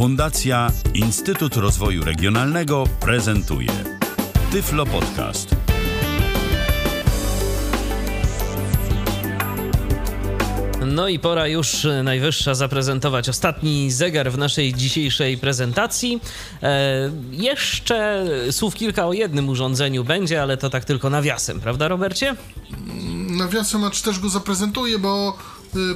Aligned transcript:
Fundacja 0.00 0.72
Instytut 0.94 1.56
Rozwoju 1.56 2.04
Regionalnego 2.04 2.84
prezentuje 3.00 3.68
Tyflo 4.52 4.86
Podcast. 4.86 5.56
No 10.86 11.08
i 11.08 11.18
pora 11.18 11.48
już 11.48 11.86
najwyższa 12.04 12.54
zaprezentować 12.54 13.28
ostatni 13.28 13.90
zegar 13.90 14.32
w 14.32 14.38
naszej 14.38 14.74
dzisiejszej 14.74 15.38
prezentacji. 15.38 16.20
E, 16.62 17.10
jeszcze 17.30 18.26
słów 18.50 18.74
kilka 18.74 19.06
o 19.06 19.12
jednym 19.12 19.48
urządzeniu 19.48 20.04
będzie, 20.04 20.42
ale 20.42 20.56
to 20.56 20.70
tak 20.70 20.84
tylko 20.84 21.10
nawiasem, 21.10 21.60
prawda 21.60 21.88
Robercie? 21.88 22.36
Nawiasem, 23.30 23.84
acz 23.84 24.02
też 24.02 24.18
go 24.18 24.28
zaprezentuję, 24.28 24.98
bo 24.98 25.38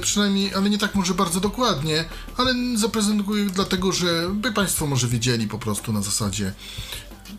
przynajmniej, 0.01 0.53
ale 0.53 0.69
nie 0.69 0.77
tak 0.77 0.95
może 0.95 1.13
bardzo 1.13 1.39
dokładnie, 1.39 2.05
ale 2.37 2.53
zaprezentuję 2.75 3.45
dlatego, 3.45 3.91
że 3.91 4.29
by 4.33 4.51
Państwo 4.51 4.87
może 4.87 5.07
wiedzieli 5.07 5.47
po 5.47 5.59
prostu 5.59 5.93
na 5.93 6.01
zasadzie, 6.01 6.53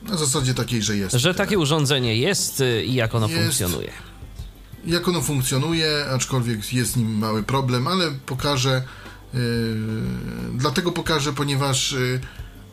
na 0.02 0.16
zasadzie 0.16 0.54
takiej, 0.54 0.82
że 0.82 0.96
jest. 0.96 1.16
Że 1.16 1.34
takie 1.34 1.58
urządzenie 1.58 2.16
jest 2.16 2.60
y, 2.60 2.84
i 2.84 2.94
jak 2.94 3.14
ono 3.14 3.28
Jest. 3.28 3.40
funkcjonuje. 3.40 3.90
Jak 4.86 5.08
ono 5.08 5.22
funkcjonuje, 5.22 6.06
aczkolwiek 6.14 6.72
jest 6.72 6.92
z 6.92 6.96
nim 6.96 7.18
mały 7.18 7.42
problem, 7.42 7.86
ale 7.86 8.10
pokażę. 8.26 8.82
Yy, 9.34 9.40
dlatego 10.54 10.92
pokażę, 10.92 11.32
ponieważ 11.32 11.92
yy, 11.92 12.20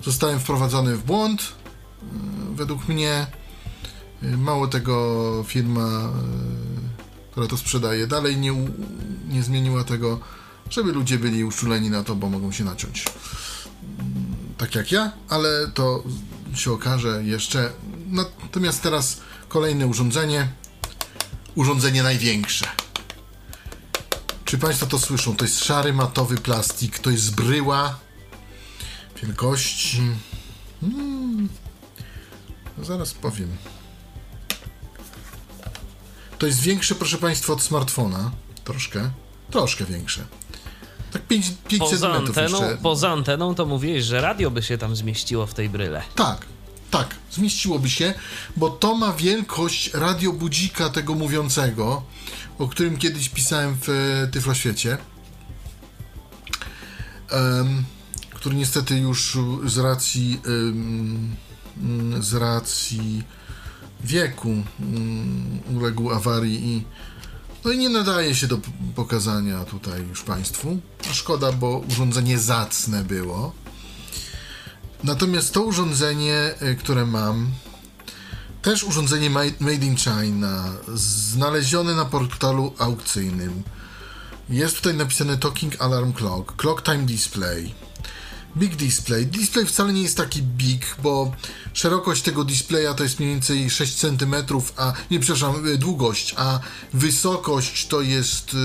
zostałem 0.04 0.40
wprowadzony 0.40 0.98
w 0.98 1.04
błąd. 1.04 1.42
Yy, 2.02 2.56
według 2.56 2.88
mnie. 2.88 3.28
Mało 4.38 4.68
tego, 4.68 5.46
firma, 5.48 6.10
która 7.34 7.48
to 7.48 7.58
sprzedaje, 7.58 8.08
dalej 8.08 8.38
nie, 8.38 8.52
nie 9.30 9.44
zmieniła 9.44 9.84
tego, 9.84 10.20
żeby 10.70 10.92
ludzie 10.92 11.20
byli 11.20 11.44
uczuleni 11.44 11.90
na 11.90 12.04
to, 12.04 12.16
bo 12.16 12.30
mogą 12.30 12.52
się 12.52 12.64
naciąć. 12.64 13.06
Mm, 14.00 14.36
Tak 14.58 14.76
jak 14.76 14.92
ja, 14.92 15.12
ale 15.30 15.68
to 15.74 16.04
się 16.54 16.72
okaże 16.72 17.24
jeszcze. 17.24 17.72
Natomiast 18.08 18.82
teraz 18.82 19.22
kolejne 19.50 19.88
urządzenie 19.88 20.48
urządzenie 21.56 22.04
największe. 22.04 22.66
Czy 24.46 24.58
Państwo 24.58 24.86
to 24.86 25.00
słyszą? 25.00 25.36
To 25.36 25.46
jest 25.46 25.64
szary 25.64 25.94
matowy 25.94 26.38
plastik, 26.38 27.00
to 27.00 27.10
jest 27.10 27.36
bryła 27.36 28.00
wielkości. 29.22 30.02
Hmm. 30.82 31.50
No 32.78 32.86
zaraz 32.86 33.14
powiem. 33.14 33.58
To 36.44 36.48
jest 36.48 36.60
większe, 36.60 36.96
proszę 36.96 37.18
Państwa, 37.18 37.54
od 37.54 37.62
smartfona. 37.62 38.32
Troszkę. 38.64 39.10
Troszkę 39.52 39.86
większe. 39.86 40.26
Tak 41.12 41.28
5, 41.28 41.46
5 41.68 41.80
Poza 41.80 42.14
anteną, 42.14 42.62
jeszcze. 42.62 42.78
poza 42.82 43.10
anteną 43.12 43.56
to 43.56 43.66
mówiłeś, 43.66 44.04
że 44.04 44.22
radio 44.22 44.52
by 44.52 44.64
się 44.64 44.78
tam 44.78 44.96
zmieściło 44.96 45.46
w 45.46 45.54
tej 45.54 45.70
bryle. 45.70 46.02
Tak, 46.16 46.46
tak, 46.92 47.16
zmieściłoby 47.32 47.90
się, 47.90 48.14
bo 48.58 48.70
to 48.70 48.96
ma 48.96 49.14
wielkość 49.14 49.94
radiobudzika 49.94 50.90
tego 50.90 51.16
mówiącego, 51.16 52.04
o 52.58 52.68
którym 52.68 52.98
kiedyś 52.98 53.30
pisałem 53.30 53.78
w 53.82 53.90
e, 53.90 54.28
Tyfloświecie, 54.28 54.98
em, 57.30 57.84
który 58.30 58.56
niestety 58.56 58.98
już 58.98 59.38
z 59.66 59.78
racji 59.78 60.42
mm, 60.46 61.36
z 62.24 62.34
racji 62.34 63.24
wieku 64.04 64.50
mm, 64.80 65.60
uległ 65.76 66.12
awarii 66.12 66.68
i 66.68 66.84
no 67.66 67.72
i 67.72 67.78
nie 67.78 67.90
nadaje 67.90 68.36
się 68.36 68.48
do 68.48 68.58
pokazania 68.96 69.66
tutaj 69.66 70.04
już 70.08 70.22
Państwu. 70.22 70.80
Szkoda, 71.12 71.52
bo 71.52 71.78
urządzenie 71.90 72.40
zacne 72.40 73.04
było. 73.04 73.54
Natomiast 75.04 75.54
to 75.54 75.62
urządzenie, 75.62 76.54
y, 76.62 76.76
które 76.76 77.06
mam, 77.06 77.52
też 78.62 78.84
urządzenie 78.84 79.30
ma- 79.30 79.42
Made 79.60 79.86
in 79.86 79.96
China, 79.98 80.74
znalezione 80.96 81.96
na 81.96 82.06
portalu 82.06 82.74
aukcyjnym. 82.80 83.64
Jest 84.50 84.76
tutaj 84.76 84.94
napisane 84.94 85.38
Talking 85.38 85.82
Alarm 85.82 86.14
Clock, 86.14 86.56
Clock 86.56 86.82
Time 86.82 87.04
Display, 87.06 87.74
Big 88.58 88.76
Display. 88.76 89.26
Display 89.26 89.66
wcale 89.66 89.94
nie 89.94 90.02
jest 90.02 90.18
taki 90.18 90.42
big, 90.42 90.96
bo 91.04 91.32
szerokość 91.74 92.22
tego 92.22 92.44
displaya 92.44 92.94
to 92.96 93.04
jest 93.04 93.20
mniej 93.20 93.32
więcej 93.32 93.70
6 93.70 93.96
cm, 93.96 94.36
a 94.78 94.94
nie, 95.12 95.20
przepraszam, 95.20 95.68
y, 95.68 95.78
długość, 95.78 96.34
a 96.38 96.60
wysokość 96.94 97.88
to 97.88 98.02
jest, 98.02 98.54
y, 98.54 98.58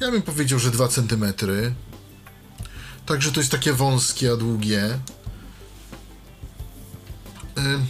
ja 0.00 0.10
bym 0.10 0.22
powiedział, 0.22 0.58
że 0.58 0.70
2 0.70 0.88
cm. 0.88 1.24
Także 3.06 3.32
to 3.32 3.40
jest 3.40 3.52
takie 3.52 3.72
wąskie, 3.72 4.32
a 4.32 4.36
długie. 4.36 4.98
Ym, 7.58 7.86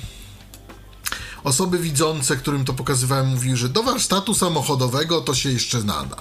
Osoby 1.45 1.79
widzące, 1.79 2.37
którym 2.37 2.65
to 2.65 2.73
pokazywałem, 2.75 3.27
mówiły, 3.27 3.57
że 3.57 3.69
do 3.69 3.83
warsztatu 3.83 4.35
samochodowego 4.35 5.21
to 5.21 5.35
się 5.35 5.51
jeszcze 5.51 5.83
nada. 5.83 6.17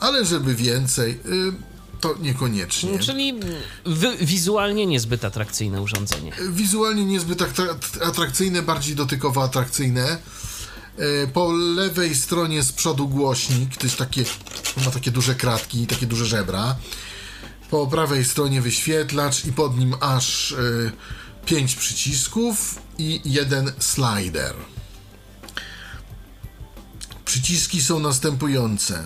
Ale 0.00 0.24
żeby 0.24 0.54
więcej, 0.54 1.20
to 2.04 2.14
niekoniecznie. 2.20 2.98
Czyli 2.98 3.34
wy, 3.86 4.16
wizualnie 4.20 4.86
niezbyt 4.86 5.24
atrakcyjne 5.24 5.82
urządzenie. 5.82 6.32
Wizualnie 6.50 7.04
niezbyt 7.04 7.38
atrak- 7.38 8.02
atrakcyjne, 8.04 8.62
bardziej 8.62 8.94
dotykowo 8.96 9.42
atrakcyjne. 9.44 10.18
E, 10.98 11.26
Po 11.26 11.52
lewej 11.52 12.14
stronie 12.14 12.62
z 12.62 12.72
przodu 12.72 13.08
głośnik, 13.08 13.76
to 13.76 13.86
jest 13.86 13.96
takie, 13.96 14.24
ma 14.84 14.90
takie 14.90 15.10
duże 15.10 15.34
kratki 15.34 15.82
i 15.82 15.86
takie 15.86 16.06
duże 16.06 16.26
żebra. 16.26 16.76
Po 17.70 17.86
prawej 17.86 18.24
stronie 18.24 18.60
wyświetlacz 18.60 19.44
i 19.44 19.52
pod 19.52 19.78
nim 19.78 19.94
aż 20.00 20.52
e, 20.52 20.56
pięć 21.46 21.74
przycisków 21.74 22.78
i 22.98 23.20
jeden 23.24 23.72
slider. 23.78 24.54
Przyciski 27.24 27.82
są 27.82 28.00
następujące. 28.00 29.02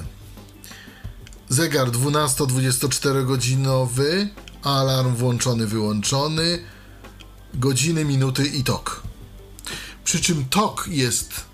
Zegar 1.49 1.91
12-24 1.91 3.27
godzinowy, 3.27 4.29
alarm 4.63 5.15
włączony, 5.15 5.67
wyłączony, 5.67 6.59
godziny, 7.55 8.05
minuty 8.05 8.47
i 8.47 8.65
tok. 8.65 9.03
Przy 10.05 10.21
czym 10.21 10.45
tok 10.45 10.89
jest 10.89 11.45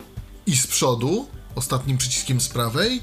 i 0.46 0.56
z 0.56 0.66
przodu, 0.66 1.28
ostatnim 1.54 1.98
przyciskiem 1.98 2.40
z 2.40 2.48
prawej, 2.48 3.02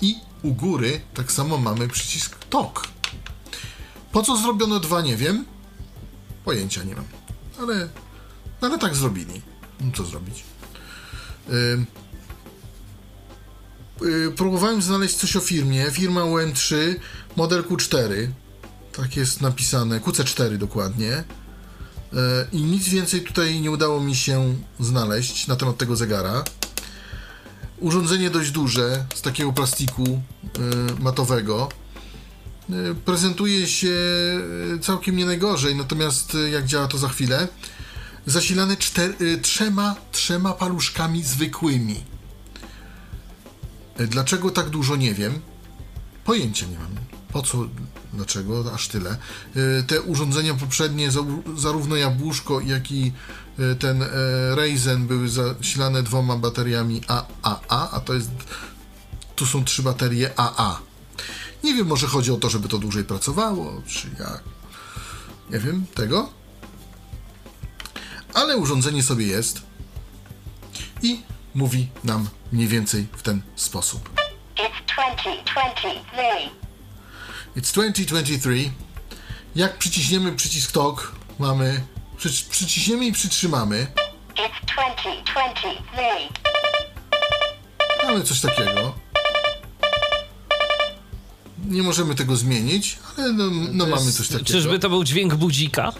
i 0.00 0.16
u 0.42 0.54
góry 0.54 1.00
tak 1.14 1.32
samo 1.32 1.58
mamy 1.58 1.88
przycisk 1.88 2.44
tok. 2.50 2.88
Po 4.12 4.22
co 4.22 4.36
zrobiono 4.36 4.80
dwa, 4.80 5.00
nie 5.00 5.16
wiem. 5.16 5.44
Pojęcia 6.44 6.82
nie 6.82 6.94
mam. 6.94 7.04
Ale, 7.60 7.88
ale 8.60 8.78
tak 8.78 8.96
zrobili. 8.96 9.42
No 9.80 9.92
co 9.96 10.04
zrobić? 10.04 10.44
Ym, 11.48 11.54
y, 11.82 11.99
próbowałem 14.36 14.82
znaleźć 14.82 15.14
coś 15.14 15.36
o 15.36 15.40
firmie. 15.40 15.90
Firma 15.90 16.20
UM3, 16.20 16.94
model 17.36 17.62
Q4. 17.62 18.28
Tak 18.92 19.16
jest 19.16 19.40
napisane. 19.40 20.00
QC4 20.00 20.56
dokładnie. 20.56 21.12
E, 21.12 21.24
I 22.52 22.62
nic 22.62 22.88
więcej 22.88 23.20
tutaj 23.22 23.60
nie 23.60 23.70
udało 23.70 24.00
mi 24.00 24.16
się 24.16 24.54
znaleźć 24.80 25.46
na 25.46 25.56
temat 25.56 25.76
tego 25.76 25.96
zegara. 25.96 26.44
Urządzenie 27.78 28.30
dość 28.30 28.50
duże, 28.50 29.04
z 29.14 29.22
takiego 29.22 29.52
plastiku 29.52 30.04
e, 30.06 31.02
matowego. 31.02 31.68
E, 32.70 32.94
Prezentuje 33.04 33.66
się 33.66 33.96
e, 34.74 34.78
całkiem 34.78 35.16
nie 35.16 35.26
najgorzej, 35.26 35.76
natomiast 35.76 36.36
jak 36.52 36.66
działa 36.66 36.88
to 36.88 36.98
za 36.98 37.08
chwilę. 37.08 37.48
Zasilane 38.26 38.76
czter, 38.76 39.10
e, 39.10 39.38
trzema, 39.38 39.96
trzema 40.12 40.52
paluszkami 40.52 41.22
zwykłymi. 41.24 42.04
Dlaczego 43.96 44.50
tak 44.50 44.68
dużo 44.70 44.96
nie 44.96 45.14
wiem. 45.14 45.40
Pojęcia 46.24 46.66
nie 46.66 46.78
mam. 46.78 46.90
Po 47.32 47.42
co, 47.42 47.58
dlaczego, 48.14 48.72
aż 48.74 48.88
tyle. 48.88 49.10
E, 49.10 49.82
Te 49.82 50.00
urządzenia 50.02 50.54
poprzednie, 50.54 51.10
za- 51.10 51.20
zarówno 51.56 51.96
jabłuszko, 51.96 52.60
jak 52.60 52.92
i 52.92 53.12
e, 53.58 53.74
ten 53.74 54.02
e, 54.02 54.06
Ryzen 54.54 55.06
były 55.06 55.28
zasilane 55.28 56.02
dwoma 56.02 56.36
bateriami 56.36 57.00
AAA, 57.08 57.90
a 57.90 58.00
to 58.00 58.14
jest, 58.14 58.30
tu 59.36 59.46
są 59.46 59.64
trzy 59.64 59.82
baterie 59.82 60.30
AA. 60.40 60.80
Nie 61.64 61.74
wiem, 61.74 61.86
może 61.86 62.06
chodzi 62.06 62.32
o 62.32 62.36
to, 62.36 62.50
żeby 62.50 62.68
to 62.68 62.78
dłużej 62.78 63.04
pracowało, 63.04 63.82
czy 63.86 64.08
jak. 64.18 64.42
Nie 65.50 65.58
wiem 65.58 65.84
tego. 65.94 66.30
Ale 68.34 68.56
urządzenie 68.56 69.02
sobie 69.02 69.26
jest 69.26 69.62
i 71.02 71.22
mówi 71.54 71.88
nam 72.04 72.28
mniej 72.52 72.68
więcej 72.68 73.06
w 73.16 73.22
ten 73.22 73.42
sposób. 73.56 74.10
It's 74.56 74.94
2023. 74.94 75.88
It's 77.56 77.72
2023. 77.72 78.70
Jak 79.56 79.78
przyciśniemy 79.78 80.32
przycisk 80.32 80.72
TOK, 80.72 81.12
mamy. 81.38 81.80
Przy, 82.16 82.44
przyciśniemy 82.50 83.06
i 83.06 83.12
przytrzymamy. 83.12 83.86
It's 84.34 84.74
2023. 84.74 86.00
Mamy 88.06 88.22
coś 88.22 88.40
takiego. 88.40 88.94
nie 91.68 91.82
możemy 91.82 92.14
tego 92.14 92.36
zmienić, 92.36 92.98
ale 93.18 93.32
no, 93.32 93.44
no 93.72 93.86
mamy 93.86 94.04
jest- 94.04 94.16
coś 94.16 94.28
takiego. 94.28 94.44
Czyżby 94.50 94.78
to 94.78 94.88
był 94.88 95.04
dźwięk 95.04 95.34
budzika? 95.34 95.92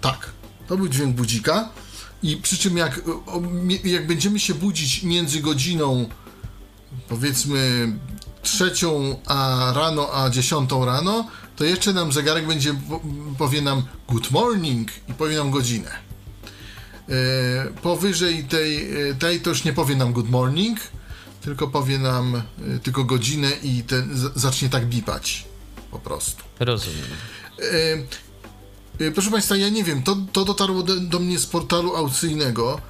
Tak, 0.00 0.30
to 0.68 0.76
był 0.76 0.88
dźwięk 0.88 1.16
budzika. 1.16 1.68
I 2.24 2.36
przy 2.36 2.58
czym 2.58 2.76
jak, 2.76 3.00
jak 3.84 4.06
będziemy 4.06 4.40
się 4.40 4.54
budzić 4.54 5.02
między 5.02 5.40
godziną 5.40 6.08
powiedzmy 7.08 7.92
trzecią 8.42 9.20
a 9.26 9.72
rano, 9.74 10.08
a 10.14 10.30
dziesiątą 10.30 10.84
rano, 10.84 11.28
to 11.56 11.64
jeszcze 11.64 11.92
nam 11.92 12.12
zegarek 12.12 12.46
będzie 12.46 12.74
po- 12.74 13.00
powie 13.38 13.62
nam 13.62 13.82
good 14.08 14.30
morning 14.30 14.88
i 15.08 15.14
powie 15.14 15.36
nam 15.36 15.50
godzinę. 15.50 15.90
E, 17.08 17.70
powyżej 17.82 18.44
tej, 18.44 18.92
e, 19.10 19.14
tej 19.14 19.40
to 19.40 19.50
już 19.50 19.64
nie 19.64 19.72
powie 19.72 19.96
nam 19.96 20.12
good 20.12 20.30
morning, 20.30 20.78
tylko 21.40 21.68
powie 21.68 21.98
nam 21.98 22.34
e, 22.36 22.42
tylko 22.82 23.04
godzinę 23.04 23.50
i 23.62 23.82
ten, 23.82 24.10
zacznie 24.34 24.68
tak 24.68 24.86
bipać 24.86 25.44
po 25.90 25.98
prostu. 25.98 26.42
Rozumiem. 26.60 27.04
E, 27.58 27.96
Proszę 29.14 29.30
Państwa, 29.30 29.56
ja 29.56 29.68
nie 29.68 29.84
wiem, 29.84 30.02
to, 30.02 30.16
to 30.32 30.44
dotarło 30.44 30.82
do, 30.82 31.00
do 31.00 31.18
mnie 31.18 31.38
z 31.38 31.46
portalu 31.46 31.96
aukcyjnego. 31.96 32.80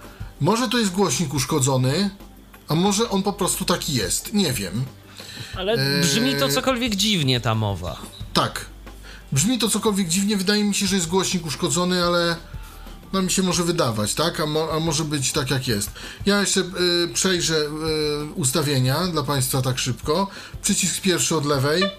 Może 0.40 0.68
to 0.68 0.78
jest 0.78 0.92
głośnik 0.92 1.34
uszkodzony, 1.34 2.10
a 2.68 2.74
może 2.74 3.10
on 3.10 3.22
po 3.22 3.32
prostu 3.32 3.64
taki 3.64 3.94
jest. 3.94 4.32
Nie 4.32 4.52
wiem. 4.52 4.84
Ale 5.56 6.00
brzmi 6.00 6.30
Eee. 6.30 6.40
to 6.40 6.48
cokolwiek 6.48 6.94
dziwnie 6.94 7.40
ta 7.40 7.54
mowa. 7.54 7.96
Tak. 8.32 8.66
Brzmi 9.32 9.58
to 9.58 9.68
cokolwiek 9.68 10.08
dziwnie, 10.08 10.36
wydaje 10.36 10.64
mi 10.64 10.74
się, 10.74 10.86
że 10.86 10.96
jest 10.96 11.08
głośnik 11.08 11.46
uszkodzony, 11.46 12.04
ale 12.04 12.36
no 13.12 13.22
mi 13.22 13.30
się 13.30 13.42
może 13.42 13.64
wydawać, 13.64 14.14
tak? 14.14 14.40
A, 14.40 14.46
mo, 14.46 14.68
a 14.72 14.80
może 14.80 15.04
być 15.04 15.32
tak 15.32 15.50
jak 15.50 15.68
jest. 15.68 15.90
Ja 16.26 16.40
jeszcze 16.40 16.60
y, 16.60 17.08
przejrzę 17.14 17.56
y, 17.56 17.68
ustawienia 18.34 19.06
dla 19.06 19.22
Państwa 19.22 19.62
tak 19.62 19.78
szybko. 19.78 20.28
Przycisk 20.62 21.00
pierwszy 21.00 21.36
od 21.36 21.46
lewej. 21.46 21.80
12, 21.80 21.94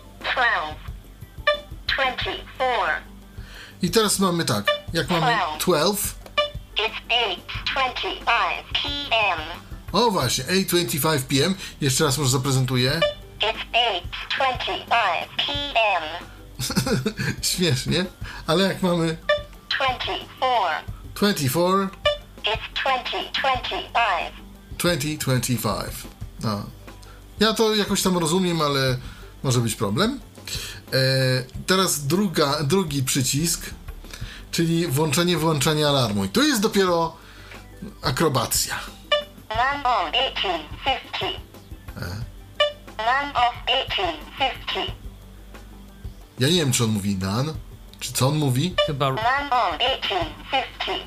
24, 1.96 3.15
I 3.86 3.90
teraz 3.92 4.20
mamy 4.20 4.46
tak. 4.46 4.66
Jak 4.94 5.10
mamy 5.10 5.38
12. 5.60 6.16
it's 6.76 6.92
8.25 7.76 8.26
p.m. 8.74 9.40
O 9.92 10.12
właśnie, 10.12 10.44
8.25 10.44 11.22
p.m. 11.22 11.56
Jeszcze 11.82 12.04
raz 12.04 12.18
może 12.18 12.30
zaprezentuję. 12.30 13.00
It's 13.40 13.66
8.25 14.40 15.28
p.m. 15.38 16.04
Śmiesznie, 17.42 18.06
ale 18.48 18.64
jak 18.64 18.82
mamy 18.82 19.18
24, 19.78 20.28
24, 21.16 21.90
it's 22.44 22.66
20.25. 22.86 24.32
2025. 24.78 25.86
No. 26.44 26.64
Ja 27.40 27.54
to 27.54 27.76
jakoś 27.76 28.02
tam 28.02 28.18
rozumiem, 28.18 28.62
ale 28.62 28.98
może 29.44 29.60
być 29.60 29.76
problem. 29.76 30.20
E, 30.94 30.98
teraz 31.68 32.08
druga, 32.08 32.64
drugi 32.64 33.04
przycisk, 33.04 33.70
czyli 34.52 34.88
włączenie, 34.88 35.38
wyłączenie 35.38 35.88
alarmu. 35.88 36.26
I 36.26 36.30
tu 36.30 36.44
jest 36.44 36.62
dopiero 36.62 37.16
akrobacja. 38.02 38.76
None 39.50 39.84
of 39.86 40.12
1850. 40.12 41.40
None 42.98 43.32
of 43.34 43.54
1850. 43.66 44.92
Ja 46.40 46.48
nie 46.48 46.54
wiem, 46.56 46.72
czy 46.72 46.84
on 46.84 46.90
mówi 46.90 47.16
nan, 47.16 47.54
czy 48.00 48.14
co 48.14 48.28
on 48.28 48.36
mówi. 48.36 48.76
Chyba 48.88 49.10
None 49.10 49.50
of 49.52 49.78
1850. 49.78 51.00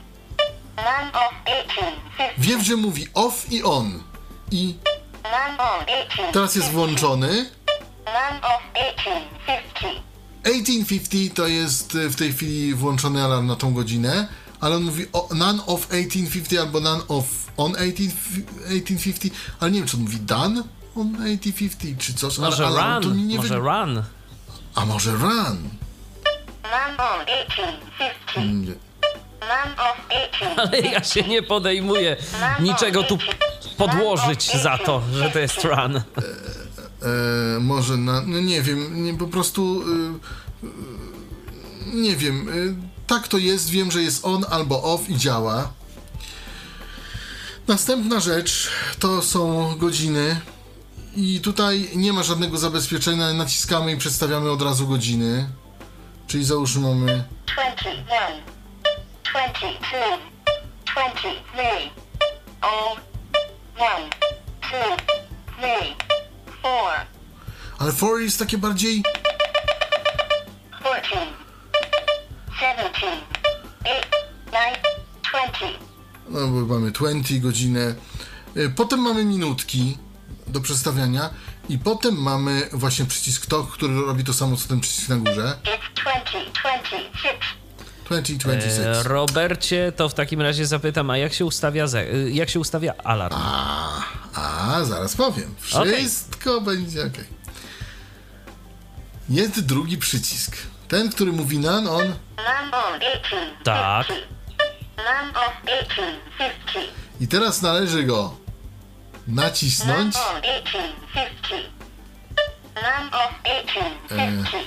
None 0.76 1.08
of 1.12 1.35
1850. 1.44 2.32
Wiem, 2.38 2.64
że 2.64 2.76
mówi 2.76 3.06
off 3.14 3.52
i 3.52 3.62
on. 3.62 4.02
I 4.50 4.75
None 5.25 5.58
of 5.58 5.87
1850. 5.87 6.32
teraz 6.32 6.55
jest 6.55 6.70
włączony. 6.70 7.50
None 8.14 8.40
of 8.43 8.62
1850. 8.75 10.02
1850 10.43 11.34
to 11.34 11.46
jest 11.46 11.94
y, 11.94 12.10
w 12.10 12.16
tej 12.16 12.32
chwili 12.32 12.75
włączony 12.75 13.25
alarm 13.25 13.46
na 13.46 13.56
tą 13.56 13.75
godzinę, 13.75 14.28
ale 14.60 14.76
on 14.76 14.82
mówi 14.82 15.06
o, 15.12 15.28
none 15.34 15.66
of 15.66 15.87
1850 15.87 16.60
albo 16.60 16.81
none 16.81 17.02
of 17.08 17.25
on 17.56 17.72
18, 17.72 17.93
1850, 18.69 19.34
ale 19.60 19.70
nie 19.70 19.78
wiem, 19.78 19.88
czy 19.88 19.96
on 19.96 20.02
mówi 20.02 20.16
done 20.16 20.62
on 20.96 21.12
1850 21.12 21.99
czy 21.99 22.14
coś, 22.14 22.38
może 22.38 22.66
ale 22.66 23.00
mi 23.00 23.06
run, 23.06 23.26
nie 23.26 23.37
może 23.37 23.49
wy... 23.49 23.60
run. 23.60 24.02
A 24.75 24.84
może 24.84 25.12
run? 25.12 25.69
None 26.62 26.96
of 26.99 27.26
1850. 27.26 28.66
Nie. 28.66 28.75
None 29.40 29.75
of 29.90 29.96
1850. 30.08 30.58
Ale 30.58 30.81
ja 30.81 31.04
się 31.04 31.22
nie 31.22 31.43
podejmuję 31.43 32.16
niczego 32.61 33.02
tu 33.02 33.19
podłożyć 33.76 34.56
za 34.62 34.78
to, 34.78 35.02
że 35.12 35.31
to 35.31 35.38
jest 35.38 35.64
run. 35.64 36.00
E, 37.02 37.60
może 37.60 37.96
na, 37.96 38.20
no 38.20 38.40
nie 38.40 38.62
wiem, 38.62 39.04
nie, 39.04 39.14
po 39.14 39.26
prostu 39.26 39.82
y, 39.82 40.66
y, 40.66 41.96
nie 41.96 42.16
wiem, 42.16 42.48
y, 42.48 42.74
tak 43.06 43.28
to 43.28 43.38
jest, 43.38 43.70
wiem, 43.70 43.90
że 43.90 44.02
jest 44.02 44.24
on 44.24 44.44
albo 44.50 44.82
off 44.82 45.10
i 45.10 45.16
działa. 45.16 45.72
Następna 47.68 48.20
rzecz 48.20 48.70
to 48.98 49.22
są 49.22 49.74
godziny 49.76 50.40
i 51.16 51.40
tutaj 51.40 51.90
nie 51.94 52.12
ma 52.12 52.22
żadnego 52.22 52.58
zabezpieczenia, 52.58 53.32
naciskamy 53.32 53.92
i 53.92 53.96
przedstawiamy 53.96 54.50
od 54.50 54.62
razu 54.62 54.88
godziny. 54.88 55.48
Czyli 56.26 56.44
załóżmy 56.44 56.88
mamy 56.88 57.24
21, 57.54 58.08
22, 59.32 60.18
23, 60.86 61.58
oh, 62.62 63.00
1, 63.78 64.10
2, 64.70 64.96
3, 65.60 66.07
4, 66.68 67.06
ale 67.78 67.92
4 67.92 68.22
jest 68.24 68.38
takie 68.38 68.58
bardziej 68.58 69.02
14, 70.80 71.08
17, 72.60 73.06
8, 73.84 73.98
9, 74.52 74.76
20. 75.30 75.66
no 76.28 76.46
bo 76.48 76.74
mamy 76.74 76.90
20 76.90 77.34
godzinę. 77.40 77.94
Y, 78.56 78.70
Potem 78.70 79.00
mamy 79.00 79.24
minutki 79.24 79.98
do 80.46 80.60
przestawiania 80.60 81.30
i 81.68 81.78
potem 81.78 82.14
mamy 82.22 82.68
właśnie 82.72 83.04
przycisk 83.04 83.46
to, 83.46 83.64
który 83.64 83.94
robi 84.00 84.24
to 84.24 84.32
samo 84.32 84.56
co 84.56 84.68
ten 84.68 84.80
przycisk 84.80 85.08
na 85.08 85.16
górze. 85.16 85.56
It's 85.64 86.02
20, 86.02 86.38
26. 86.62 87.38
2026. 88.06 88.78
E, 88.78 89.02
Robercie, 89.08 89.92
to 89.96 90.08
w 90.08 90.14
takim 90.14 90.40
razie 90.42 90.66
zapytam, 90.66 91.10
a 91.10 91.16
jak 91.18 91.32
się 91.34 91.44
ustawia, 91.44 91.86
ze- 91.86 92.12
y, 92.14 92.30
jak 92.30 92.50
się 92.50 92.60
ustawia 92.60 92.94
alarm? 93.04 93.34
A, 93.38 94.02
a, 94.38 94.85
zaraz 94.85 95.17
powiem. 95.17 95.55
Wszystko 95.61 96.61
będzie 96.61 97.06
ok. 97.06 97.19
Jest 99.29 99.61
drugi 99.61 99.99
przycisk. 99.99 100.56
Ten, 100.88 101.11
który 101.11 101.32
mówi 101.32 101.58
nan, 101.58 101.88
on. 101.88 102.14
None 102.37 102.73
of 102.73 103.00
1850. 103.00 103.64
Tak. 103.64 104.09
None 104.97 105.30
of 105.30 105.52
1850. 105.64 106.87
I 107.21 107.28
teraz 107.28 107.62
należy 107.62 108.04
go 108.04 108.37
nacisnąć. 109.26 110.14
None 110.14 110.37
of 110.37 110.42
1850. 110.42 111.78
None 112.75 113.11
of 113.12 113.35
1850. 113.42 114.64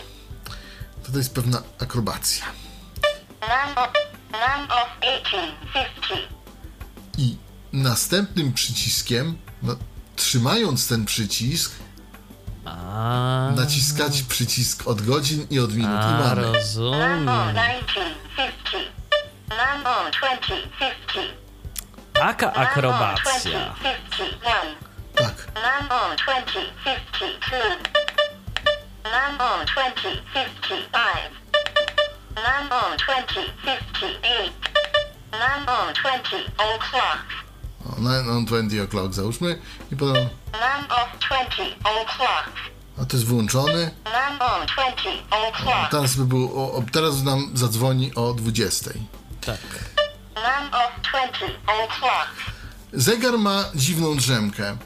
To, 1.03 1.11
to 1.11 1.17
jest 1.17 1.33
pewna 1.35 1.63
akrobacja. 1.79 2.45
None 3.41 3.75
of, 3.75 3.89
none 4.31 4.63
of 4.63 4.89
1850. 4.99 6.21
I 7.17 7.37
następnym 7.73 8.53
przyciskiem, 8.53 9.37
no, 9.63 9.75
trzymając 10.15 10.87
ten 10.87 11.05
przycisk, 11.05 11.71
A, 12.65 13.51
naciskać 13.55 14.21
przycisk 14.21 14.87
od 14.87 15.01
godzin 15.01 15.47
i 15.49 15.59
od 15.59 15.73
minut. 15.75 15.91
I 15.91 16.03
a 16.03 16.19
mamy. 16.19 16.41
None 16.41 16.53
rozumiem. 16.53 17.29
of 17.29 17.53
1950. 17.55 18.91
None 19.49 19.85
of 19.87 20.11
2050. 20.11 21.41
Taka 22.13 22.45
None 22.45 22.55
of 22.55 22.67
akrobacja. 22.67 23.75
2051. 23.81 24.75
Tak. 25.15 25.35
None 25.55 25.89
of 25.91 26.15
2052. 26.17 27.57
None 29.03 29.41
of 29.41 29.65
2055. 29.65 31.31
None 32.35 32.71
of 32.71 32.97
2058. 32.97 34.53
None 35.31 35.65
of 35.67 35.93
20 35.93 36.45
o'clock. 36.57 37.25
O, 37.85 37.99
nine 38.01 38.29
on 38.29 38.45
20 38.45 38.83
o'clock 38.83 39.13
załóżmy. 39.13 39.59
I 39.91 39.95
potem. 39.95 40.29
Of 40.89 41.19
20 41.29 41.63
o'clock. 41.83 42.51
A 43.01 43.05
to 43.05 43.17
jest 43.17 43.27
wyłączony. 43.27 43.91
None 44.05 44.39
of 44.39 44.65
20 44.75 45.09
o'clock. 45.29 45.89
Teraz 45.91 46.15
by 46.15 46.25
było. 46.25 46.73
O, 46.75 46.83
teraz 46.91 47.23
nam 47.23 47.51
zadzwoni 47.57 48.15
o 48.15 48.33
20. 48.33 48.91
Tak. 49.41 49.59
None 50.35 50.67
of 50.85 50.91
20 51.11 51.45
o'clock. 51.65 52.27
Zegar 52.93 53.37
ma 53.37 53.65
dziwną 53.75 54.17
drzemkę, 54.17 54.77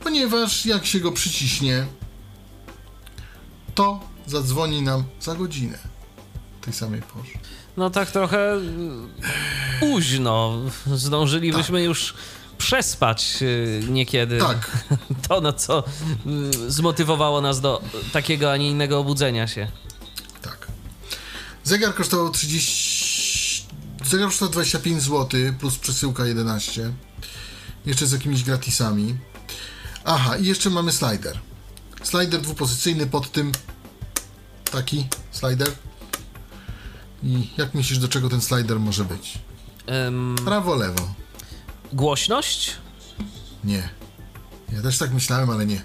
ponieważ 0.00 0.66
jak 0.66 0.86
się 0.86 1.00
go 1.00 1.12
przyciśnie, 1.12 1.86
to 3.74 4.00
zadzwoni 4.26 4.82
nam 4.82 5.04
za 5.20 5.34
godzinę 5.34 5.78
tej 6.60 6.72
samej 6.72 7.02
porze. 7.02 7.32
No 7.76 7.90
tak 7.90 8.10
trochę 8.10 8.56
y, 8.56 8.60
późno. 9.80 10.58
Zdążylibyśmy 10.94 11.82
już 11.82 12.14
przespać 12.58 13.38
y, 13.42 13.82
niekiedy 13.88 14.38
Tak. 14.38 14.70
to, 15.28 15.40
no 15.40 15.52
co 15.52 15.84
y, 16.64 16.70
zmotywowało 16.70 17.40
nas 17.40 17.60
do 17.60 17.82
takiego, 18.12 18.52
a 18.52 18.56
nie 18.56 18.70
innego 18.70 18.98
obudzenia 18.98 19.46
się. 19.46 19.68
Tak. 20.42 20.68
Zegar 21.64 21.94
kosztował 21.94 22.30
30. 22.30 23.66
Zegar 24.04 24.28
kosztował 24.28 24.52
25 24.52 25.02
zł 25.02 25.40
plus 25.58 25.78
przesyłka 25.78 26.26
11. 26.26 26.92
Jeszcze 27.86 28.06
z 28.06 28.12
jakimiś 28.12 28.44
gratisami. 28.44 29.16
Aha, 30.04 30.36
i 30.36 30.44
jeszcze 30.46 30.70
mamy 30.70 30.92
slider. 30.92 31.38
Slider 32.02 32.40
dwupozycyjny 32.40 33.06
pod 33.06 33.32
tym. 33.32 33.52
Taki 34.72 35.06
slider. 35.30 35.68
I 37.24 37.48
jak 37.58 37.74
myślisz, 37.74 37.98
do 37.98 38.08
czego 38.08 38.28
ten 38.28 38.40
slider 38.40 38.80
może 38.80 39.04
być? 39.04 39.38
Ym, 40.08 40.36
Prawo, 40.44 40.74
lewo. 40.74 41.14
głośność? 41.92 42.70
Nie. 43.64 43.88
Ja 44.72 44.82
też 44.82 44.98
tak 44.98 45.12
myślałem, 45.12 45.50
ale 45.50 45.66
nie. 45.66 45.82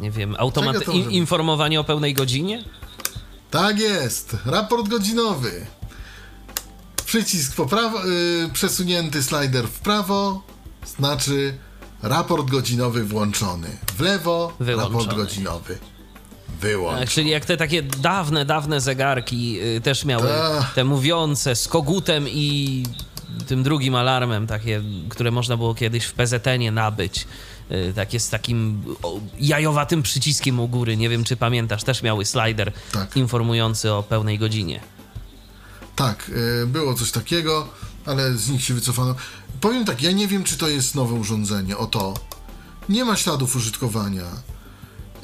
Nie 0.00 0.10
wiem, 0.10 0.36
automat 0.38 0.88
in, 0.88 1.10
informowanie 1.10 1.80
o 1.80 1.84
pełnej 1.84 2.14
godzinie? 2.14 2.64
Tak 3.50 3.78
jest. 3.78 4.36
Raport 4.46 4.88
godzinowy. 4.88 5.66
Przycisk 7.06 7.54
po 7.56 7.66
prawo, 7.66 8.06
y, 8.08 8.50
przesunięty 8.52 9.22
slider 9.22 9.68
w 9.68 9.78
prawo 9.78 10.42
znaczy 10.96 11.58
raport 12.02 12.50
godzinowy 12.50 13.04
włączony. 13.04 13.76
W 13.96 14.00
lewo 14.00 14.52
Wyłączony. 14.60 14.94
raport 14.98 15.16
godzinowy 15.16 15.78
Tak, 16.60 16.70
wyłączony. 16.70 17.06
czyli 17.06 17.30
jak 17.30 17.44
te 17.44 17.56
takie 17.56 17.82
dawne, 17.82 18.44
dawne 18.44 18.80
zegarki 18.80 19.60
y, 19.76 19.80
też 19.80 20.04
miały 20.04 20.28
Tak. 20.28 20.74
te 20.74 20.84
mówiące 20.84 21.56
z 21.56 21.68
kogutem 21.68 22.28
i 22.28 22.82
tym 23.46 23.62
drugim 23.62 23.94
alarmem, 23.94 24.46
takie, 24.46 24.82
które 25.08 25.30
można 25.30 25.56
było 25.56 25.74
kiedyś 25.74 26.04
w 26.04 26.12
PZN-ie 26.14 26.70
nabyć. 26.72 27.26
Y, 27.70 27.92
Takie 27.96 28.20
z 28.20 28.30
takim 28.30 28.82
o, 29.02 29.20
jajowatym 29.40 30.02
przyciskiem 30.02 30.60
u 30.60 30.68
góry. 30.68 30.96
Nie 30.96 31.08
wiem, 31.08 31.24
czy 31.24 31.36
pamiętasz, 31.36 31.84
też 31.84 32.02
miały 32.02 32.24
slider 32.24 32.72
Tak. 32.92 33.16
informujący 33.16 33.92
o 33.92 34.02
pełnej 34.02 34.38
godzinie. 34.38 34.80
Tak, 35.96 36.30
y, 36.62 36.66
było 36.66 36.94
coś 36.94 37.10
takiego, 37.10 37.68
ale 38.06 38.34
z 38.36 38.48
nich 38.48 38.64
się 38.64 38.74
wycofano. 38.74 39.14
Powiem 39.60 39.84
tak, 39.84 40.02
ja 40.02 40.12
nie 40.12 40.28
wiem, 40.28 40.44
czy 40.44 40.56
to 40.58 40.68
jest 40.68 40.94
nowe 40.94 41.14
urządzenie. 41.14 41.76
Oto. 41.76 42.14
Nie 42.88 43.04
ma 43.04 43.16
śladów 43.16 43.56
użytkowania. 43.56 44.24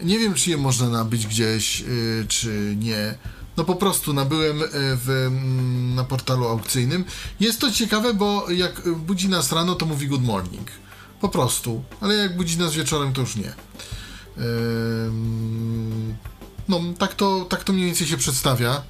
Nie 0.03 0.19
wiem, 0.19 0.35
czy 0.35 0.51
je 0.51 0.57
można 0.57 0.89
nabyć 0.89 1.27
gdzieś, 1.27 1.81
y, 1.81 2.27
czy 2.29 2.77
nie. 2.79 3.15
No 3.57 3.65
po 3.65 3.75
prostu 3.75 4.13
nabyłem 4.13 4.63
y, 4.63 4.69
w, 4.73 5.11
mm, 5.11 5.95
na 5.95 6.05
portalu 6.05 6.49
aukcyjnym. 6.49 7.05
Jest 7.41 7.61
to 7.61 7.71
ciekawe, 7.71 8.15
bo 8.15 8.51
jak 8.51 8.87
y, 8.87 8.93
budzi 8.93 9.29
nas 9.29 9.53
rano, 9.53 9.75
to 9.75 9.87
mówi 9.87 10.07
good 10.07 10.25
morning. 10.25 10.71
Po 11.21 11.29
prostu. 11.29 11.83
Ale 12.01 12.15
jak 12.15 12.37
budzi 12.37 12.59
nas 12.59 12.75
wieczorem, 12.75 13.13
to 13.13 13.21
już 13.21 13.37
nie. 13.37 13.53
No, 16.69 16.81
tak 16.99 17.15
to, 17.15 17.47
tak 17.49 17.65
to 17.65 17.73
mniej 17.73 17.87
więcej 17.87 18.07
się 18.07 18.17
przedstawia. 18.17 18.83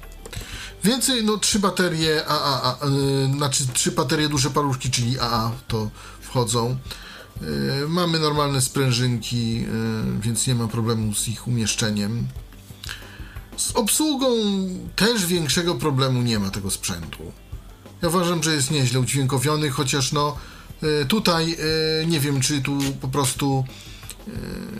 Więcej, 0.83 1.23
no 1.23 1.37
trzy 1.37 1.59
baterie 1.59 2.25
AA, 2.27 2.77
yy, 2.85 3.33
znaczy 3.37 3.67
trzy 3.73 3.91
baterie 3.91 4.29
duże 4.29 4.49
paluszki, 4.49 4.91
czyli 4.91 5.19
AA 5.19 5.51
to 5.67 5.89
wchodzą. 6.21 6.77
Yy, 7.41 7.87
mamy 7.87 8.19
normalne 8.19 8.61
sprężynki, 8.61 9.53
yy, 9.61 9.67
więc 10.21 10.47
nie 10.47 10.55
ma 10.55 10.67
problemu 10.67 11.13
z 11.13 11.27
ich 11.27 11.47
umieszczeniem. 11.47 12.27
Z 13.57 13.71
obsługą 13.71 14.27
też 14.95 15.25
większego 15.25 15.75
problemu 15.75 16.21
nie 16.21 16.39
ma 16.39 16.49
tego 16.49 16.71
sprzętu. 16.71 17.31
Ja 18.01 18.07
uważam, 18.07 18.43
że 18.43 18.53
jest 18.53 18.71
nieźle 18.71 18.99
udźwiękowiony, 18.99 19.69
chociaż 19.69 20.11
no 20.11 20.37
yy, 20.81 21.05
tutaj 21.07 21.57
nie 22.07 22.19
wiem, 22.19 22.41
czy 22.41 22.61
tu 22.61 22.79
po 23.01 23.07
prostu 23.07 23.65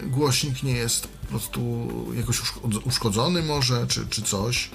głośnik 0.08 0.64
nie 0.64 0.72
jest 0.72 1.08
po 1.08 1.28
prostu 1.28 1.90
jakoś 2.16 2.40
uszko- 2.42 2.82
uszkodzony 2.84 3.44
może, 3.44 3.88
czy, 3.88 4.08
czy 4.08 4.22
coś. 4.22 4.70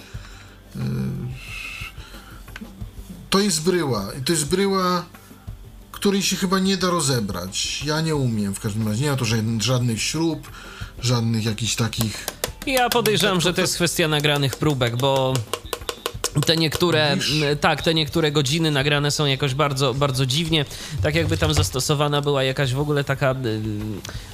To 3.31 3.41
jest 3.41 3.63
bryła. 3.63 4.09
To 4.25 4.33
jest 4.33 4.47
bryła, 4.47 5.05
której 5.99 6.23
się 6.23 6.37
chyba 6.37 6.59
nie 6.59 6.77
da 6.77 6.91
rozebrać. 6.91 7.83
Ja 7.85 8.01
nie 8.01 8.17
umiem 8.17 8.55
w 8.55 8.61
każdym 8.61 8.89
razie. 8.89 9.05
Nie 9.05 9.11
ma 9.11 9.17
to 9.17 9.25
żadnych, 9.61 10.03
śrub, 10.03 10.51
żadnych 11.03 11.45
jakichś 11.45 11.75
takich. 11.75 12.27
Ja 12.67 12.89
podejrzewam, 12.89 13.41
że 13.41 13.55
to 13.55 13.61
jest 13.61 13.75
kwestia 13.75 14.09
nagranych 14.09 14.57
próbek, 14.57 14.97
bo 14.97 15.35
te 16.47 16.57
niektóre, 16.57 17.17
Mówisz? 17.17 17.33
tak, 17.61 17.83
te 17.83 17.95
niektóre 17.95 18.33
godziny 18.33 18.71
nagrane 18.71 19.11
są 19.11 19.27
jakoś 19.27 19.55
bardzo, 19.55 19.95
bardzo 19.95 20.27
dziwnie. 20.27 20.65
Tak 21.03 21.15
jakby 21.15 21.37
tam 21.39 21.55
zastosowana 21.55 22.23
była 22.23 22.43
jakaś 22.43 22.75
w 22.75 22.81
ogóle 22.81 23.05
taka 23.05 23.33
y, 23.33 23.61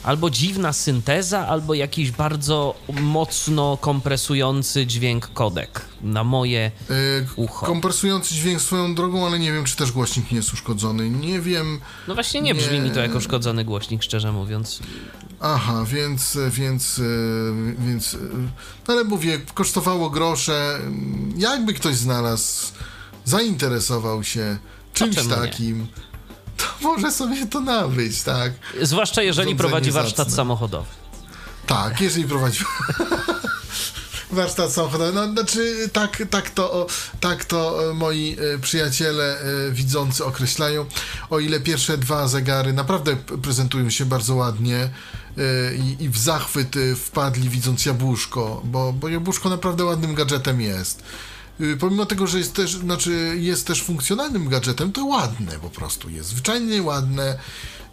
albo 0.02 0.30
dziwna 0.30 0.72
synteza, 0.72 1.46
albo 1.48 1.74
jakiś 1.74 2.10
bardzo 2.10 2.74
mocno 3.00 3.76
kompresujący 3.80 4.86
dźwięk 4.86 5.32
kodek 5.32 5.93
na 6.04 6.24
moje 6.24 6.70
E, 6.90 6.94
Ucho. 7.36 7.66
kompresujący 7.66 8.34
dźwięk 8.34 8.60
swoją 8.60 8.94
drogą, 8.94 9.26
ale 9.26 9.38
nie 9.38 9.52
wiem, 9.52 9.64
czy 9.64 9.76
też 9.76 9.92
głośnik 9.92 10.30
nie 10.30 10.36
jest 10.36 10.52
uszkodzony. 10.52 11.10
Nie 11.10 11.40
wiem. 11.40 11.80
No 12.08 12.14
właśnie 12.14 12.40
nie 12.40 12.54
brzmi 12.54 12.74
Nie. 12.74 12.80
mi 12.80 12.90
to 12.90 13.00
jako 13.00 13.18
uszkodzony 13.18 13.64
głośnik, 13.64 14.02
szczerze 14.02 14.32
mówiąc. 14.32 14.80
Aha, 15.40 15.84
więc, 15.86 16.38
więc, 16.50 16.98
e, 16.98 17.02
więc, 17.86 18.14
e, 18.14 18.18
ale 18.86 19.04
mówię, 19.04 19.40
kosztowało 19.54 20.10
grosze. 20.10 20.78
Jakby 21.36 21.74
ktoś 21.74 21.94
znalazł, 21.96 22.72
zainteresował 23.24 24.24
się 24.24 24.58
czymś 24.94 25.16
czemu 25.16 25.28
nie? 25.30 25.36
takim, 25.36 25.86
to 26.56 26.64
może 26.82 27.12
sobie 27.12 27.46
to 27.46 27.60
nabyć, 27.60 28.22
tak? 28.22 28.52
Zwłaszcza 28.82 29.22
jeżeli 29.22 29.46
Urządzenie 29.46 29.58
prowadzi 29.58 29.90
warsztat 29.90 30.16
zacne. 30.16 30.32
samochodowy. 30.36 30.86
Tak, 31.66 32.00
jeżeli 32.00 32.24
prowadzi 32.28 32.64
warsztat 34.34 34.72
samochodowy. 34.72 35.12
No, 35.12 35.32
znaczy, 35.32 35.88
tak, 35.92 36.22
tak, 36.30 36.50
to, 36.50 36.86
tak 37.20 37.44
to 37.44 37.90
e, 37.90 37.94
moi 37.94 38.36
e, 38.54 38.58
przyjaciele 38.58 39.40
e, 39.40 39.70
widzący 39.72 40.24
określają. 40.24 40.86
O 41.30 41.40
ile 41.40 41.60
pierwsze 41.60 41.98
dwa 41.98 42.28
zegary 42.28 42.72
naprawdę 42.72 43.16
prezentują 43.16 43.90
się 43.90 44.04
bardzo 44.04 44.34
ładnie 44.34 44.90
i, 45.78 46.04
i 46.04 46.08
w 46.08 46.18
zachwyt 46.18 46.74
wpadli 46.96 47.48
widząc 47.48 47.86
jabłuszko, 47.86 48.62
bo, 48.64 48.92
bo 48.92 49.08
jabłuszko 49.08 49.48
naprawdę 49.48 49.84
ładnym 49.84 50.14
gadżetem 50.14 50.60
jest. 50.60 51.02
Y, 51.60 51.76
Pomimo 51.76 52.06
tego, 52.06 52.26
że 52.26 52.38
jest 52.38 52.54
też, 52.54 52.76
znaczy 52.76 53.36
jest 53.40 53.66
też 53.66 53.82
funkcjonalnym 53.82 54.48
gadżetem, 54.48 54.92
to 54.92 55.04
ładne 55.04 55.52
po 55.58 55.70
prostu 55.70 56.10
jest. 56.10 56.28
Zwyczajnie 56.28 56.82
ładne 56.82 57.38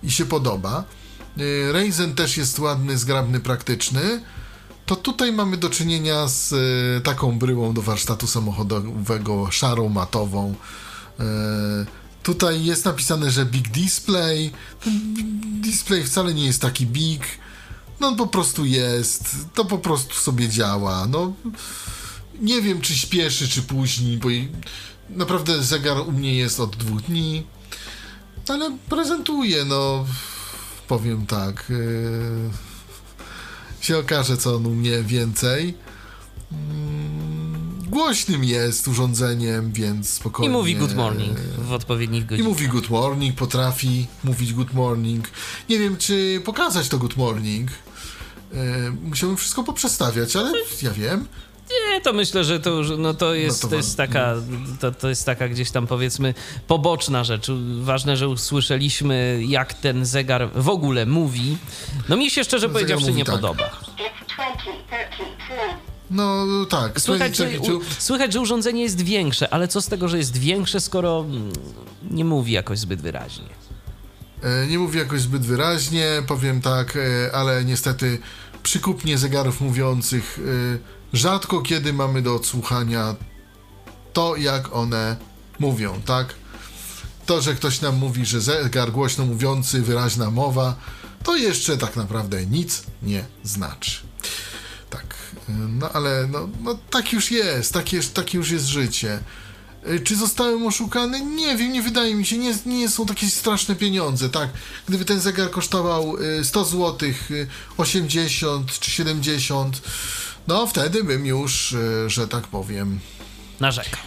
i 0.03 0.11
się 0.11 0.25
podoba. 0.25 0.83
Y, 1.37 1.71
Ryzen 1.71 2.15
też 2.15 2.37
jest 2.37 2.59
ładny, 2.59 2.97
zgrabny, 2.97 3.39
praktyczny. 3.39 4.21
To 4.85 4.95
tutaj 4.95 5.31
mamy 5.31 5.57
do 5.57 5.69
czynienia 5.69 6.27
z 6.27 6.51
y, 6.51 7.01
taką 7.03 7.39
bryłą 7.39 7.73
do 7.73 7.81
warsztatu 7.81 8.27
samochodowego, 8.27 9.51
szarą, 9.51 9.89
matową. 9.89 10.55
Y, 11.19 11.23
Tutaj 12.23 12.65
jest 12.65 12.85
napisane, 12.85 13.31
że 13.31 13.45
big 13.45 13.69
display. 13.69 14.51
Ten 14.83 15.15
display 15.61 16.03
wcale 16.03 16.33
nie 16.33 16.45
jest 16.45 16.61
taki 16.61 16.85
big. 16.85 17.23
No 17.99 18.07
on 18.07 18.15
po 18.15 18.27
prostu 18.27 18.65
jest. 18.65 19.35
To 19.53 19.65
po 19.65 19.77
prostu 19.77 20.15
sobie 20.15 20.49
działa. 20.49 21.07
No 21.07 21.33
nie 22.41 22.61
wiem, 22.61 22.81
czy 22.81 22.97
śpieszy, 22.97 23.47
czy 23.47 23.61
później, 23.61 24.17
bo 24.17 24.27
naprawdę 25.09 25.63
zegar 25.63 25.97
u 25.97 26.11
mnie 26.11 26.35
jest 26.35 26.59
od 26.59 26.75
dwóch 26.75 27.01
dni, 27.01 27.45
ale 28.47 28.77
prezentuje, 28.89 29.65
no 29.65 30.05
powiem 30.87 31.25
tak. 31.25 31.65
Yy, 31.69 32.70
się 33.81 33.97
okaże, 33.97 34.37
co 34.37 34.55
on 34.55 34.65
u 34.65 34.69
mnie 34.75 35.03
więcej. 35.03 35.73
Mm, 36.51 37.71
Głośnym 37.89 38.43
jest 38.43 38.87
urządzeniem, 38.87 39.71
więc 39.71 40.09
I 40.09 40.11
spokojnie. 40.11 40.51
mówi 40.51 40.75
good 40.75 40.95
morning 40.95 41.39
w 41.57 41.71
odpowiednich 41.71 42.23
I 42.23 42.25
godzinach. 42.25 42.49
mówi 42.49 42.67
good 42.67 42.89
morning, 42.89 43.35
potrafi 43.35 44.07
mówić 44.23 44.53
good 44.53 44.73
morning. 44.73 45.27
Nie 45.69 45.79
wiem, 45.79 45.97
czy 45.97 46.41
pokazać 46.45 46.89
to 46.89 46.97
good 46.97 47.17
morning. 47.17 47.69
Yy, 48.53 48.59
musiałbym 49.03 49.37
wszystko 49.37 49.63
poprzestawiać, 49.63 50.35
ale 50.35 50.51
ja 50.81 50.91
wiem. 50.91 51.25
Nie, 51.71 52.01
to 52.01 52.13
myślę, 52.13 52.43
że 52.43 52.59
to, 52.59 52.69
już, 52.69 52.87
no 52.97 53.13
to, 53.13 53.33
jest, 53.33 53.61
to, 53.61 53.67
to 53.67 53.75
jest 53.75 53.97
taka, 53.97 54.35
to, 54.79 54.91
to 54.91 55.09
jest 55.09 55.25
taka 55.25 55.47
gdzieś 55.49 55.71
tam 55.71 55.87
powiedzmy 55.87 56.33
poboczna 56.67 57.23
rzecz. 57.23 57.47
Ważne, 57.81 58.17
że 58.17 58.27
usłyszeliśmy, 58.27 59.41
jak 59.47 59.73
ten 59.73 60.05
zegar 60.05 60.49
w 60.55 60.69
ogóle 60.69 61.05
mówi. 61.05 61.57
No 62.09 62.17
mi 62.17 62.29
się 62.31 62.43
szczerze 62.43 62.61
Zegar 62.61 62.73
powiedziawszy 62.73 63.05
mówi 63.05 63.17
nie 63.17 63.25
tak. 63.25 63.35
podoba. 63.35 63.63
It's 63.63 64.35
2032. 64.35 65.55
No 66.11 66.45
tak, 66.69 67.01
Słychać 67.01 67.37
że, 67.37 67.43
2032 67.45 67.95
u, 67.97 68.01
słychać, 68.01 68.33
że 68.33 68.39
urządzenie 68.41 68.81
jest 68.81 69.01
większe, 69.01 69.53
ale 69.53 69.67
co 69.67 69.81
z 69.81 69.87
tego, 69.87 70.07
że 70.07 70.17
jest 70.17 70.37
większe, 70.37 70.79
skoro 70.79 71.25
mm, 71.29 71.51
nie 72.11 72.25
mówi 72.25 72.51
jakoś 72.51 72.79
zbyt 72.79 73.01
wyraźnie. 73.01 73.45
E, 74.43 74.67
Nie 74.67 74.79
mówię 74.79 74.99
jakoś 74.99 75.21
zbyt 75.21 75.41
wyraźnie, 75.41 76.05
powiem 76.27 76.61
tak, 76.61 76.97
e, 76.97 77.35
ale 77.35 77.65
niestety 77.65 78.19
przy 78.63 78.79
kupnie 78.79 79.17
zegarów 79.17 79.61
mówiących 79.61 80.39
e, 80.75 81.00
rzadko 81.13 81.61
kiedy 81.61 81.93
mamy 81.93 82.21
do 82.21 82.35
odsłuchania 82.35 83.15
to, 84.13 84.35
jak 84.35 84.75
one 84.75 85.15
mówią, 85.59 86.01
tak? 86.05 86.41
to, 87.25 87.41
że 87.41 87.55
ktoś 87.55 87.81
nam 87.81 87.95
mówi, 87.97 88.25
że 88.25 88.41
zegar 88.41 88.91
głośno 88.91 89.25
mówiący, 89.25 89.81
wyraźna 89.81 90.31
mowa, 90.31 90.75
to 91.23 91.35
jeszcze 91.35 91.77
tak 91.77 91.95
naprawdę 91.95 92.45
nic 92.45 92.83
nie 93.03 93.25
znaczy. 93.43 94.01
Tak, 94.89 95.15
no 95.49 95.89
ale 95.91 96.27
no, 96.27 96.49
no 96.61 96.77
tak 96.89 97.13
już 97.13 97.31
jest, 97.31 97.73
tak, 97.73 97.93
jest, 97.93 98.13
tak 98.13 98.33
już 98.33 98.51
jest 98.51 98.65
życie. 98.65 99.19
Y, 99.87 99.99
Czy 99.99 100.15
zostałem 100.15 100.67
oszukany? 100.67 101.21
Nie 101.21 101.57
wiem, 101.57 101.71
nie 101.71 101.81
wydaje 101.81 102.15
mi 102.15 102.25
się, 102.25 102.37
nie, 102.37 102.53
nie 102.65 102.89
są 102.89 103.05
takie 103.05 103.27
straszne 103.27 103.75
pieniądze, 103.75 104.29
tak? 104.29 104.49
Gdyby 104.87 105.05
ten 105.05 105.19
zegar 105.19 105.51
kosztował 105.51 106.17
y, 106.17 106.45
100 106.45 106.65
zł, 106.65 107.09
y, 107.31 107.47
80 107.77 108.79
czy 108.79 108.91
70, 108.91 109.81
no 110.47 110.67
wtedy 110.67 111.03
bym 111.03 111.25
już, 111.25 111.71
y, 111.71 112.09
że 112.09 112.27
tak 112.27 112.43
powiem, 112.47 112.99
Narzekał. 113.59 113.99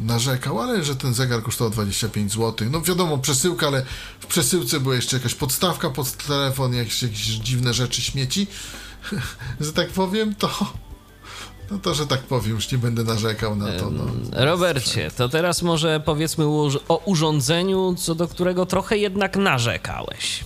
narzekał, 0.00 0.60
ale 0.60 0.84
że 0.84 0.96
ten 0.96 1.14
zegar 1.14 1.42
kosztował 1.42 1.70
25 1.70 2.32
zł. 2.32 2.68
No 2.70 2.80
wiadomo, 2.80 3.18
przesyłka, 3.18 3.66
ale 3.66 3.82
w 4.20 4.26
przesyłce 4.26 4.80
była 4.80 4.94
jeszcze 4.94 5.16
jakaś 5.16 5.34
podstawka 5.34 5.90
pod 5.90 6.12
telefon, 6.12 6.74
jakieś, 6.74 7.02
jakieś 7.02 7.18
dziwne 7.26 7.74
rzeczy, 7.74 8.02
śmieci, 8.02 8.46
że 9.60 9.72
tak 9.72 9.88
powiem, 9.88 10.34
to... 10.34 10.50
No 11.70 11.78
to, 11.78 11.94
że 11.94 12.06
tak 12.06 12.20
powiem, 12.20 12.50
już 12.50 12.72
nie 12.72 12.78
będę 12.78 13.04
narzekał 13.04 13.56
na 13.56 13.72
to. 13.72 13.90
No. 13.90 14.04
Robercie, 14.32 15.10
to 15.16 15.28
teraz 15.28 15.62
może 15.62 16.00
powiedzmy 16.00 16.44
o 16.88 17.02
urządzeniu, 17.04 17.94
co 17.98 18.14
do 18.14 18.28
którego 18.28 18.66
trochę 18.66 18.98
jednak 18.98 19.36
narzekałeś. 19.36 20.44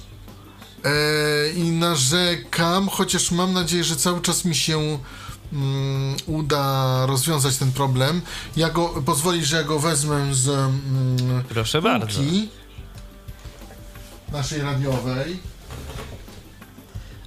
E, 0.84 1.52
I 1.52 1.70
narzekam, 1.70 2.88
chociaż 2.88 3.30
mam 3.30 3.52
nadzieję, 3.52 3.84
że 3.84 3.96
cały 3.96 4.20
czas 4.20 4.44
mi 4.44 4.54
się 4.54 4.98
mm, 5.52 6.16
uda 6.26 7.06
rozwiązać 7.06 7.56
ten 7.56 7.72
problem. 7.72 8.22
Ja 8.56 8.70
go, 8.70 8.88
pozwolisz, 8.88 9.48
że 9.48 9.56
ja 9.56 9.64
go 9.64 9.78
wezmę 9.78 10.34
z 10.34 10.48
mm, 10.48 11.44
Proszę 11.48 11.82
bardzo. 11.82 12.20
naszej 14.32 14.60
radiowej. 14.62 15.51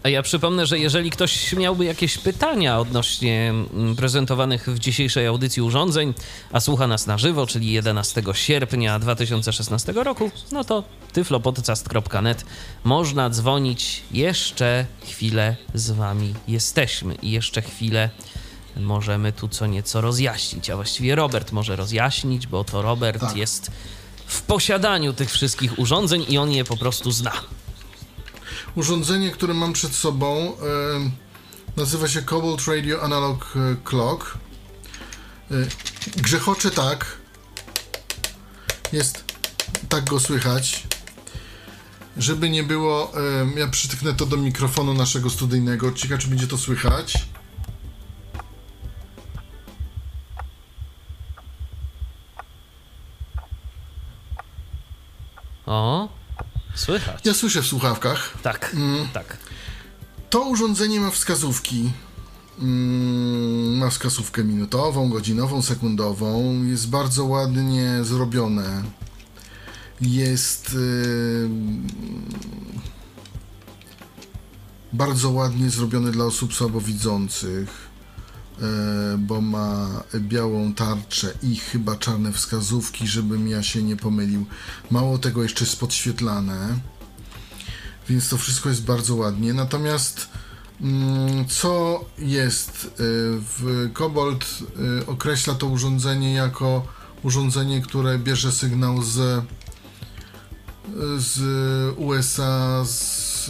A 0.05 0.09
ja 0.09 0.21
przypomnę, 0.21 0.65
że 0.65 0.79
jeżeli 0.79 1.09
ktoś 1.09 1.53
miałby 1.53 1.85
jakieś 1.85 2.17
pytania 2.17 2.79
odnośnie 2.79 3.50
mm, 3.50 3.95
prezentowanych 3.95 4.69
w 4.69 4.79
dzisiejszej 4.79 5.27
audycji 5.27 5.62
urządzeń, 5.62 6.13
a 6.51 6.59
słucha 6.59 6.88
nas 6.88 7.07
na 7.07 7.17
żywo, 7.17 7.47
czyli 7.47 7.71
11 7.71 8.24
sierpnia 8.33 9.00
2016 9.00 9.93
roku, 9.93 10.31
no 10.51 10.63
to 10.63 10.83
tyflopodcast.net 11.13 12.45
można 12.83 13.29
dzwonić. 13.29 14.01
Jeszcze 14.12 14.85
chwilę 15.05 15.55
z 15.74 15.91
wami 15.91 16.33
jesteśmy 16.47 17.15
i 17.15 17.31
jeszcze 17.31 17.62
chwilę 17.62 18.09
możemy 18.77 19.31
tu 19.31 19.47
co 19.47 19.67
nieco 19.67 20.01
rozjaśnić, 20.01 20.69
a 20.69 20.75
właściwie 20.75 21.15
Robert 21.15 21.51
może 21.51 21.75
rozjaśnić, 21.75 22.47
bo 22.47 22.63
to 22.63 22.81
Robert 22.81 23.21
Tak. 23.21 23.38
jest 23.38 23.71
w 24.25 24.41
posiadaniu 24.41 25.13
tych 25.13 25.31
wszystkich 25.31 25.79
urządzeń 25.79 26.25
i 26.29 26.38
on 26.38 26.51
je 26.51 26.65
po 26.65 26.77
prostu 26.77 27.12
zna. 27.12 27.31
Urządzenie, 28.75 29.31
które 29.31 29.53
mam 29.53 29.73
przed 29.73 29.95
sobą, 29.95 30.37
e, 30.37 30.55
nazywa 31.77 32.07
się 32.07 32.21
Cobalt 32.21 32.67
Radio 32.67 33.01
Analog 33.01 33.53
e, 33.55 33.75
Clock. 33.83 34.37
E, 35.51 35.55
grzechocze 36.17 36.71
tak. 36.71 37.17
Jest, 38.91 39.23
tak 39.89 40.09
go 40.09 40.19
słychać. 40.19 40.87
Żeby 42.17 42.49
nie 42.49 42.63
było, 42.63 43.11
ja 43.55 43.67
przytyknę 43.67 44.13
to 44.13 44.25
do 44.25 44.37
mikrofonu 44.37 44.93
naszego 44.93 45.29
studyjnego. 45.29 45.91
Ciekawe, 45.91 46.21
czy 46.21 46.27
będzie 46.27 46.47
to 46.47 46.57
słychać. 46.57 47.27
O, 55.65 56.09
słychać. 56.75 57.25
Ja 57.25 57.34
słyszę 57.34 57.62
w 57.62 57.65
słuchawkach. 57.65 58.38
Tak, 58.44 58.75
tak. 59.13 59.38
To 60.29 60.41
urządzenie 60.41 61.00
ma 61.00 61.12
wskazówki. 61.12 61.91
Mm, 62.60 63.77
Ma 63.77 63.89
wskazówkę 63.89 64.44
minutową, 64.44 65.10
godzinową, 65.10 65.62
sekundową. 65.62 66.63
Jest 66.63 66.89
bardzo 66.89 67.25
ładnie 67.25 68.00
zrobione. 68.03 68.84
Jest 70.02 70.73
y, 70.73 71.49
bardzo 74.93 75.30
ładnie 75.30 75.69
zrobione 75.69 76.12
dla 76.12 76.26
osób 76.26 76.54
słabowidzących, 76.54 77.69
bo 79.18 79.41
ma 79.41 80.04
białą 80.15 80.74
tarczę 80.74 81.34
i 81.44 81.56
chyba 81.56 81.96
czarne 81.96 82.32
wskazówki, 82.32 83.08
żebym 83.08 83.48
ja 83.48 83.63
się 83.63 83.84
nie 83.84 83.96
pomylił. 83.96 84.46
Mało 84.91 85.18
tego, 85.18 85.44
jeszcze 85.44 85.65
jest 85.65 85.80
podświetlane 85.80 86.80
więc 88.10 88.30
to 88.30 88.38
wszystko 88.38 88.70
jest 88.70 88.86
bardzo 88.86 89.15
ładnie. 89.15 89.54
Natomiast 89.54 90.30
mm, 90.82 91.46
co 91.48 92.06
jest 92.18 92.86
y, 92.86 92.89
w 93.39 93.89
Cobalt 93.94 94.46
y, 95.02 95.06
określa 95.06 95.54
to 95.56 95.68
urządzenie 95.68 96.34
jako 96.34 96.88
urządzenie, 97.24 97.82
które 97.82 98.20
bierze 98.20 98.52
sygnał 98.52 99.04
z 99.04 99.46
z 101.18 101.39
USA 101.98 102.86
z 102.86 103.50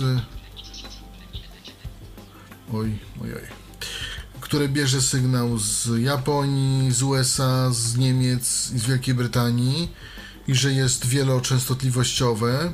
oj, 2.74 3.00
oj, 3.24 3.34
oj 3.34 3.65
które 4.46 4.70
bierze 4.70 5.02
sygnał 5.02 5.58
z 5.58 5.90
Japonii, 5.98 6.92
z 6.92 7.04
USA, 7.04 7.72
z 7.72 7.98
Niemiec 7.98 8.72
i 8.76 8.80
z 8.80 8.86
Wielkiej 8.86 9.16
Brytanii 9.16 9.92
i 10.48 10.56
że 10.56 10.74
jest 10.74 11.06
wieloczęstotliwościowe. 11.06 12.74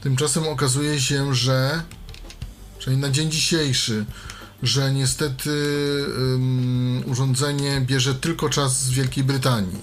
Tymczasem 0.00 0.48
okazuje 0.48 1.00
się, 1.00 1.34
że, 1.34 1.82
czyli 2.78 2.96
na 2.96 3.10
dzień 3.10 3.30
dzisiejszy, 3.30 4.04
że 4.62 4.92
niestety 4.92 5.50
ym, 6.34 7.02
urządzenie 7.06 7.80
bierze 7.80 8.14
tylko 8.14 8.48
czas 8.48 8.84
z 8.84 8.90
Wielkiej 8.90 9.24
Brytanii. 9.24 9.82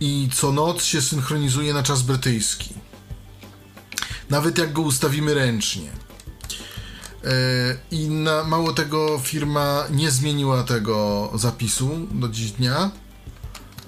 I 0.00 0.28
co 0.34 0.52
noc 0.52 0.84
się 0.84 1.02
synchronizuje 1.02 1.74
na 1.74 1.82
czas 1.82 2.02
brytyjski. 2.02 2.74
Nawet 4.30 4.58
jak 4.58 4.72
go 4.72 4.82
ustawimy 4.82 5.34
ręcznie. 5.34 6.03
E, 7.24 7.76
I 7.90 8.08
na, 8.08 8.44
mało 8.44 8.72
tego, 8.72 9.18
firma 9.18 9.84
nie 9.90 10.10
zmieniła 10.10 10.62
tego 10.64 11.30
zapisu 11.34 11.90
do 12.10 12.28
dziś 12.28 12.50
dnia. 12.52 12.90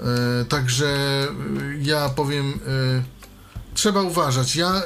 E, 0.01 0.45
Także 0.45 0.87
y, 1.61 1.79
ja 1.83 2.09
powiem, 2.09 2.61
trzeba 3.75 4.03
uważać. 4.03 4.57
Ja 4.57 4.83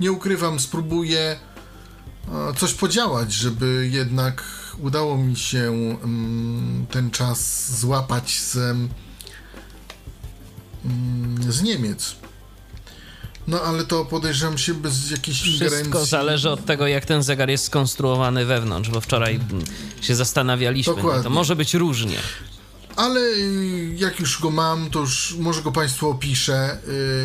nie 0.00 0.12
ukrywam, 0.12 0.60
spróbuję 0.60 1.36
e, 2.28 2.54
coś 2.56 2.74
podziałać, 2.74 3.32
żeby 3.32 3.88
jednak 3.92 4.44
udało 4.78 5.18
mi 5.18 5.36
się 5.36 5.72
mm, 6.04 6.86
ten 6.90 7.10
czas 7.10 7.70
złapać 7.78 8.40
z, 8.40 8.56
mm, 8.56 8.88
z 11.48 11.62
Niemiec. 11.62 12.16
No 13.46 13.60
ale 13.62 13.84
to 13.84 14.04
podejrzewam 14.04 14.58
się 14.58 14.74
bez 14.74 15.10
jakiejś 15.10 15.46
ingerencji. 15.46 15.78
Wszystko 15.78 16.04
zależy 16.06 16.50
od 16.50 16.64
tego, 16.64 16.86
jak 16.86 17.04
ten 17.06 17.22
zegar 17.22 17.50
jest 17.50 17.64
skonstruowany 17.64 18.44
wewnątrz, 18.44 18.90
bo 18.90 19.00
wczoraj 19.00 19.34
mm, 19.34 19.64
się 20.00 20.14
zastanawialiśmy. 20.14 20.92
No 20.92 20.96
to 20.96 21.02
Dokładnie. 21.02 21.30
może 21.30 21.56
być 21.56 21.74
różnie. 21.74 22.18
Ale 22.96 23.20
y, 23.20 23.94
jak 23.96 24.20
już 24.20 24.40
go 24.40 24.50
mam, 24.50 24.90
to 24.90 25.00
już 25.00 25.34
może 25.38 25.62
go 25.62 25.72
Państwu 25.72 26.10
opiszę. 26.10 26.78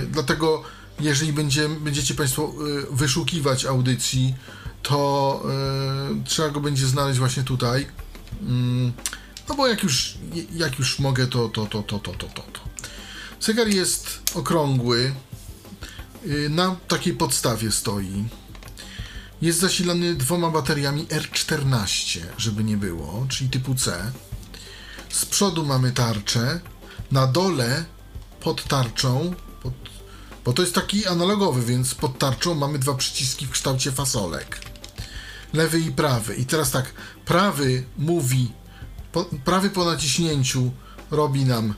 y, 0.04 0.08
Dlatego, 0.12 0.64
jeżeli 1.00 1.34
będzie, 1.34 1.70
będziecie 1.70 2.14
Państwo 2.16 2.54
y, 2.92 2.96
wyszukiwać 2.96 3.66
audycji, 3.66 4.36
to 4.84 5.44
trzeba 6.26 6.50
go 6.50 6.60
będzie 6.60 6.88
znaleźć 6.88 7.20
właśnie 7.20 7.44
tutaj. 7.44 7.88
Mm, 8.42 8.92
No 9.50 9.56
bo 9.56 9.68
jak 9.68 9.84
już, 9.84 10.14
jak 10.56 10.80
już 10.80 11.00
mogę, 11.00 11.28
to, 11.28 11.50
to, 11.50 11.66
to, 11.66 11.84
to, 11.84 12.00
to, 12.00 12.14
to. 12.14 12.28
to. 12.28 12.60
Zegar 13.42 13.68
jest 13.68 14.22
okrągły. 14.36 15.14
Y, 16.28 16.50
Na 16.50 16.76
takiej 16.88 17.14
podstawie 17.14 17.72
stoi. 17.72 18.26
Jest 19.42 19.60
zasilany 19.60 20.16
dwoma 20.16 20.50
bateriami 20.50 21.06
R14, 21.06 22.20
żeby 22.38 22.64
nie 22.64 22.78
było, 22.78 23.26
czyli 23.30 23.50
typu 23.50 23.76
C. 23.76 24.12
Z 25.10 25.26
przodu 25.26 25.66
mamy 25.66 25.92
tarczę, 25.92 26.60
na 27.12 27.28
dole 27.28 27.86
pod 28.40 28.64
tarczą, 28.64 29.34
pod, 29.64 29.74
bo 30.46 30.54
to 30.54 30.62
jest 30.62 30.76
taki 30.76 31.08
analogowy, 31.08 31.62
więc 31.66 31.96
pod 31.96 32.20
tarczą 32.20 32.56
mamy 32.56 32.80
dwa 32.80 32.94
przyciski 32.94 33.46
w 33.46 33.50
kształcie 33.50 33.92
fasolek. 33.92 34.60
Lewy 35.54 35.80
i 35.80 35.92
prawy. 35.92 36.36
I 36.36 36.46
teraz 36.46 36.72
tak, 36.72 36.94
prawy 37.26 37.84
mówi, 37.98 38.52
po, 39.12 39.26
prawy 39.46 39.70
po 39.70 39.86
naciśnięciu 39.86 40.72
robi 41.12 41.46
nam 41.46 41.74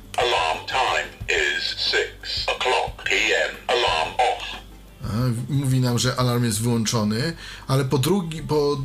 mówi 5.50 5.80
nam, 5.80 6.00
że 6.00 6.16
alarm 6.16 6.44
jest 6.44 6.62
wyłączony, 6.62 7.34
ale 7.68 7.86
po 7.86 7.98
drugi, 7.98 8.42
po 8.44 8.78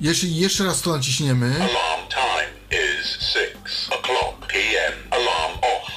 jeśli 0.00 0.36
jeszcze 0.36 0.64
raz 0.64 0.82
to 0.82 0.92
naciśniemy, 0.96 1.54
Alarm 1.54 2.08
time 2.08 2.78
is 3.00 3.06
6 3.06 3.90
o'clock 3.90 4.46
p.m. 4.48 4.92
Alarm 5.10 5.58
off. 5.58 5.92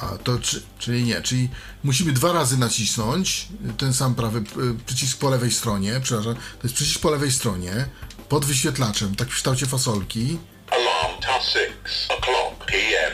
a 0.00 0.18
to 0.18 0.38
czy, 0.38 0.62
czyli 0.78 1.04
nie, 1.04 1.22
czyli 1.22 1.48
musimy 1.84 2.12
dwa 2.12 2.32
razy 2.32 2.58
nacisnąć 2.58 3.48
ten 3.78 3.94
sam 3.94 4.14
prawy 4.14 4.42
przycisk 4.86 5.18
po 5.18 5.30
lewej 5.30 5.50
stronie, 5.52 6.00
przepraszam, 6.02 6.34
to 6.34 6.60
jest 6.62 6.74
przycisk 6.74 7.00
po 7.00 7.10
lewej 7.10 7.32
stronie, 7.32 7.88
pod 8.28 8.44
wyświetlaczem, 8.44 9.14
tak 9.16 9.28
w 9.28 9.34
kształcie 9.34 9.66
fasolki. 9.66 10.38
Alarm 10.70 11.20
to 11.20 11.42
6 11.42 11.72
o'clock 12.08 12.66
p.m. 12.66 13.12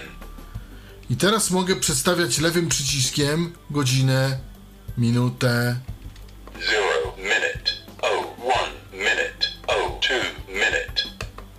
I 1.11 1.17
teraz 1.17 1.51
mogę 1.51 1.77
przestawiać 1.77 2.39
lewym 2.39 2.69
przyciskiem 2.69 3.53
godzinę, 3.71 4.39
minutę. 4.99 5.77
Zero 6.71 7.17
minute. 7.17 7.71
Oh 8.03 8.27
one 8.45 8.73
minute. 8.93 9.47
Oh 9.69 10.01
two 10.01 10.53
minute. 10.53 11.03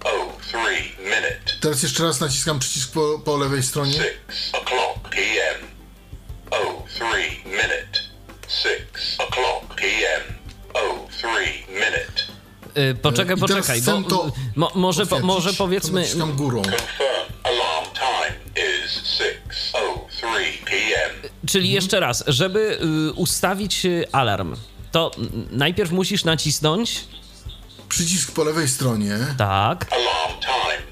Oh 0.06 0.34
three 0.52 0.92
minute. 1.00 1.54
Teraz 1.62 1.84
jeszcze 1.84 2.04
raz 2.04 2.20
naciskam 2.20 2.60
przycisk 2.60 2.92
po, 2.92 3.20
po 3.26 3.38
lewej 3.38 3.64
stronie. 3.64 3.94
Six 3.94 4.52
o'clock 4.54 5.10
p.m. 5.10 5.68
Oh 6.52 6.84
three 6.98 7.44
minute. 7.46 8.00
Six 8.48 9.18
o'clock 9.20 9.76
p.m. 9.76 10.22
Oh 10.74 11.10
three 11.22 11.66
minute. 11.68 12.24
Y, 12.92 12.96
Poczekaj, 12.96 13.36
I 13.38 13.40
teraz 13.40 13.52
poczekaj, 13.52 13.82
chcę 13.82 14.02
bo 14.02 14.10
to 14.10 14.32
mo, 14.56 14.72
może, 14.76 15.06
po, 15.06 15.20
może 15.20 15.52
to 15.52 15.58
powiedzmy, 15.58 16.02
Naciskam 16.02 16.34
górą. 16.36 16.62
Confirm. 16.62 17.13
Czyli 21.54 21.72
jeszcze 21.72 22.00
raz, 22.00 22.24
żeby 22.28 22.80
y, 23.10 23.14
ustawić 23.14 23.86
y, 23.86 24.06
alarm, 24.12 24.56
to 24.92 25.12
najpierw 25.52 25.92
musisz 25.92 26.24
nacisnąć, 26.24 27.06
Przycisk 27.90 28.32
po 28.32 28.44
lewej 28.44 28.68
stronie. 28.68 29.18
tak, 29.38 29.86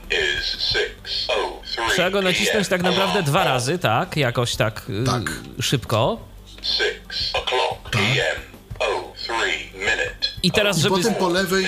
6:03 0.09 1.93
trzeba 1.93 2.09
go 2.09 2.21
nacisnąć 2.21 2.67
tak 2.67 2.83
naprawdę 2.83 3.23
dwa 3.23 3.43
razy, 3.43 3.79
tak, 3.79 4.17
jakoś 4.17 4.55
tak, 4.55 4.81
y, 4.89 5.03
Tak. 5.03 5.31
szybko. 5.61 6.27
P.m. 7.91 8.41
Oh. 8.79 9.13
I 10.43 10.51
teraz, 10.51 10.77
I 10.77 10.81
żeby... 10.81 10.95
potem 10.95 11.15
po 11.15 11.29
lewej, 11.29 11.65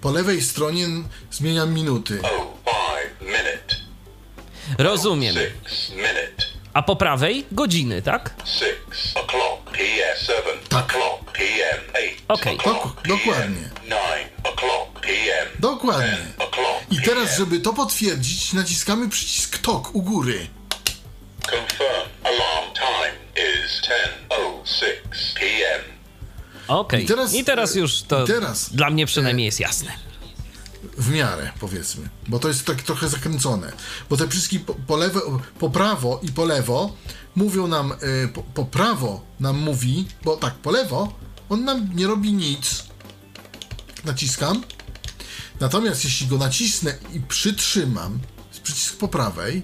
po 0.00 0.10
lewej 0.10 0.42
stronie 0.42 0.86
zmieniam 1.30 1.74
minuty. 1.74 2.20
Oh. 2.22 2.52
Rozumiem. 4.78 5.34
A 6.74 6.82
po 6.82 6.96
prawej 6.96 7.46
godziny, 7.52 8.02
tak? 8.02 8.34
Six 8.44 9.14
o'clock 9.16 9.70
p.m. 9.72 10.16
Seven 10.26 10.58
Tak. 10.68 10.86
o'clock 10.92 11.32
p.m. 11.32 11.80
Eight 11.94 12.22
Okej. 12.28 12.56
o'clock 12.58 12.82
Dok- 12.84 13.08
dokładnie. 13.08 13.56
p.m. 13.70 13.84
Nine 13.84 14.28
o'clock 14.44 15.00
p.m. 15.00 15.48
Dokładnie. 15.58 16.18
I 16.90 17.02
teraz, 17.02 17.36
żeby 17.38 17.60
to 17.60 17.72
potwierdzić, 17.72 18.52
naciskamy 18.52 19.08
przycisk 19.08 19.58
TOK 19.58 19.94
u 19.94 20.02
góry. 20.02 20.46
Confirm. 21.50 22.08
Alarm 22.24 22.72
time 22.74 23.42
is 23.64 23.82
10:06 24.30 25.34
p.m. 25.34 25.82
Okej. 26.68 27.02
I 27.04 27.06
teraz- 27.06 27.34
I 27.34 27.44
teraz 27.44 27.74
już 27.74 28.02
to 28.02 28.24
teraz- 28.26 28.72
dla 28.72 28.90
mnie 28.90 29.06
przynajmniej 29.06 29.46
jest 29.46 29.60
jasne. 29.60 29.92
W 30.98 31.10
miarę, 31.10 31.52
powiedzmy. 31.60 32.08
Bo 32.28 32.38
to 32.38 32.48
jest 32.48 32.64
tak 32.64 32.82
trochę 32.82 33.08
zakręcone. 33.08 33.72
Bo 34.10 34.16
te 34.16 34.28
przyciski 34.28 34.60
po, 34.60 34.74
po, 34.74 34.98
po 35.58 35.70
prawo 35.70 36.20
i 36.22 36.32
po 36.32 36.44
lewo 36.44 36.96
mówią 37.34 37.66
nam, 37.66 37.92
y, 37.92 38.28
po, 38.28 38.42
po 38.42 38.64
prawo 38.64 39.24
nam 39.40 39.58
mówi, 39.58 40.08
bo 40.24 40.36
tak, 40.36 40.54
po 40.54 40.70
lewo 40.70 41.12
on 41.48 41.64
nam 41.64 41.90
nie 41.94 42.06
robi 42.06 42.32
nic. 42.32 42.84
Naciskam. 44.04 44.62
Natomiast 45.60 46.04
jeśli 46.04 46.26
go 46.26 46.38
nacisnę 46.38 46.94
i 47.12 47.20
przytrzymam, 47.20 48.18
przycisk 48.62 48.96
po 48.96 49.08
prawej 49.08 49.62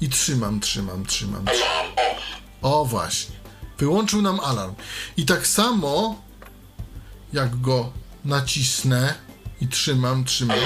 i 0.00 0.08
trzymam, 0.08 0.60
trzymam, 0.60 1.06
trzymam. 1.06 1.44
trzymam. 1.44 1.86
O 2.62 2.84
właśnie. 2.84 3.36
Wyłączył 3.78 4.22
nam 4.22 4.40
alarm. 4.40 4.74
I 5.16 5.26
tak 5.26 5.46
samo 5.46 6.22
jak 7.32 7.60
go 7.60 7.92
nacisnę 8.24 9.14
i 9.60 9.68
trzymam, 9.68 10.24
trzymam, 10.24 10.58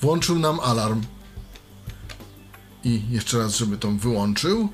włączył 0.00 0.38
nam 0.38 0.60
alarm. 0.60 1.02
I 2.84 3.02
jeszcze 3.10 3.38
raz, 3.38 3.56
żeby 3.56 3.78
to 3.78 3.90
wyłączył. 3.90 4.68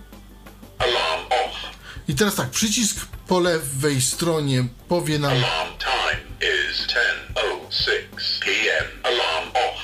I 2.09 2.15
teraz 2.15 2.35
tak, 2.35 2.51
przycisk 2.51 3.07
po 3.29 3.41
lewej 3.41 4.01
stronie 4.01 4.65
powie 4.89 5.19
nam, 5.19 5.31
Alarm 5.31 5.71
time 5.79 6.21
is 6.41 6.87
10:06 6.87 8.41
p.m. 8.45 8.85
Alarm 9.03 9.49
off. 9.51 9.81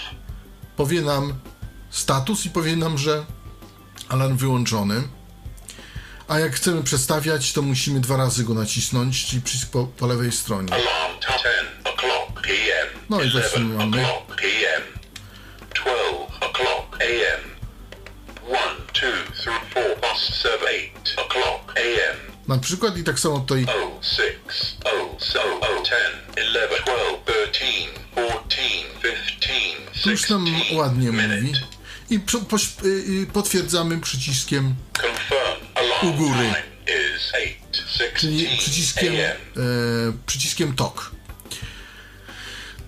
powie 0.76 1.02
nam 1.02 1.34
status 1.90 2.46
i 2.46 2.50
powie 2.50 2.76
nam, 2.76 2.98
że 2.98 3.24
alarm 4.08 4.36
wyłączony. 4.36 5.02
A 6.28 6.38
jak 6.38 6.52
chcemy 6.52 6.82
przestawiać, 6.82 7.52
to 7.52 7.62
musimy 7.62 8.00
dwa 8.00 8.16
razy 8.16 8.44
go 8.44 8.54
nacisnąć, 8.54 9.26
czyli 9.26 9.42
przycisk 9.42 9.70
po, 9.70 9.86
po 9.86 10.06
lewej 10.06 10.32
stronie. 10.32 10.72
Alarm 10.72 11.20
No 13.10 13.22
i 13.22 13.24
11 13.26 13.50
właśnie 13.50 13.60
mamy. 13.76 13.96
o'clock 13.96 14.36
p.m. 14.36 14.82
12 15.74 16.40
o'clock 16.40 16.96
a.m. 17.00 17.40
1, 18.48 18.58
2, 18.92 18.92
3, 18.92 19.06
4, 19.40 19.56
5, 19.74 20.28
7, 20.42 20.58
8 20.62 21.24
o'clock 21.24 21.72
a.m. 21.76 22.16
Na 22.48 22.58
przykład 22.58 22.98
i 22.98 23.04
tak 23.04 23.18
samo 23.18 23.38
tutaj 23.40 23.66
06, 24.02 24.76
0, 24.84 25.16
0, 25.32 25.60
10, 25.60 25.88
11, 26.36 26.82
12, 26.84 27.52
13, 27.52 27.90
14, 28.12 28.86
15, 29.02 30.10
już 30.10 30.28
nam 30.30 30.46
16 30.46 30.76
ładnie 30.76 31.12
mówi. 31.12 31.52
I 32.10 32.14
y, 32.84 32.88
y, 32.88 33.26
potwierdzamy 33.32 34.00
przyciskiem, 34.00 34.74
U 36.02 36.12
góry. 36.12 36.38
time 36.38 36.62
is 36.86 37.32
8, 37.34 38.14
czyli 38.16 38.40
16 38.40 38.58
przyciskiem, 38.58 39.14
e, 39.14 39.32
przyciskiem 40.26 40.74
TOK. 40.76 41.15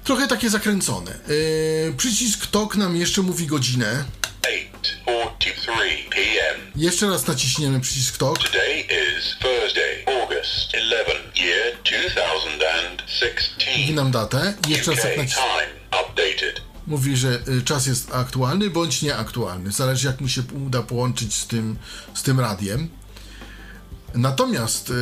Trochę 0.08 0.28
takie 0.28 0.50
zakręcone. 0.50 1.10
E, 1.10 1.92
przycisk 1.96 2.46
TOK 2.46 2.76
nam 2.76 2.96
jeszcze 2.96 3.22
mówi 3.22 3.46
godzinę. 3.46 4.04
8.43 5.06 6.08
p.m. 6.10 6.60
Jeszcze 6.76 7.08
raz 7.08 7.26
naciśniemy 7.26 7.80
przycisk 7.80 8.16
TOK. 8.16 8.38
Today 8.38 8.80
is 8.80 9.36
Thursday, 9.40 10.04
August 10.06 10.74
11, 10.74 11.44
year 11.44 11.76
2016. 11.84 13.80
Mówi 13.80 13.94
nam 13.94 14.10
datę. 14.10 14.54
Jeszcze 14.68 14.90
raz 14.90 15.00
time 15.00 15.68
updated. 16.02 16.62
mówi, 16.86 17.16
że 17.16 17.40
y, 17.48 17.62
czas 17.62 17.86
jest 17.86 18.14
aktualny 18.14 18.70
bądź 18.70 19.02
nieaktualny. 19.02 19.72
Zależy 19.72 20.06
jak 20.06 20.20
mi 20.20 20.30
się 20.30 20.42
uda 20.66 20.82
połączyć 20.82 21.34
z 21.34 21.46
tym, 21.46 21.76
z 22.14 22.22
tym 22.22 22.40
radiem. 22.40 22.88
Natomiast 24.14 24.90
y, 24.90 24.94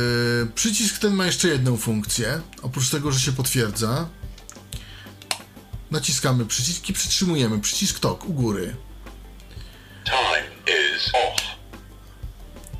przycisk 0.55 0.97
ten 0.97 1.13
ma 1.13 1.25
jeszcze 1.25 1.47
jedną 1.47 1.77
funkcję. 1.77 2.41
Oprócz 2.61 2.89
tego, 2.89 3.11
że 3.11 3.19
się 3.19 3.31
potwierdza, 3.31 4.07
naciskamy 5.91 6.45
przycisk 6.45 6.89
i 6.89 6.93
przytrzymujemy 6.93 7.59
przycisk 7.59 7.99
TOK 7.99 8.25
u 8.25 8.33
góry. 8.33 8.75
Time 10.05 10.47
is 10.95 11.07
off. 11.07 11.41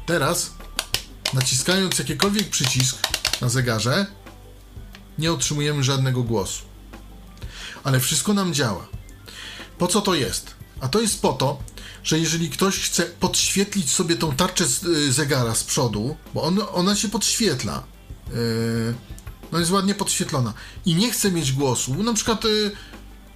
Teraz, 0.06 0.52
naciskając 1.34 2.00
jakikolwiek 2.00 2.50
przycisk 2.50 2.98
na 3.41 3.50
zegarze, 3.50 4.06
nie 5.17 5.32
otrzymujemy 5.32 5.84
żadnego 5.84 6.24
głosu. 6.24 6.63
Ale 7.84 8.00
wszystko 8.00 8.34
nam 8.34 8.54
działa. 8.54 8.88
Po 9.78 9.88
co 9.88 10.02
to 10.02 10.15
jest? 10.15 10.56
A 10.82 10.88
to 10.88 11.02
jest 11.02 11.22
po 11.22 11.34
to, 11.34 11.60
że 12.04 12.20
jeżeli 12.20 12.50
ktoś 12.50 12.80
chce 12.80 13.04
podświetlić 13.04 13.91
sobie 13.91 14.15
tą 14.15 14.36
tarczę 14.36 14.65
z, 14.65 14.84
y, 14.84 15.13
zegara 15.13 15.56
z 15.56 15.63
przodu, 15.63 16.17
bo 16.34 16.43
on, 16.43 16.60
ona 16.74 16.96
się 16.96 17.10
podświetla, 17.10 17.84
yy, 18.28 18.93
no 19.52 19.60
jest 19.60 19.72
ładnie 19.72 19.96
podświetlona 19.96 20.54
i 20.86 20.96
nie 20.96 21.12
chce 21.12 21.32
mieć 21.32 21.52
głosu, 21.52 22.04
na 22.04 22.13
przykład 22.13 22.46
y, 22.46 22.72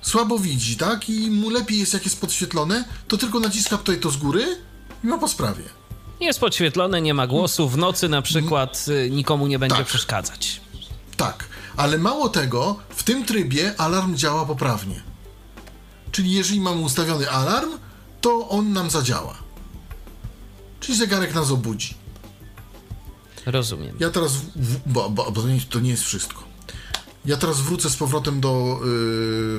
słabo 0.02 0.40
widzi, 0.40 0.76
tak? 0.78 1.10
I 1.10 1.32
mu 1.32 1.50
lepiej 1.50 1.80
jest 1.80 1.94
jak 1.94 2.04
jest 2.06 2.22
podświetlone, 2.22 2.84
to 3.08 3.18
tylko 3.18 3.40
naciska 3.40 3.78
tutaj 3.78 4.00
to 4.00 4.12
z 4.12 4.18
góry 4.18 4.58
i 5.04 5.08
ma 5.08 5.18
po 5.18 5.28
sprawie. 5.28 5.64
Jest 6.20 6.40
podświetlone, 6.40 7.02
nie 7.02 7.14
ma 7.14 7.28
głosu. 7.28 7.70
W 7.70 7.78
nocy 7.78 8.10
na 8.10 8.22
przykład 8.22 8.86
y, 8.88 9.10
nikomu 9.12 9.48
nie 9.48 9.60
będzie 9.60 9.76
Tak. 9.78 9.88
przeszkadzać. 9.88 10.62
Tak, 11.18 11.46
ale 11.78 11.98
mało 11.98 12.30
tego, 12.30 12.80
w 12.90 13.04
tym 13.04 13.26
trybie 13.26 13.74
alarm 13.78 14.16
działa 14.16 14.46
poprawnie. 14.46 15.02
Czyli 16.12 16.32
jeżeli 16.32 16.62
mamy 16.62 16.82
ustawiony 16.82 17.30
alarm, 17.30 17.70
to 18.22 18.50
on 18.50 18.74
nam 18.74 18.90
zadziała. 18.90 19.38
Czyli 20.80 20.98
zegarek 20.98 21.34
nas 21.34 21.52
obudzi. 21.52 21.94
Rozumiem. 23.46 23.98
Ja 24.00 24.10
teraz, 24.10 24.34
w, 24.56 24.92
bo, 24.92 25.10
bo, 25.10 25.32
bo 25.32 25.44
to 25.70 25.80
nie 25.80 25.90
jest 25.92 26.04
wszystko. 26.04 26.51
Ja 27.26 27.38
teraz 27.38 27.62
wrócę 27.62 27.90
z 27.90 27.96
powrotem 27.96 28.42
do 28.42 28.80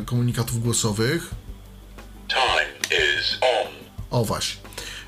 y, 0.00 0.04
komunikatów 0.04 0.62
głosowych. 0.62 1.30
Time 2.28 2.98
is 3.20 3.38
on. 3.40 3.72
O 4.10 4.24
właśnie. 4.24 4.60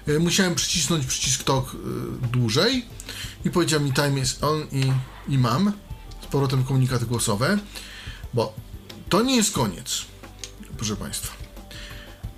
Y, 0.09 0.21
Musiałem 0.21 0.55
przycisnąć 0.55 1.07
przycisk 1.07 1.43
TOK 1.43 1.75
y, 1.75 1.79
dłużej 2.27 2.85
i 3.45 3.51
powiedział 3.51 3.81
mi 3.81 3.93
time 3.93 4.21
is 4.21 4.43
on 4.43 4.67
i, 4.73 4.93
i 5.33 5.39
mam 5.39 5.73
z 6.23 6.27
powrotem 6.27 6.65
komunikaty 6.65 7.07
głosowe, 7.07 7.59
bo 8.35 8.55
to 9.09 9.23
nie 9.23 9.37
jest 9.37 9.53
koniec, 9.53 10.05
proszę 10.77 10.97
Państwa. 10.97 11.35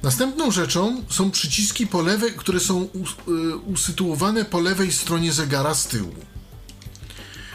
Następną 0.02 0.50
rzeczą 0.50 1.04
są 1.10 1.30
przyciski 1.30 1.86
po 1.86 2.02
lewej, 2.02 2.32
które 2.32 2.60
są 2.60 2.82
y, 2.82 3.56
usytuowane 3.56 4.44
po 4.44 4.60
lewej 4.60 4.92
stronie 4.92 5.32
zegara 5.32 5.74
z 5.74 5.86
tyłu. 5.86 6.14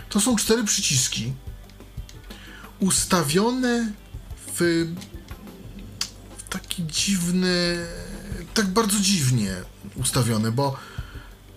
To 0.09 0.21
są 0.21 0.35
cztery 0.35 0.63
przyciski 0.63 1.33
ustawione 2.81 3.91
w 4.57 4.87
taki 6.49 6.83
dziwny, 6.87 7.77
tak 8.53 8.67
bardzo 8.67 8.99
dziwnie 8.99 9.55
ustawione, 9.95 10.51
bo 10.51 10.77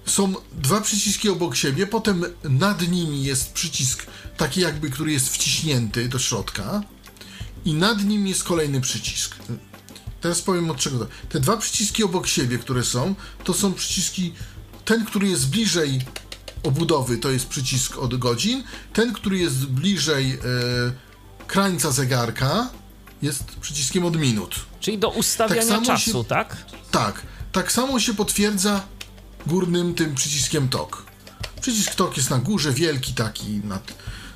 są 0.06 0.34
dwa 0.52 0.80
przyciski 0.80 1.28
obok 1.28 1.56
siebie, 1.56 1.86
potem 1.86 2.24
nad 2.44 2.88
nimi 2.88 3.24
jest 3.24 3.52
przycisk 3.52 4.06
taki 4.36 4.60
jakby, 4.60 4.90
który 4.90 5.12
jest 5.12 5.28
wciśnięty 5.28 6.08
do 6.08 6.18
środka 6.18 6.82
i 7.64 7.74
nad 7.74 8.04
nim 8.04 8.26
jest 8.26 8.44
kolejny 8.44 8.80
przycisk. 8.80 9.36
Teraz 10.20 10.42
powiem 10.42 10.70
od 10.70 10.76
czego 10.76 10.98
to. 10.98 11.06
Te 11.28 11.40
dwa 11.40 11.56
przyciski 11.56 12.04
obok 12.04 12.26
siebie, 12.26 12.58
które 12.58 12.84
są, 12.84 13.14
to 13.44 13.54
są 13.54 13.74
przyciski, 13.74 14.32
ten, 14.84 15.04
który 15.04 15.28
jest 15.28 15.48
bliżej 15.48 16.00
obudowy, 16.62 17.18
to 17.18 17.30
jest 17.30 17.46
przycisk 17.46 17.98
od 17.98 18.18
godzin, 18.18 18.64
ten, 18.92 19.12
który 19.12 19.38
jest 19.38 19.66
bliżej 19.66 20.32
e, 20.32 20.38
krańca 21.46 21.90
zegarka, 21.90 22.70
jest 23.22 23.44
przyciskiem 23.60 24.04
od 24.04 24.16
minut. 24.16 24.54
Czyli 24.80 24.98
do 24.98 25.08
ustawiania 25.08 25.74
Tak 25.76 25.84
czasu, 25.84 26.10
się- 26.22 26.24
tak? 26.24 26.56
Tak, 26.90 27.22
tak 27.52 27.72
samo 27.72 28.00
się 28.00 28.14
potwierdza 28.14 28.82
górnym 29.46 29.94
tym 29.94 30.14
przyciskiem 30.14 30.68
TOK. 30.68 31.06
Przycisk 31.60 31.94
TOK 31.94 32.16
jest 32.16 32.30
na 32.30 32.38
górze, 32.38 32.72
wielki 32.72 33.12
taki 33.14 33.44
nad, 33.44 33.92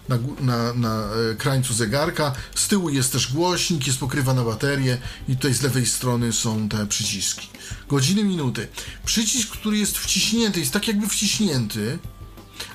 na, 0.09 0.18
na, 0.40 0.73
na 0.75 1.05
e, 1.33 1.35
krańcu 1.35 1.75
zegarka. 1.75 2.33
Z 2.55 2.68
tyłu 2.68 2.90
jest 2.90 3.12
też 3.12 3.33
głośnik, 3.33 3.87
jest 3.87 3.99
pokrywa 3.99 4.35
na 4.35 4.44
baterię 4.44 4.99
i 5.29 5.37
tutaj 5.37 5.55
z 5.55 5.62
lewej 5.62 5.87
strony 5.87 6.33
są 6.33 6.68
te 6.68 6.87
przyciski. 6.87 7.49
Godziny, 7.88 8.25
minuty. 8.25 8.68
Przycisk, 9.05 9.49
który 9.49 9.79
jest 9.79 9.99
wciśnięty, 9.99 10.61
jest 10.61 10.73
tak 10.73 10.88
jakby 10.88 11.09
wciśnięty, 11.09 11.99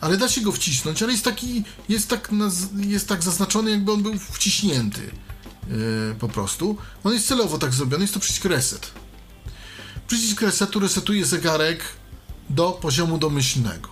ale 0.03 0.17
da 0.17 0.29
się 0.29 0.41
go 0.41 0.51
wcisnąć, 0.51 1.03
ale 1.03 1.11
jest 1.11 1.23
taki, 1.23 1.63
jest 1.89 2.09
tak, 2.09 2.29
jest 2.75 3.07
tak 3.07 3.23
zaznaczony, 3.23 3.71
jakby 3.71 3.91
on 3.91 4.03
był 4.03 4.19
wciśnięty. 4.19 5.01
e, 6.11 6.15
po 6.19 6.27
prostu. 6.27 6.77
On 7.03 7.13
jest 7.13 7.27
celowo 7.27 7.57
tak 7.57 7.73
zrobiony, 7.73 8.03
jest 8.03 8.13
to 8.13 8.19
przycisk 8.19 8.45
reset. 8.45 8.91
Przycisk 10.07 10.41
resetu 10.41 10.79
resetuje 10.79 11.25
zegarek 11.25 11.83
do 12.49 12.71
poziomu 12.71 13.17
domyślnego. 13.17 13.89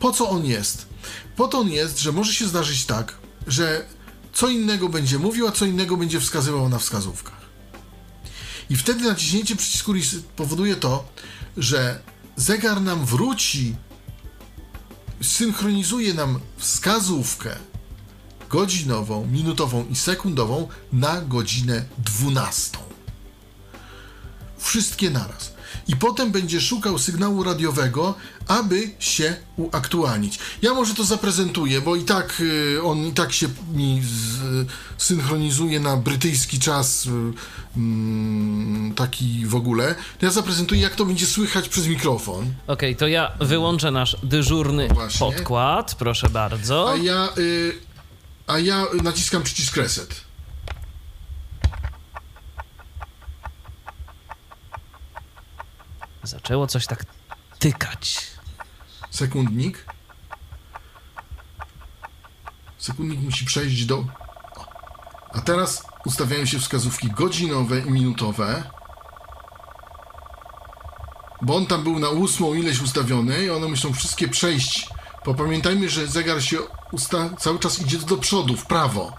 Po 0.00 0.12
co 0.12 0.28
on 0.30 0.44
jest? 0.44 0.86
Po 1.36 1.48
to 1.48 1.58
on 1.58 1.68
jest, 1.68 1.98
że 1.98 2.12
może 2.12 2.34
się 2.34 2.48
zdarzyć 2.48 2.84
tak, 2.84 3.14
że 3.46 3.86
co 4.32 4.48
innego 4.48 4.88
będzie 4.88 5.18
mówił, 5.18 5.48
a 5.48 5.52
co 5.52 5.64
innego 5.64 5.96
będzie 5.96 6.20
wskazywał 6.20 6.68
na 6.68 6.78
wskazówkach. 6.78 7.40
I 8.70 8.76
wtedy 8.76 9.04
naciśnięcie 9.04 9.56
przycisku 9.56 9.92
reset 9.92 10.24
powoduje 10.24 10.76
to, 10.76 11.08
że 11.56 12.00
zegar 12.36 12.80
nam 12.80 13.04
wróci, 13.04 13.74
synchronizuje 15.22 16.14
nam 16.14 16.40
wskazówkę 16.56 17.56
godzinową, 18.50 19.26
minutową 19.26 19.86
i 19.90 19.96
sekundową 19.96 20.68
na 20.92 21.20
godzinę 21.20 21.84
12 21.98 22.78
wszystkie 24.58 25.10
naraz. 25.10 25.52
I 25.88 25.96
potem 25.96 26.32
będzie 26.32 26.60
szukał 26.60 26.98
sygnału 26.98 27.42
radiowego, 27.42 28.14
aby 28.48 28.90
się 28.98 29.36
uaktualnić. 29.56 30.38
Ja 30.62 30.74
może 30.74 30.94
to 30.94 31.04
zaprezentuję, 31.04 31.80
bo 31.80 31.96
i 31.96 32.04
tak 32.04 32.40
y, 32.40 32.82
on 32.82 33.06
i 33.06 33.12
tak 33.12 33.32
się 33.32 33.48
mi 33.72 34.02
z, 34.04 34.38
synchronizuje 34.98 35.80
na 35.80 35.96
brytyjski 35.96 36.58
czas, 36.58 37.06
y, 37.06 37.10
mm, 37.76 38.94
taki 38.94 39.46
w 39.46 39.54
ogóle. 39.54 39.94
Ja 40.22 40.30
zaprezentuję, 40.30 40.80
jak 40.80 40.94
to 40.94 41.04
będzie 41.04 41.26
słychać 41.26 41.68
przez 41.68 41.86
mikrofon. 41.86 42.54
Okej, 42.66 42.96
to 42.96 43.06
ja 43.08 43.32
wyłączę 43.40 43.90
nasz 43.90 44.16
dyżurny 44.22 44.88
Właśnie. 44.88 45.18
podkład, 45.18 45.94
proszę 45.94 46.28
bardzo. 46.30 46.90
A 46.90 46.96
ja, 46.96 47.28
y, 47.38 47.72
a 48.46 48.58
ja 48.58 48.84
naciskam 49.02 49.42
przycisk 49.42 49.76
reset. 49.76 50.28
Zaczęło 56.22 56.66
coś 56.66 56.86
tak 56.86 57.04
tykać. 57.58 58.37
Sekundnik. 59.10 59.86
Sekundnik 62.78 63.20
musi 63.20 63.44
przejść 63.44 63.84
do. 63.84 64.04
A 65.32 65.40
teraz 65.40 65.86
ustawiają 66.06 66.46
się 66.46 66.58
wskazówki 66.58 67.10
godzinowe 67.10 67.80
i 67.80 67.90
minutowe. 67.90 68.70
Bo 71.42 71.56
on 71.56 71.66
tam 71.66 71.82
był 71.82 71.98
na 71.98 72.08
ósmą 72.08 72.54
ileś 72.54 72.80
ustawiony 72.82 73.44
i 73.44 73.50
one 73.50 73.68
muszą 73.68 73.92
wszystkie 73.92 74.28
przejść. 74.28 74.88
Bo 75.24 75.34
pamiętajmy, 75.34 75.88
że 75.88 76.06
zegar 76.06 76.42
się 76.42 76.58
usta- 76.92 77.36
cały 77.38 77.58
czas 77.58 77.80
idzie 77.80 77.98
do 77.98 78.16
przodu, 78.16 78.56
w 78.56 78.66
prawo. 78.66 79.12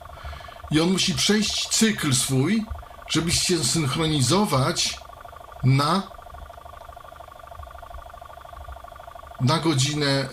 I 0.72 0.80
on 0.80 0.92
musi 0.92 1.14
przejść 1.14 1.68
cykl 1.68 2.14
swój, 2.14 2.66
żeby 3.10 3.32
się 3.32 3.64
synchronizować 3.64 5.00
na 5.64 6.19
na 9.42 9.60
godzinę 9.60 10.30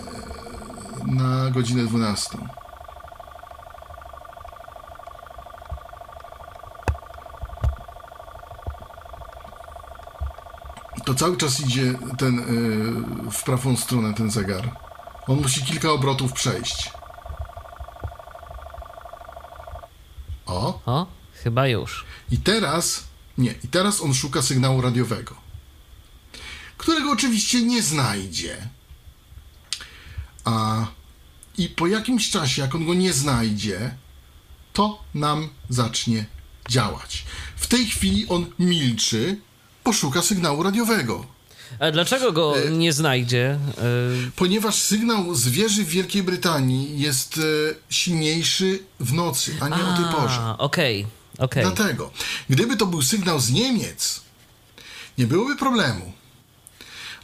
na 1.06 1.50
godzinę 1.50 1.84
12. 1.86 2.38
To 11.04 11.14
cały 11.14 11.36
czas 11.36 11.60
idzie 11.60 11.94
ten 12.18 12.38
y, 12.38 13.30
w 13.30 13.42
prawą 13.44 13.76
stronę 13.76 14.14
ten 14.14 14.30
zegar. 14.30 14.76
On 15.26 15.40
musi 15.40 15.62
kilka 15.64 15.90
obrotów 15.90 16.32
przejść. 16.32 16.90
O, 20.46 20.80
O, 20.86 21.06
chyba 21.42 21.66
już. 21.68 22.04
i 22.30 22.38
teraz, 22.38 23.04
nie, 23.38 23.54
i 23.64 23.68
teraz 23.68 24.00
on 24.00 24.14
szuka 24.14 24.42
sygnału 24.42 24.80
radiowego, 24.80 25.34
którego 26.76 27.10
oczywiście 27.10 27.62
nie 27.62 27.82
znajdzie. 27.82 28.68
A 30.46 30.86
i 31.58 31.68
po 31.68 31.86
jakimś 31.86 32.30
czasie, 32.30 32.62
jak 32.62 32.74
on 32.74 32.86
go 32.86 32.94
nie 32.94 33.12
znajdzie, 33.12 33.94
to 34.72 35.02
nam 35.14 35.48
zacznie 35.68 36.26
działać. 36.68 37.24
W 37.56 37.66
tej 37.66 37.86
chwili 37.86 38.26
on 38.28 38.46
milczy, 38.58 39.38
poszuka 39.84 40.22
sygnału 40.22 40.62
radiowego. 40.62 41.26
A 41.80 41.90
dlaczego 41.90 42.32
go 42.32 42.58
E, 42.58 42.70
nie 42.70 42.92
znajdzie? 42.92 43.50
E, 43.50 43.82
Ponieważ 44.36 44.74
sygnał 44.74 45.34
z 45.34 45.48
wieży 45.48 45.84
w 45.84 45.88
Wielkiej 45.88 46.22
Brytanii 46.22 47.00
jest 47.00 47.38
e, 47.38 47.42
silniejszy 47.90 48.78
w 49.00 49.12
nocy, 49.12 49.56
a 49.60 49.68
nie 49.68 49.84
o 49.84 49.96
tej 49.96 50.04
porze. 50.04 50.38
A, 50.40 50.58
Okej, 50.58 51.06
okej. 51.38 51.62
Dlatego, 51.62 52.10
gdyby 52.50 52.76
to 52.76 52.86
był 52.86 53.02
sygnał 53.02 53.40
z 53.40 53.50
Niemiec, 53.50 54.20
nie 55.18 55.26
byłoby 55.26 55.56
problemu. 55.56 56.12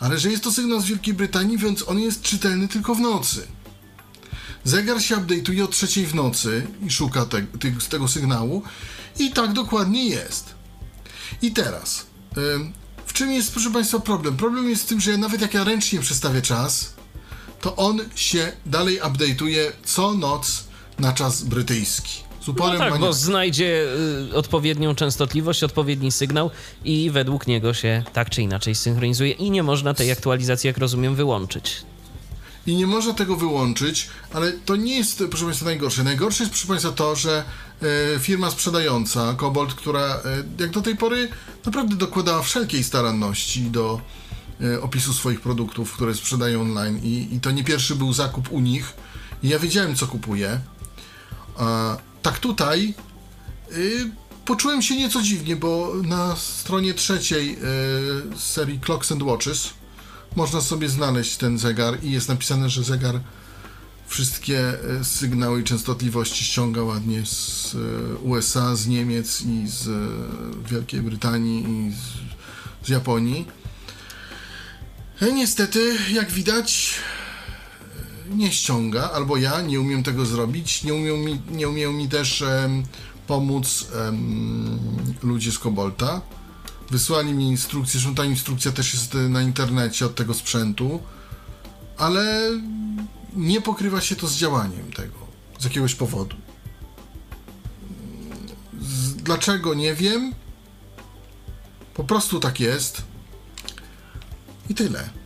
Ale 0.03 0.19
że 0.19 0.31
jest 0.31 0.45
to 0.45 0.53
sygnał 0.53 0.81
z 0.81 0.85
Wielkiej 0.85 1.15
Brytanii, 1.15 1.59
więc 1.59 1.89
on 1.89 1.99
jest 1.99 2.23
czytelny 2.23 2.69
tylko 2.69 2.95
w 2.95 3.01
nocy. 3.01 3.47
Zegar 4.65 5.03
się 5.03 5.17
update'uje 5.17 5.65
o 5.65 5.67
trzeciej 5.67 6.07
w 6.07 6.15
nocy 6.15 6.67
i 6.87 6.91
szuka 6.91 7.27
te, 7.27 7.43
z 7.81 7.89
tego 7.89 8.09
sygnału 8.09 8.63
i 9.19 9.31
tak 9.31 9.53
dokładnie 9.53 10.09
jest. 10.09 10.55
I 11.43 11.53
teraz, 11.53 12.07
w 13.07 13.13
czym 13.13 13.33
jest, 13.33 13.53
proszę 13.53 13.71
Państwa, 13.71 13.99
problem? 13.99 14.37
Problem 14.37 14.71
jest 14.71 14.83
w 14.83 14.87
tym, 14.87 15.01
że 15.01 15.19
nawet 15.19 15.41
jak 15.41 15.55
ja 15.55 15.65
ręcznie 15.65 16.01
przestawię 16.01 16.43
czas, 16.43 16.93
to 17.61 17.77
on 17.77 18.01
się 18.15 18.53
dalej 18.67 19.01
update'uje 19.01 19.73
co 19.85 20.15
noc 20.15 20.65
na 20.99 21.13
czas 21.13 21.43
brytyjski. 21.43 22.32
Z 22.43 22.47
No 22.47 22.53
uporem 22.53 22.79
tak, 22.79 22.99
bo 22.99 23.13
znajdzie 23.13 23.87
y, 24.31 24.37
odpowiednią 24.37 24.95
częstotliwość, 24.95 25.65
odpowiedni 25.65 26.13
sygnał 26.13 26.51
i 26.85 27.11
według 27.11 27.47
niego 27.47 27.75
się 27.75 28.03
tak 28.13 28.31
czy 28.31 28.43
inaczej 28.43 28.75
synchronizuje 28.75 29.33
i 29.33 29.51
nie 29.51 29.63
można 29.63 29.95
tej 29.95 30.13
aktualizacji, 30.13 30.69
jak 30.69 30.79
rozumiem, 30.79 31.15
wyłączyć. 31.15 31.83
I 32.67 32.77
nie 32.77 32.87
można 32.87 33.15
tego 33.15 33.37
wyłączyć, 33.37 34.09
ale 34.33 34.53
to 34.53 34.77
nie 34.77 34.97
jest, 34.97 35.25
proszę 35.31 35.45
Państwa, 35.45 35.65
najgorsze. 35.65 36.05
Najgorsze 36.05 36.43
jest, 36.43 36.53
proszę 36.53 36.69
Państwa, 36.69 36.93
to, 36.93 37.17
że 37.17 37.45
e, 38.15 38.19
firma 38.19 38.51
sprzedająca, 38.51 39.35
Kobold, 39.35 39.75
która 39.75 40.07
e, 40.07 40.21
jak 40.61 40.71
do 40.71 40.83
tej 40.83 40.97
pory 40.97 41.29
naprawdę 41.67 41.97
dokładała 41.97 42.43
wszelkiej 42.43 42.85
staranności 42.85 43.63
do 43.63 44.01
e, 44.61 44.81
opisu 44.81 45.13
swoich 45.13 45.41
produktów, 45.41 45.93
które 45.93 46.15
sprzedają 46.15 46.63
online 46.63 47.01
i, 47.03 47.29
i 47.33 47.41
to 47.41 47.51
nie 47.51 47.65
pierwszy 47.65 47.97
był 47.97 48.13
zakup 48.13 48.53
u 48.53 48.61
nich 48.61 48.93
i 49.43 49.49
ja 49.49 49.59
wiedziałem, 49.59 49.97
co 49.97 50.07
kupuję. 50.07 50.61
A, 51.57 51.97
tak 52.23 52.39
tutaj 52.39 52.95
y, 53.73 54.11
poczułem 54.45 54.83
się 54.83 54.97
nieco 54.97 55.23
dziwnie, 55.23 55.57
bo 55.57 55.93
na 56.03 56.37
stronie 56.37 56.95
trzeciej 56.95 57.57
y, 58.35 58.39
serii 58.39 58.81
Clocks 58.81 59.13
and 59.13 59.23
Watches 59.23 59.71
można 60.37 60.61
sobie 60.61 60.89
znaleźć 60.89 61.37
ten 61.37 61.59
zegar 61.59 62.05
i 62.05 62.11
jest 62.11 62.29
napisane, 62.29 62.71
że 62.71 62.85
zegar 62.85 63.21
wszystkie 64.07 64.75
y, 65.01 65.05
sygnały 65.05 65.61
i 65.61 65.65
częstotliwości 65.65 66.45
ściąga 66.45 66.83
ładnie 66.83 67.27
z 67.27 67.75
y, 67.75 68.17
USA, 68.23 68.77
z 68.77 68.87
Niemiec 68.87 69.43
i 69.43 69.69
z 69.69 69.87
y, 69.87 70.71
Wielkiej 70.71 71.01
Brytanii 71.01 71.65
i 71.65 71.93
z 71.93 72.33
z 72.85 72.89
Japonii. 72.89 73.47
E, 75.21 75.33
Niestety, 75.33 75.97
jak 76.13 76.31
widać, 76.31 76.95
nie 78.37 78.53
ściąga, 78.53 79.11
albo 79.11 79.37
ja 79.37 79.61
nie 79.61 79.81
umiem 79.81 80.03
tego 80.03 80.27
zrobić. 80.27 80.85
Nie 80.85 80.95
umieją 80.95 81.17
mi, 81.17 81.41
nie 81.51 81.69
umieją 81.69 81.93
mi 81.93 82.09
też 82.09 82.45
pomóc 83.27 83.89
em, 83.95 84.79
ludzie 85.23 85.53
z 85.53 85.59
Kobolta. 85.59 86.21
Wysłali 86.91 87.33
mi 87.33 87.49
instrukcję, 87.49 88.01
zresztą 88.01 88.15
ta 88.15 88.25
instrukcja 88.25 88.73
też 88.73 88.95
jest 88.95 89.15
na 89.15 89.43
internecie 89.43 90.07
od 90.07 90.15
tego 90.15 90.35
sprzętu, 90.35 91.01
ale 91.99 92.51
nie 93.37 93.61
pokrywa 93.61 94.01
się 94.01 94.17
to 94.17 94.29
z 94.29 94.37
działaniem 94.37 94.93
tego, 94.93 95.19
z 95.59 95.65
jakiegoś 95.65 95.95
powodu. 95.95 96.37
Z, 98.81 99.15
dlaczego 99.15 99.75
nie 99.75 99.95
wiem? 99.95 100.33
Po 101.95 102.05
prostu 102.05 102.41
tak 102.41 102.61
jest. 102.61 103.03
I 104.69 104.75
tyle. 104.75 105.22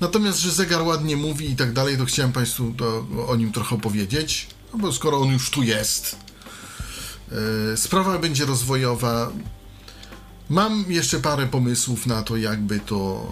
Natomiast, 0.00 0.40
że 0.40 0.50
zegar 0.50 0.82
ładnie 0.82 1.16
mówi 1.16 1.50
i 1.50 1.56
tak 1.56 1.72
dalej, 1.72 1.98
to 1.98 2.04
chciałem 2.04 2.32
Państwu 2.32 2.72
to, 2.78 3.06
o 3.28 3.36
nim 3.36 3.52
trochę 3.52 3.74
opowiedzieć, 3.74 4.46
no 4.72 4.78
bo 4.78 4.92
skoro 4.92 5.18
on 5.18 5.28
już 5.32 5.50
tu 5.50 5.62
jest. 5.62 6.16
Yy, 7.70 7.76
sprawa 7.76 8.18
będzie 8.18 8.44
rozwojowa. 8.44 9.30
Mam 10.48 10.84
jeszcze 10.88 11.20
parę 11.20 11.46
pomysłów 11.46 12.06
na 12.06 12.22
to, 12.22 12.36
jakby 12.36 12.80
to, 12.80 13.26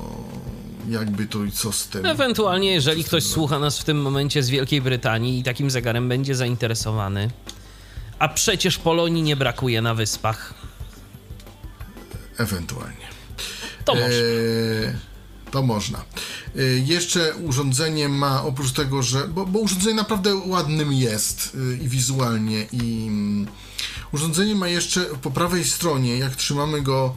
jakby 0.88 1.26
to 1.26 1.44
i 1.44 1.52
co 1.52 1.72
z 1.72 1.88
tym. 1.88 2.06
Ewentualnie, 2.06 2.72
jeżeli 2.72 3.04
ktoś 3.04 3.24
słucha 3.24 3.58
nas 3.58 3.78
w 3.78 3.84
tym 3.84 4.02
momencie 4.02 4.42
z 4.42 4.50
Wielkiej 4.50 4.82
Brytanii 4.82 5.38
i 5.38 5.42
takim 5.42 5.70
zegarem 5.70 6.08
będzie 6.08 6.34
zainteresowany, 6.34 7.30
a 8.18 8.28
przecież 8.28 8.78
Polonii 8.78 9.22
nie 9.22 9.36
brakuje 9.36 9.82
na 9.82 9.94
wyspach, 9.94 10.54
Ewentualnie. 12.38 13.06
to 13.84 13.94
może. 13.94 14.06
Eee, 14.06 15.13
to 15.54 15.62
można. 15.62 16.04
Eee, 16.56 16.86
jeszcze 16.86 17.34
urządzenie 17.34 18.08
ma, 18.08 18.42
oprócz 18.42 18.72
tego, 18.72 19.02
że. 19.02 19.28
Bo, 19.28 19.46
bo 19.46 19.58
urządzenie 19.58 19.94
naprawdę 19.94 20.34
ładnym 20.34 20.92
jest 20.92 21.54
yy, 21.54 21.76
i 21.76 21.88
wizualnie, 21.88 22.66
i 22.72 23.06
mm, 23.06 23.46
urządzenie 24.12 24.54
ma 24.54 24.68
jeszcze 24.68 25.04
po 25.04 25.30
prawej 25.30 25.64
stronie, 25.64 26.18
jak 26.18 26.36
trzymamy 26.36 26.82
go 26.82 27.16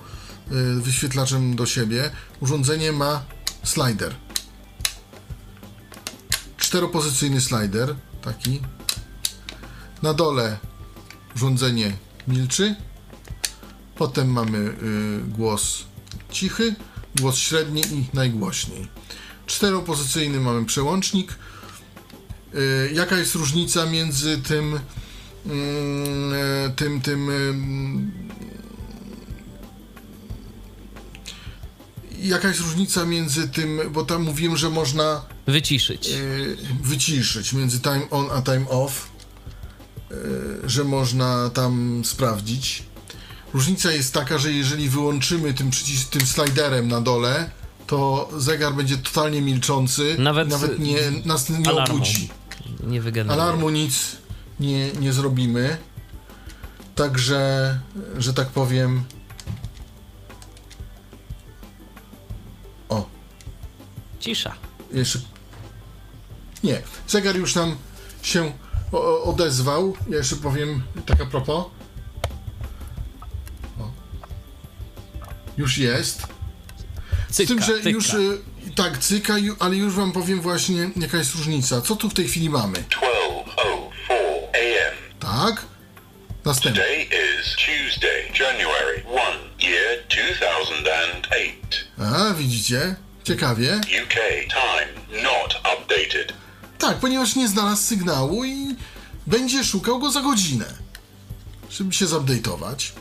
yy, 0.52 0.82
wyświetlaczem 0.82 1.56
do 1.56 1.66
siebie, 1.66 2.12
urządzenie 2.40 2.92
ma 2.92 3.24
slider. 3.64 4.16
Czteropozycyjny 6.58 7.42
slider, 7.42 7.96
taki. 8.22 8.62
Na 10.04 10.14
dole 10.14 10.58
urządzenie 11.36 11.98
milczy, 12.28 12.76
Potem 13.98 14.32
mamy 14.32 14.58
y, 14.58 14.74
głos 15.28 15.84
cichy, 16.32 16.76
głos 17.22 17.36
średni 17.38 17.82
i 17.82 18.06
najgłośniej. 18.14 18.88
Czteropozycyjny 19.46 20.40
mamy 20.40 20.66
przełącznik. 20.66 21.36
Y, 22.56 22.92
jaka 22.94 23.18
jest 23.18 23.36
różnica 23.36 23.86
między 23.86 24.38
tym 24.38 24.74
y, 24.76 24.80
tym 26.76 27.02
tym 27.02 27.30
y, 27.30 27.54
jaka 32.22 32.48
jest 32.48 32.60
różnica 32.60 33.06
między 33.06 33.48
tym, 33.48 33.80
bo 33.92 34.06
tam 34.06 34.24
mówiłem, 34.24 34.58
że 34.58 34.70
można 34.70 35.26
Wyciszyć. 35.48 36.10
y, 36.10 36.58
wyciszyć 36.84 37.54
między 37.54 37.80
time 37.80 38.10
on 38.10 38.28
a 38.32 38.42
time 38.42 38.70
off, 38.70 39.10
y, 40.12 40.16
że 40.70 40.84
można 40.84 41.50
tam 41.50 42.02
sprawdzić. 42.06 42.84
Różnica 43.54 43.92
jest 43.92 44.14
taka, 44.14 44.38
że 44.38 44.52
jeżeli 44.52 44.90
wyłączymy 44.90 45.54
tym, 45.54 45.70
przycis- 45.72 46.10
tym 46.10 46.22
sliderem 46.22 46.88
na 46.88 47.02
dole, 47.02 47.50
to 47.88 48.30
zegar 48.38 48.74
będzie 48.76 48.98
totalnie 48.98 49.42
milczący, 49.42 50.16
Nawet- 50.20 50.50
nawet 50.50 50.80
nie, 50.80 50.98
nas 51.26 51.50
nie 51.50 51.70
alarmu. 51.70 51.96
obudzi. 51.96 52.30
Nie 52.84 53.02
wygeneruje. 53.02 53.44
Alarmu 53.44 53.70
nic 53.70 54.16
nie, 54.60 54.92
nie 54.92 55.14
zrobimy. 55.14 55.78
Także, 56.96 57.80
że 58.18 58.34
tak 58.34 58.48
powiem. 58.48 59.04
O, 62.90 63.06
Cisza. 64.20 64.54
jeszcze. 64.94 65.20
Nie, 66.64 66.82
zegar 67.08 67.36
już 67.36 67.56
nam 67.56 67.76
się 68.22 68.52
odezwał. 69.24 69.94
Ja 70.10 70.18
jeszcze 70.18 70.36
powiem 70.36 70.84
tak 71.06 71.22
a 71.22 71.26
propos. 71.26 71.66
Już 75.58 75.78
jest. 75.78 76.22
Cyka, 77.32 77.46
Z 77.46 77.48
tym, 77.48 77.62
że 77.62 77.74
cyka. 77.78 77.90
już. 77.90 78.14
y, 78.14 78.40
Tak, 78.76 78.98
cyka, 78.98 79.34
ju- 79.38 79.56
ale 79.60 79.76
już 79.76 79.94
wam 79.94 80.12
powiem 80.12 80.42
właśnie 80.42 80.90
jaka 80.96 81.18
jest 81.18 81.36
różnica. 81.36 81.82
Co 81.82 81.96
tu 81.96 82.10
w 82.10 82.14
tej 82.14 82.28
chwili 82.28 82.50
mamy? 82.50 82.74
12.04 82.74 84.14
a.m. 84.54 84.94
Tak? 85.20 85.66
Następny. 86.46 86.82
Today 86.82 87.04
is 87.04 87.56
Tuesday, 87.56 88.32
January 88.40 89.04
1, 89.60 89.72
year 89.72 90.00
2008. 90.10 91.56
A, 91.98 92.34
widzicie? 92.34 92.96
Ciekawie. 93.24 93.76
UK 94.04 94.14
time 94.50 95.22
not 95.24 95.54
updated. 95.56 96.34
Tak, 96.78 96.98
ponieważ 96.98 97.36
nie 97.36 97.48
znalazł 97.48 97.82
sygnału 97.84 98.46
i 98.46 98.76
będzie 99.28 99.64
szukał 99.64 100.00
go 100.00 100.12
za 100.12 100.22
godzinę, 100.22 100.66
żeby 101.70 101.94
się 101.94 102.06
zupdate'ować. 102.06 102.92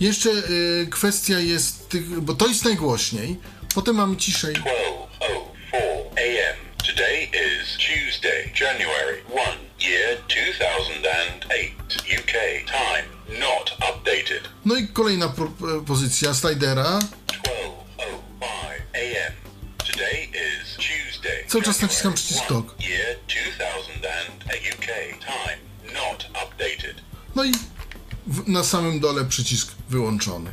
Jeszcze 0.00 0.30
y, 0.30 0.88
kwestia 0.90 1.38
jest, 1.38 1.88
tych, 1.88 2.20
bo 2.20 2.34
to 2.34 2.46
jest 2.46 2.64
najgłośniej, 2.64 3.36
potem 3.74 3.96
mamy 3.96 4.16
ciszej. 4.16 4.54
12.04 4.54 4.60
a.m. 6.16 6.56
Today 6.86 7.24
is 7.24 7.76
Tuesday, 7.78 8.52
January 8.60 9.22
1, 9.28 9.58
year 9.80 10.18
2008. 10.28 10.96
UK 12.18 12.64
time 12.66 13.04
not 13.40 13.76
updated. 13.80 14.48
No 14.64 14.76
i 14.76 14.88
kolejna 14.88 15.28
pro, 15.28 15.46
e, 15.46 15.84
pozycja 15.84 16.34
slidera. 16.34 16.98
12.05 17.28 18.48
a.m. 18.94 19.32
Today 19.78 20.24
is 20.24 20.76
Tuesday. 20.76 21.44
Cały 21.48 21.64
czas 21.64 21.82
naciskam 21.82 22.14
przycisk 22.14 22.40
1, 22.40 22.48
TOK. 22.48 22.80
Year 22.80 23.16
2008 23.28 23.96
UK 24.72 24.86
time 25.20 25.58
not 25.94 26.26
updated. 26.44 27.02
No 27.34 27.44
i 27.44 27.52
na 28.46 28.64
samym 28.64 29.00
dole 29.00 29.24
przycisk 29.24 29.72
wyłączony. 29.90 30.50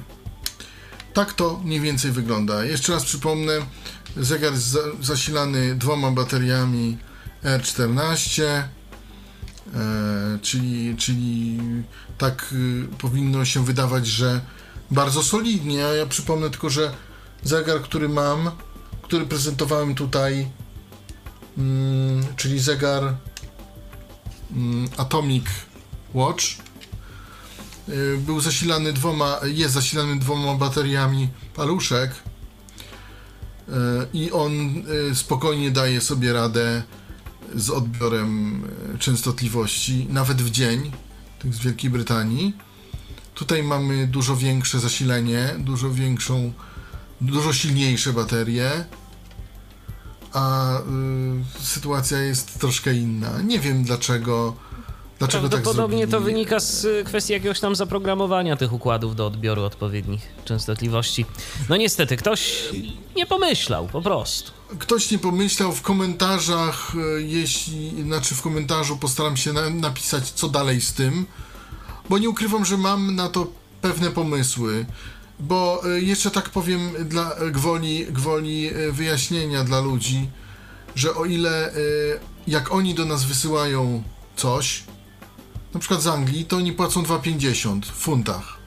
Tak 1.13 1.34
to 1.34 1.62
mniej 1.63 1.79
więcej 1.79 2.12
wygląda. 2.12 2.65
Jeszcze 2.65 2.93
raz 2.93 3.03
przypomnę, 3.03 3.53
zegar 4.17 4.53
jest 4.53 4.67
za, 4.67 4.79
zasilany 5.01 5.75
dwoma 5.75 6.12
bateriami 6.12 6.97
R14, 7.43 8.43
e, 8.43 8.67
czyli, 10.41 10.95
czyli 10.97 11.60
tak 12.17 12.53
y, 12.53 12.88
powinno 12.97 13.45
się 13.45 13.65
wydawać, 13.65 14.08
że 14.08 14.41
bardzo 14.91 15.23
solidnie. 15.23 15.86
A 15.86 15.93
ja 15.93 16.06
przypomnę 16.06 16.49
tylko, 16.49 16.69
że 16.69 16.93
zegar, 17.43 17.82
który 17.82 18.10
mam, 18.10 18.51
który 19.01 19.25
prezentowałem 19.25 19.95
tutaj, 19.95 20.47
mm, 21.58 22.25
czyli 22.36 22.60
zegar 22.60 23.15
mm, 24.51 24.89
Atomic 24.97 25.45
Watch, 26.13 26.43
był 28.17 28.41
zasilany 28.41 28.93
dwoma, 28.93 29.39
jest 29.43 29.73
zasilany 29.73 30.19
dwoma 30.19 30.55
bateriami 30.55 31.29
paluszek 31.55 32.11
y, 32.11 33.71
i 34.13 34.31
on 34.31 34.51
y, 35.11 35.15
spokojnie 35.15 35.71
daje 35.71 36.01
sobie 36.01 36.33
radę 36.33 36.83
z 37.55 37.69
odbiorem 37.69 38.63
y, 38.95 38.99
częstotliwości, 38.99 40.07
nawet 40.09 40.41
w 40.41 40.49
dzień, 40.49 40.91
tych 41.39 41.53
z 41.53 41.59
Wielkiej 41.59 41.89
Brytanii. 41.89 42.53
Tutaj 43.33 43.63
mamy 43.63 44.07
dużo 44.07 44.35
większe 44.35 44.79
zasilenie, 44.79 45.55
dużo 45.59 45.91
większą, 45.91 46.53
dużo 47.21 47.53
silniejsze 47.53 48.13
baterie, 48.13 48.85
a 50.33 50.79
y, 50.79 50.83
sytuacja 51.63 52.19
jest 52.19 52.59
troszkę 52.59 52.93
inna. 52.93 53.41
Nie 53.41 53.59
wiem 53.59 53.84
dlaczego. 53.84 54.55
Dlaczego 55.24 55.49
tak 55.49 55.61
Prawdopodobnie 55.61 56.05
to 56.05 56.11
zrobili. 56.11 56.34
wynika 56.34 56.59
z 56.59 56.86
y, 56.86 57.03
kwestii 57.05 57.34
jakiegoś 57.34 57.59
tam 57.59 57.76
zaprogramowania 57.76 58.55
tych 58.55 58.74
układów 58.74 59.15
do 59.15 59.28
odbioru 59.28 59.63
odpowiednich 59.63 60.21
częstotliwości. 60.45 61.26
No 61.69 61.78
niestety, 61.78 62.17
ktoś 62.17 62.69
nie 63.15 63.26
pomyślał 63.26 63.88
po 63.88 64.01
prostu. 64.01 64.51
ktoś 64.80 65.11
nie 65.11 65.19
pomyślał 65.19 65.71
w 65.71 65.82
komentarzach, 65.82 66.91
e, 66.95 67.21
jeśli, 67.21 68.03
znaczy 68.03 68.36
w 68.36 68.41
komentarzu 68.41 68.97
postaram 68.97 69.38
się 69.38 69.53
na, 69.53 69.69
napisać, 69.69 70.32
co 70.32 70.49
dalej 70.49 70.82
z 70.82 70.93
tym, 70.93 71.26
bo 72.09 72.17
nie 72.17 72.30
ukrywam, 72.30 72.65
że 72.65 72.78
mam 72.78 73.15
na 73.15 73.30
to 73.30 73.47
pewne 73.82 74.11
pomysły. 74.11 74.86
Bo 75.39 75.82
e, 75.86 76.01
jeszcze 76.01 76.32
tak 76.32 76.49
powiem, 76.49 76.91
dla 77.05 77.36
gwoli, 77.51 78.05
gwoli 78.05 78.69
wyjaśnienia 78.91 79.63
dla 79.63 79.80
ludzi, 79.80 80.30
że 80.95 81.15
o 81.15 81.26
ile 81.26 81.74
jak 82.47 82.71
oni 82.71 82.93
do 82.93 83.05
nas 83.05 83.24
wysyłają 83.24 84.03
coś, 84.36 84.84
na 85.74 85.80
przykład 85.80 86.01
z 86.01 86.07
Anglii, 86.07 86.45
to 86.45 86.57
oni 86.57 86.74
płacą 86.74 87.03
2,50 87.03 87.82
w 87.82 87.91
funtach. 87.91 88.57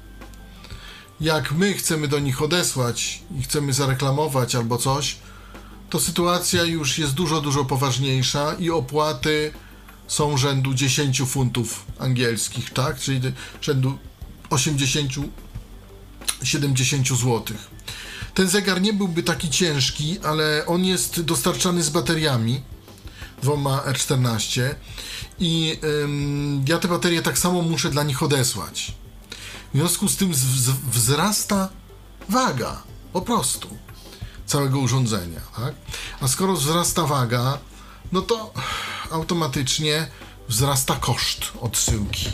jak 1.21 1.53
my 1.53 1.75
chcemy 1.75 2.09
do 2.09 2.19
nich 2.19 2.43
odesłać 2.43 3.23
i 3.39 3.43
chcemy 3.43 3.73
zareklamować 3.73 4.55
albo 4.55 4.79
coś, 4.79 5.17
to 5.91 6.01
sytuacja 6.01 6.65
już 6.65 6.99
jest 6.99 7.13
dużo, 7.13 7.41
dużo 7.41 7.65
poważniejsza 7.65 8.55
i 8.55 8.71
opłaty 8.71 9.53
są 10.09 10.37
rzędu 10.37 10.75
10 10.75 11.23
funtów 11.23 11.85
angielskich, 11.99 12.71
tak? 12.71 12.99
Czyli 12.99 13.21
rzędu 13.63 13.99
80 14.51 15.13
70 16.43 17.09
zł. 17.09 17.43
Ten 18.35 18.49
zegar 18.49 18.83
nie 18.83 18.93
byłby 18.93 19.23
taki 19.23 19.51
ciężki, 19.51 20.19
ale 20.25 20.67
on 20.67 20.85
jest 20.85 21.21
dostarczany 21.21 21.83
z 21.83 21.91
bateriami 21.91 22.61
dwoma 23.43 23.83
R14 23.87 24.75
i 25.39 25.79
ym, 25.85 26.65
ja 26.69 26.79
te 26.79 26.89
baterie 26.89 27.23
tak 27.23 27.39
samo 27.39 27.63
muszę 27.63 27.91
dla 27.91 28.03
nich 28.03 28.23
odesłać. 28.23 28.95
W 29.75 29.79
związku 29.79 30.09
z 30.09 30.17
tym 30.17 30.35
z, 30.35 30.39
z, 30.39 30.71
wzrasta 30.71 31.69
waga, 32.29 32.83
po 33.13 33.23
prostu, 33.23 33.69
całego 34.47 34.79
urządzenia, 34.79 35.41
tak? 35.57 35.75
A 36.21 36.29
skoro 36.29 36.53
wzrasta 36.53 37.07
waga, 37.07 37.59
no 38.13 38.23
to 38.23 38.53
automatycznie 39.11 40.07
wzrasta 40.49 40.97
koszt 40.97 41.41
odsyłki. 41.61 42.27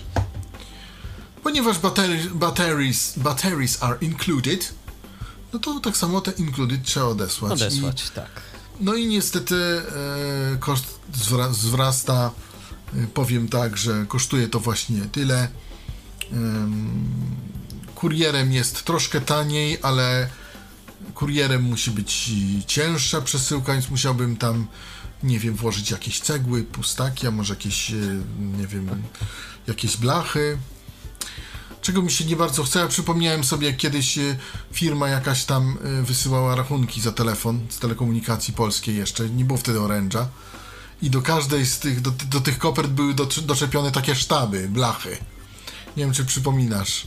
Ponieważ 1.42 1.78
battery, 1.78 2.30
batteries, 2.34 3.12
batteries 3.16 3.82
are 3.82 3.98
included, 4.00 4.74
no 5.52 5.58
to 5.58 5.80
tak 5.80 5.96
samo 5.96 6.20
te 6.20 6.30
included 6.30 6.84
trzeba 6.84 7.06
odesłać. 7.06 7.52
Odesłać, 7.52 8.10
tak. 8.10 8.51
No 8.80 8.94
i 8.94 9.06
niestety 9.06 9.54
e, 9.54 10.56
koszt 10.60 11.00
wzrasta. 11.50 12.30
E, 12.96 13.06
powiem 13.06 13.48
tak, 13.48 13.76
że 13.76 14.04
kosztuje 14.08 14.48
to 14.48 14.60
właśnie 14.60 15.00
tyle. 15.00 15.48
Kurierem 17.94 18.52
jest 18.52 18.84
troszkę 18.84 19.20
taniej, 19.20 19.78
ale 19.82 20.28
kurierem 21.14 21.62
musi 21.62 21.90
być 21.90 22.30
cięższa 22.66 23.20
przesyłka, 23.20 23.72
więc 23.72 23.90
musiałbym 23.90 24.36
tam, 24.36 24.66
nie 25.22 25.38
wiem, 25.38 25.54
włożyć 25.54 25.90
jakieś 25.90 26.20
cegły, 26.20 26.62
pustaki, 26.62 27.26
a 27.26 27.30
może 27.30 27.54
jakieś, 27.54 27.90
e, 27.90 27.94
nie 28.58 28.66
wiem, 28.66 28.88
jakieś 29.66 29.96
blachy. 29.96 30.58
Czego 31.82 32.02
mi 32.02 32.10
się 32.10 32.24
nie 32.24 32.36
bardzo 32.36 32.64
chce, 32.64 32.78
ja 32.78 32.88
przypomniałem 32.88 33.44
sobie, 33.44 33.66
jak 33.66 33.76
kiedyś 33.76 34.18
e, 34.18 34.36
firma 34.72 35.08
jakaś 35.08 35.44
tam 35.44 35.78
e, 35.84 36.02
wysyłała 36.02 36.54
rachunki 36.56 37.00
za 37.00 37.12
telefon 37.12 37.60
z 37.68 37.78
telekomunikacji 37.78 38.54
polskiej 38.54 38.96
jeszcze, 38.96 39.28
nie 39.28 39.44
było 39.44 39.58
wtedy 39.58 39.80
oręża. 39.80 40.28
I 41.02 41.10
do 41.10 41.22
każdej 41.22 41.66
z 41.66 41.78
tych, 41.78 42.00
do, 42.00 42.10
do 42.30 42.40
tych 42.40 42.58
kopert 42.58 42.90
były 42.90 43.14
do, 43.14 43.26
doczepione 43.42 43.90
takie 43.90 44.14
sztaby, 44.14 44.68
blachy. 44.68 45.16
Nie 45.96 46.04
wiem, 46.04 46.12
czy 46.12 46.24
przypominasz 46.24 47.06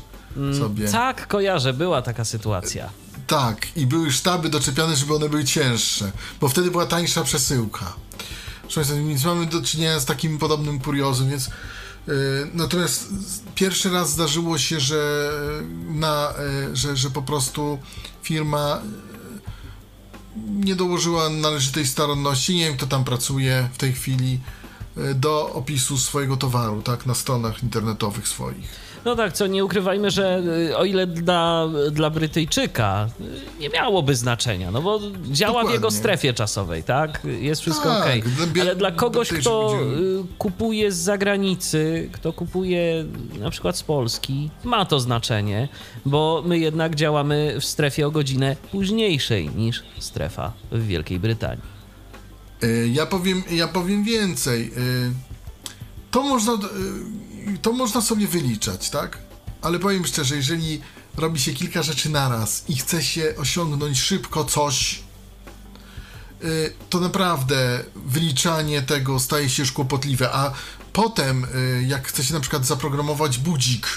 sobie. 0.60 0.92
Tak, 0.92 1.28
kojarzę, 1.28 1.74
była 1.74 2.02
taka 2.02 2.26
sytuacja. 2.26 2.90
Tak, 3.28 3.78
i 3.78 3.86
były 3.86 4.12
sztaby 4.12 4.50
doczepiane, 4.50 4.96
żeby 4.96 5.16
one 5.16 5.30
były 5.30 5.44
cięższe, 5.44 6.12
bo 6.42 6.50
wtedy 6.50 6.72
była 6.72 6.86
tańsza 6.86 7.24
przesyłka. 7.24 7.94
Proszę 8.62 8.76
Państwa, 8.76 8.96
Więc 8.96 9.24
mamy 9.24 9.46
do 9.46 9.62
czynienia 9.62 10.00
z 10.00 10.06
takim 10.06 10.38
podobnym 10.38 10.80
kuriozem, 10.80 11.30
więc 11.30 11.50
natomiast 12.54 13.10
z- 13.10 13.40
pierwszy 13.56 13.90
raz 13.90 14.12
zdarzyło 14.12 14.58
się, 14.58 14.80
że 14.80 15.32
na, 15.90 16.34
yy, 16.68 16.76
że, 16.76 16.98
że 16.98 17.10
po 17.12 17.22
prostu 17.22 17.80
firma 18.24 18.82
nie 20.50 20.76
dołożyła 20.76 21.30
należytej 21.30 21.88
staranności, 21.88 22.56
nie 22.56 22.66
wiem 22.68 22.78
kto 22.78 22.88
tam 22.88 23.04
pracuje 23.04 23.70
w 23.74 23.78
tej 23.78 23.94
chwili, 23.94 24.40
do 25.16 25.50
opisu 25.54 25.98
swojego 25.98 26.38
towaru, 26.38 26.82
tak, 26.82 27.06
na 27.06 27.16
stronach 27.16 27.64
internetowych 27.64 28.28
swoich. 28.28 28.85
No 29.06 29.16
tak, 29.16 29.34
co 29.34 29.48
nie 29.48 29.66
ukrywajmy, 29.66 30.12
że 30.12 30.42
y, 30.70 30.78
o 30.78 30.86
ile 30.86 31.08
dla, 31.08 31.68
dla 31.92 32.10
Brytyjczyka 32.10 33.10
y, 33.58 33.60
nie 33.62 33.70
miałoby 33.70 34.16
znaczenia, 34.16 34.72
no 34.72 34.82
bo 34.82 35.00
działa 35.32 35.62
w 35.62 35.66
jego 35.66 35.74
Dokładnie. 35.78 35.98
strefie 36.00 36.34
czasowej, 36.34 36.84
tak? 36.84 37.22
Jest 37.40 37.62
wszystko 37.62 37.90
Tak, 37.90 38.02
okej. 38.02 38.24
bie- 38.54 38.62
Ale 38.62 38.76
dla 38.76 38.92
kogoś, 38.92 39.30
kto 39.30 39.80
y, 40.24 40.38
kupuje 40.38 40.92
z 40.92 40.96
zagranicy, 40.98 42.10
kto 42.12 42.34
kupuje 42.34 43.06
na 43.40 43.50
przykład 43.50 43.78
z 43.78 43.84
Polski, 43.84 44.50
ma 44.64 44.86
to 44.86 45.00
znaczenie, 45.00 45.68
bo 46.06 46.44
my 46.46 46.60
jednak 46.60 46.96
działamy 46.96 47.56
w 47.60 47.66
strefie 47.66 48.08
o 48.08 48.12
godzinę 48.12 48.56
późniejszej 48.72 49.50
niż 49.50 49.84
strefa 50.00 50.52
w 50.72 50.88
Wielkiej 50.88 51.20
Brytanii. 51.20 51.64
Y, 52.64 52.90
Ja 52.94 53.06
powiem, 53.06 53.44
ja 53.52 53.68
powiem 53.68 54.04
więcej. 54.04 54.72
Y, 54.78 55.12
To 56.12 56.24
można, 56.24 56.54
y, 56.54 56.58
to 57.62 57.72
można 57.72 58.02
sobie 58.02 58.28
wyliczać, 58.28 58.90
tak? 58.90 59.18
Ale 59.62 59.80
powiem 59.80 60.06
szczerze, 60.06 60.36
jeżeli 60.36 60.82
robi 61.18 61.40
się 61.40 61.54
kilka 61.54 61.84
rzeczy 61.84 62.10
naraz 62.10 62.64
i 62.70 62.76
chce 62.76 63.04
się 63.04 63.34
osiągnąć 63.38 64.02
szybko 64.02 64.46
coś, 64.46 65.04
y, 66.44 66.74
to 66.90 67.00
naprawdę 67.00 67.84
wyliczanie 67.96 68.82
tego 68.82 69.20
staje 69.20 69.50
się 69.50 69.64
już 69.64 69.72
kłopotliwe. 69.72 70.32
A 70.32 70.52
potem, 70.94 71.46
y, 71.46 71.86
jak 71.88 72.08
chce 72.08 72.24
się 72.24 72.34
na 72.34 72.40
przykład 72.40 72.66
zaprogramować 72.66 73.38
budzik 73.38 73.88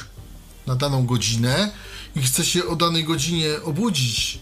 na 0.66 0.76
daną 0.76 1.06
godzinę 1.06 1.70
i 2.16 2.22
chce 2.22 2.44
się 2.44 2.66
o 2.66 2.76
danej 2.76 3.04
godzinie 3.04 3.62
obudzić, 3.64 4.40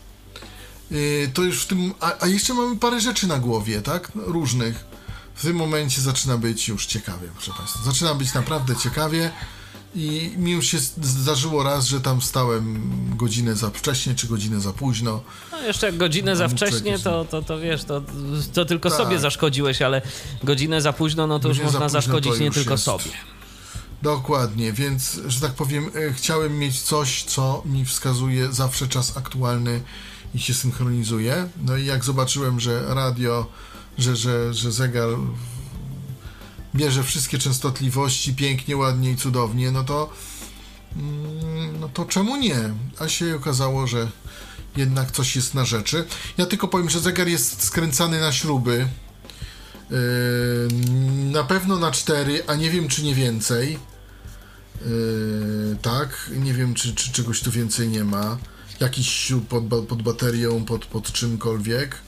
Yy, 0.91 1.31
to 1.35 1.43
już 1.43 1.63
w 1.63 1.67
tym. 1.67 1.95
A, 2.01 2.13
a 2.21 2.27
jeszcze 2.27 2.55
mamy 2.55 2.77
parę 2.77 3.01
rzeczy 3.01 3.27
na 3.27 3.39
głowie, 3.39 3.83
tak? 3.83 4.15
No, 4.15 4.23
Różnych. 4.27 4.85
W 5.37 5.43
tym 5.43 5.57
momencie 5.57 6.01
zaczyna 6.01 6.39
być 6.39 6.69
już 6.69 6.87
ciekawie, 6.87 7.29
proszę 7.35 7.53
Państwa. 7.59 7.83
Zaczyna 7.85 8.15
być 8.15 8.35
naprawdę 8.35 8.77
ciekawie. 8.77 9.31
I 9.95 10.33
mi 10.37 10.51
już 10.51 10.67
się 10.67 10.79
zdarzyło 11.03 11.63
raz, 11.63 11.87
że 11.87 12.01
tam 12.01 12.23
stałem 12.23 12.81
godzinę 13.17 13.57
za 13.57 13.71
wcześnie, 13.71 14.15
czy 14.15 14.27
godzinę 14.27 14.61
za 14.61 14.73
późno. 14.73 15.23
No 15.53 15.61
jeszcze 15.61 15.87
jak 15.87 15.97
godzinę 15.97 16.37
za 16.37 16.49
wcześnie, 16.49 16.99
to, 16.99 17.25
to, 17.25 17.43
to 17.43 17.59
wiesz, 17.59 17.85
to, 17.85 18.03
to 18.53 18.65
tylko 18.65 18.89
Tak. 18.91 18.99
sobie 18.99 19.19
zaszkodziłeś, 19.19 19.83
ale 19.83 20.03
godzinę 20.45 20.83
za 20.83 20.93
późno, 20.93 21.27
no 21.27 21.39
to 21.39 21.49
już 21.49 21.61
można 21.61 21.89
zaszkodzić 21.89 22.39
nie 22.41 22.51
tylko 22.51 22.71
jest. 22.73 22.85
sobie. 22.85 23.05
Dokładnie, 24.03 24.73
więc, 24.73 25.21
że 25.27 25.41
tak 25.41 25.53
powiem, 25.53 25.91
e, 25.95 26.13
chciałem 26.13 26.59
mieć 26.59 26.81
coś, 26.83 27.25
co 27.25 27.63
mi 27.67 27.85
wskazuje 27.85 28.53
zawsze 28.53 28.89
czas 28.89 29.17
aktualny 29.17 29.81
i 30.35 30.39
się 30.39 30.55
synchronizuje. 30.55 31.49
No 31.65 31.77
i 31.77 31.85
jak 31.87 32.05
zobaczyłem, 32.05 32.61
że 32.61 32.95
radio, 32.95 33.47
że, 33.99 34.17
że, 34.17 34.55
że 34.55 34.73
zegar 34.73 35.09
bierze 36.75 37.03
wszystkie 37.03 37.39
częstotliwości 37.39 38.35
pięknie, 38.35 38.77
ładnie 38.77 39.11
i 39.11 39.17
cudownie, 39.17 39.71
no 39.71 39.85
to 39.85 40.13
mm, 40.97 41.81
no 41.81 41.89
to 41.89 42.05
czemu 42.05 42.37
nie? 42.37 42.75
A 42.99 43.09
się 43.09 43.37
okazało, 43.37 43.87
że 43.87 44.09
jednak 44.77 45.11
coś 45.11 45.37
jest 45.37 45.55
na 45.55 45.65
rzeczy. 45.65 46.05
Ja 46.39 46.47
tylko 46.47 46.69
powiem, 46.69 46.91
że 46.91 47.01
zegar 47.01 47.29
jest 47.29 47.63
skręcany 47.63 48.21
na 48.21 48.33
śruby. 48.33 48.89
Yy, 49.91 49.99
na 51.33 51.45
pewno 51.45 51.79
na 51.79 51.91
4, 51.91 52.43
a 52.47 52.55
nie 52.55 52.71
wiem 52.71 52.89
czy 52.89 53.03
nie 53.03 53.15
więcej. 53.15 53.79
Yy, 54.87 55.77
tak, 55.83 56.31
nie 56.37 56.55
wiem 56.55 56.75
czy, 56.75 56.95
czy 56.95 57.13
czegoś 57.13 57.41
tu 57.41 57.51
więcej 57.51 57.89
nie 57.89 58.05
ma. 58.05 58.39
Jakiś 58.81 59.33
pod, 59.49 59.65
pod 59.65 60.03
baterią, 60.03 60.65
pod, 60.65 60.87
pod 60.87 61.13
czymkolwiek. 61.13 61.99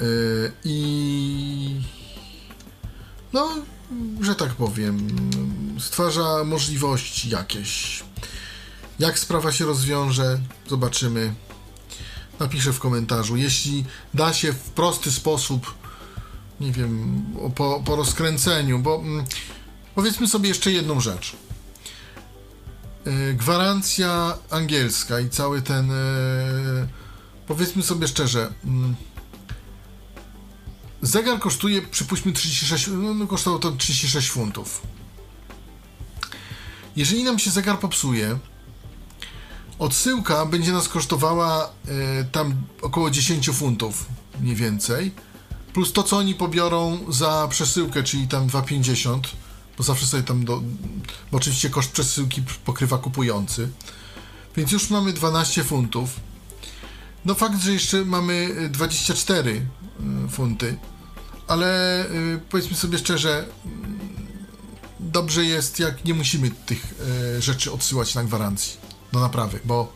Yy, 0.00 0.52
I 0.64 1.80
no, 3.32 3.48
że 4.20 4.34
tak 4.34 4.54
powiem, 4.54 5.08
stwarza 5.80 6.44
możliwości 6.44 7.30
jakieś. 7.30 8.02
Jak 8.98 9.18
sprawa 9.18 9.52
się 9.52 9.64
rozwiąże, 9.64 10.40
zobaczymy. 10.68 11.34
Napiszę 12.40 12.72
w 12.72 12.80
komentarzu. 12.80 13.36
Jeśli 13.36 13.84
da 14.14 14.32
się 14.32 14.52
w 14.52 14.70
prosty 14.70 15.12
sposób 15.12 15.74
nie 16.60 16.72
wiem, 16.72 17.24
po, 17.54 17.82
po 17.84 17.96
rozkręceniu, 17.96 18.78
bo 18.78 18.96
mm, 18.96 19.24
powiedzmy 19.94 20.28
sobie 20.28 20.48
jeszcze 20.48 20.72
jedną 20.72 21.00
rzecz. 21.00 21.36
Yy, 23.06 23.34
Gwarancja 23.34 24.38
angielska 24.50 25.20
i 25.20 25.30
cały 25.30 25.62
ten, 25.62 25.88
yy, 25.88 26.88
powiedzmy 27.46 27.82
sobie 27.82 28.08
szczerze, 28.08 28.52
mm, 28.64 28.94
zegar 31.02 31.38
kosztuje, 31.38 31.82
przypuśćmy 31.82 32.32
36, 32.32 32.86
no, 32.86 33.14
no 33.14 33.26
kosztowało 33.26 33.60
to 33.60 33.72
36 33.72 34.30
funtów. 34.30 34.82
Jeżeli 36.96 37.24
nam 37.24 37.38
się 37.38 37.50
zegar 37.50 37.78
popsuje, 37.78 38.38
odsyłka 39.78 40.46
będzie 40.46 40.72
nas 40.72 40.88
kosztowała 40.88 41.70
yy, 41.84 41.92
tam 42.32 42.54
około 42.82 43.10
10 43.10 43.50
funtów, 43.50 44.06
mniej 44.40 44.56
więcej 44.56 45.12
plus 45.78 45.92
to, 45.92 46.02
co 46.02 46.16
oni 46.16 46.34
pobiorą 46.34 46.98
za 47.08 47.48
przesyłkę, 47.50 48.02
czyli 48.02 48.28
tam 48.28 48.46
2,50, 48.48 49.20
bo 49.78 49.84
zawsze 49.84 50.06
sobie 50.06 50.22
tam 50.22 50.44
do... 50.44 50.62
bo 51.32 51.38
oczywiście 51.38 51.70
koszt 51.70 51.92
przesyłki 51.92 52.42
pokrywa 52.64 52.98
kupujący. 52.98 53.68
Więc 54.56 54.72
już 54.72 54.90
mamy 54.90 55.12
12 55.12 55.64
funtów. 55.64 56.20
No 57.24 57.34
fakt, 57.34 57.60
że 57.60 57.72
jeszcze 57.72 58.04
mamy 58.04 58.32
y, 58.32 58.68
24 58.68 59.50
y, 59.50 59.66
funty, 60.30 60.78
ale 61.48 62.04
y, 62.10 62.40
powiedzmy 62.50 62.76
sobie 62.76 62.98
szczerze, 62.98 63.44
mm, 63.64 63.98
dobrze 65.00 65.44
jest, 65.44 65.78
jak 65.78 66.04
nie 66.04 66.14
musimy 66.14 66.50
tych 66.50 66.94
y, 67.38 67.42
rzeczy 67.42 67.72
odsyłać 67.72 68.14
na 68.14 68.24
gwarancji. 68.24 68.88
do 69.12 69.20
naprawy, 69.20 69.60
bo 69.64 69.92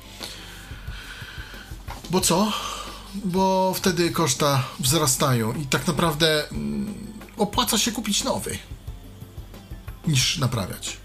bo 2.10 2.20
co? 2.20 2.52
Bo 3.24 3.74
wtedy 3.76 4.10
koszta 4.10 4.64
wzrastają 4.80 5.52
i 5.54 5.66
tak 5.66 5.86
naprawdę 5.86 6.48
mm, 6.48 6.94
opłaca 7.36 7.78
się 7.78 7.92
kupić 7.92 8.24
nowy 8.24 8.58
niż 10.06 10.38
naprawiać. 10.38 10.96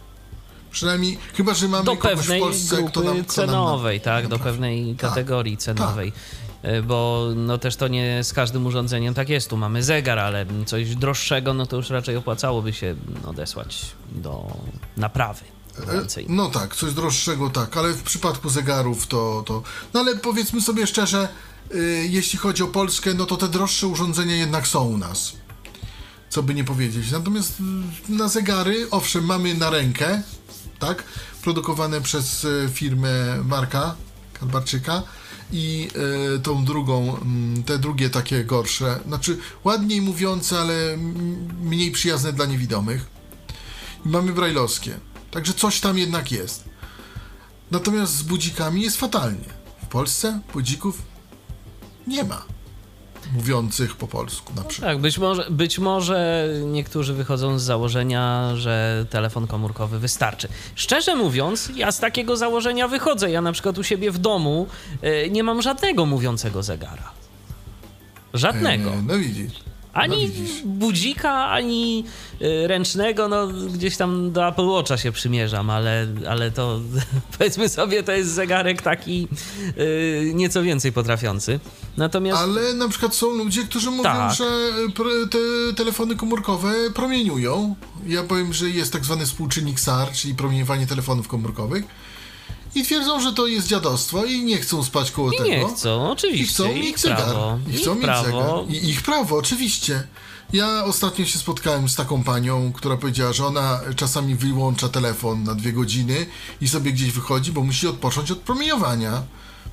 Przynajmniej, 0.71 1.17
chyba 1.33 1.53
że 1.53 1.67
mamy 1.67 1.85
do 1.85 1.97
kogoś 1.97 2.17
pewnej 2.17 2.39
w 2.39 2.43
Polsce, 2.43 2.83
kto 2.83 3.01
nam, 3.01 3.23
kto 3.23 3.41
nam 3.41 3.47
cenowej, 3.47 4.01
tak, 4.01 4.27
do 4.27 4.39
pewnej 4.39 4.95
Tak, 4.95 5.09
kategorii 5.09 5.57
cenowej. 5.57 6.09
E, 6.09 6.46
Bo 6.83 7.27
no 7.35 7.57
też 7.57 7.75
to 7.75 7.87
nie 7.87 8.23
z 8.23 8.33
każdym 8.33 8.65
urządzeniem 8.65 9.13
tak 9.13 9.29
jest. 9.29 9.49
Tu 9.49 9.57
mamy 9.57 9.83
zegar, 9.83 10.19
ale 10.19 10.45
coś 10.65 10.95
droższego, 10.95 11.53
no 11.53 11.65
to 11.65 11.75
już 11.75 11.89
raczej 11.89 12.15
opłacałoby 12.15 12.73
się 12.73 12.95
odesłać 13.25 13.85
do 14.11 14.57
naprawy. 14.97 15.41
Więcej. 15.93 16.25
No 16.29 16.49
tak, 16.49 16.75
coś 16.75 16.93
droższego 16.93 17.49
tak, 17.49 17.77
ale 17.77 17.93
w 17.93 18.03
przypadku 18.03 18.49
zegarów 18.49 19.07
to... 19.07 19.43
to 19.45 19.63
no 19.93 19.99
ale 19.99 20.15
powiedzmy 20.15 20.61
sobie 20.61 20.87
szczerze, 20.87 21.29
y, 21.75 22.07
jeśli 22.09 22.39
chodzi 22.39 22.63
o 22.63 22.67
Polskę, 22.67 23.13
no 23.13 23.25
to 23.25 23.37
te 23.37 23.47
droższe 23.47 23.87
urządzenia 23.87 24.35
jednak 24.35 24.67
są 24.67 24.85
u 24.85 24.97
nas. 24.97 25.33
Co 26.29 26.43
by 26.43 26.53
nie 26.53 26.63
powiedzieć. 26.63 27.11
Natomiast 27.11 27.59
y, 28.09 28.11
na 28.11 28.27
zegary, 28.27 28.87
owszem, 28.91 29.25
mamy 29.25 29.53
na 29.53 29.69
rękę, 29.69 30.21
tak, 30.79 31.03
produkowane 31.43 32.01
przez 32.01 32.43
y, 32.43 32.69
firmę 32.73 33.43
Marka 33.43 33.95
Kalbarczyka 34.39 35.03
i 35.51 35.87
y, 36.35 36.39
tą 36.39 36.65
drugą, 36.65 37.17
mm, 37.17 37.63
te 37.63 37.79
drugie 37.79 38.09
takie 38.09 38.43
gorsze, 38.43 38.99
znaczy 39.07 39.37
ładniej 39.63 40.01
mówiące, 40.01 40.59
ale 40.59 40.97
mniej 41.61 41.91
przyjazne 41.91 42.33
dla 42.33 42.45
niewidomych. 42.45 43.05
I 44.05 44.09
mamy 44.09 44.33
brajlowskie. 44.33 44.99
Także 45.31 45.53
coś 45.53 45.79
tam 45.79 45.97
jednak 45.97 46.31
jest. 46.31 46.63
Natomiast 47.71 48.13
z 48.13 48.23
budzikami 48.23 48.81
jest 48.81 48.97
fatalnie. 48.97 49.49
W 49.83 49.87
Polsce 49.87 50.39
budzików 50.53 51.01
nie 52.07 52.23
ma 52.23 52.56
mówiących 53.33 53.95
po 53.95 54.07
polsku 54.07 54.53
na 54.55 54.63
przykład. 54.63 54.91
Tak, 54.91 55.01
być 55.01 55.17
może, 55.17 55.47
być 55.49 55.79
może 55.79 56.49
niektórzy 56.65 57.13
wychodzą 57.13 57.59
z 57.59 57.63
założenia, 57.63 58.55
że 58.55 59.05
telefon 59.09 59.47
komórkowy 59.47 59.99
wystarczy. 59.99 60.47
Szczerze 60.75 61.15
mówiąc, 61.15 61.71
ja 61.75 61.91
z 61.91 61.99
takiego 61.99 62.37
założenia 62.37 62.87
wychodzę. 62.87 63.31
Ja 63.31 63.41
na 63.41 63.51
przykład 63.51 63.77
u 63.77 63.83
siebie 63.83 64.11
w 64.11 64.17
domu 64.17 64.67
e, 65.01 65.29
nie 65.29 65.43
mam 65.43 65.61
żadnego 65.61 66.05
mówiącego 66.05 66.63
zegara. 66.63 67.11
Żadnego. 68.33 68.89
E, 68.89 69.01
no 69.01 69.17
widzisz. 69.17 69.66
Ani 69.97 70.25
no 70.27 70.33
budzika, 70.65 71.45
ani 71.49 72.03
y, 72.41 72.67
ręcznego, 72.67 73.27
no 73.27 73.47
gdzieś 73.47 73.97
tam 73.97 74.31
do 74.31 74.47
Apple 74.47 74.65
Watcha 74.67 74.97
się 74.97 75.11
przymierzam, 75.11 75.69
ale, 75.69 76.07
ale 76.29 76.51
to 76.51 76.79
powiedzmy 77.37 77.69
sobie, 77.69 78.03
to 78.03 78.11
jest 78.11 78.29
zegarek 78.31 78.81
taki 78.81 79.27
y, 79.77 80.31
nieco 80.35 80.63
więcej 80.63 80.91
potrafiący. 80.91 81.59
Natomiast 81.97 82.41
Ale 82.41 82.73
na 82.73 82.89
przykład 82.89 83.15
są 83.15 83.31
ludzie, 83.31 83.63
którzy 83.63 83.91
mówią, 83.91 84.03
Tak. 84.03 84.33
że 84.33 84.43
pr- 84.87 85.29
te 85.29 85.37
telefony 85.75 86.15
komórkowe 86.15 86.73
promieniują. 86.95 87.75
Ja 88.07 88.23
powiem, 88.23 88.53
że 88.53 88.69
jest 88.69 88.93
tak 88.93 89.05
zwany 89.05 89.25
współczynnik 89.25 89.79
SAR, 89.79 90.11
czyli 90.11 90.35
promieniowanie 90.35 90.87
telefonów 90.87 91.27
komórkowych. 91.27 91.83
I 92.77 92.83
twierdzą, 92.83 93.21
że 93.21 93.33
to 93.33 93.47
jest 93.47 93.67
dziadostwo 93.67 94.25
i 94.25 94.43
nie 94.43 94.57
chcą 94.57 94.83
spać 94.83 95.11
koło 95.11 95.31
i 95.31 95.37
tego. 95.37 95.49
nie 95.49 95.67
chcą, 95.67 96.07
I 96.07 96.11
oczywiście, 96.11 96.53
chcą 96.53 96.71
ich 96.71 96.83
mieć 96.83 96.99
zegar. 96.99 97.17
prawo. 97.17 97.59
I 97.73 97.77
chcą 97.77 97.91
ich 97.95 97.97
mieć 97.97 98.05
prawo. 98.05 98.65
I 98.69 98.89
ich 98.89 99.01
prawo, 99.01 99.37
oczywiście. 99.37 100.07
Ja 100.53 100.83
ostatnio 100.85 101.25
się 101.25 101.39
spotkałem 101.39 101.89
z 101.89 101.95
taką 101.95 102.23
panią, 102.23 102.73
która 102.73 102.97
powiedziała, 102.97 103.33
że 103.33 103.45
ona 103.45 103.79
czasami 103.95 104.35
wyłącza 104.35 104.89
telefon 104.89 105.43
na 105.43 105.55
dwie 105.55 105.73
godziny 105.73 106.25
i 106.61 106.67
sobie 106.67 106.91
gdzieś 106.91 107.11
wychodzi, 107.11 107.51
bo 107.51 107.63
musi 107.63 107.87
odpocząć 107.87 108.31
od 108.31 108.39
promieniowania. 108.39 109.23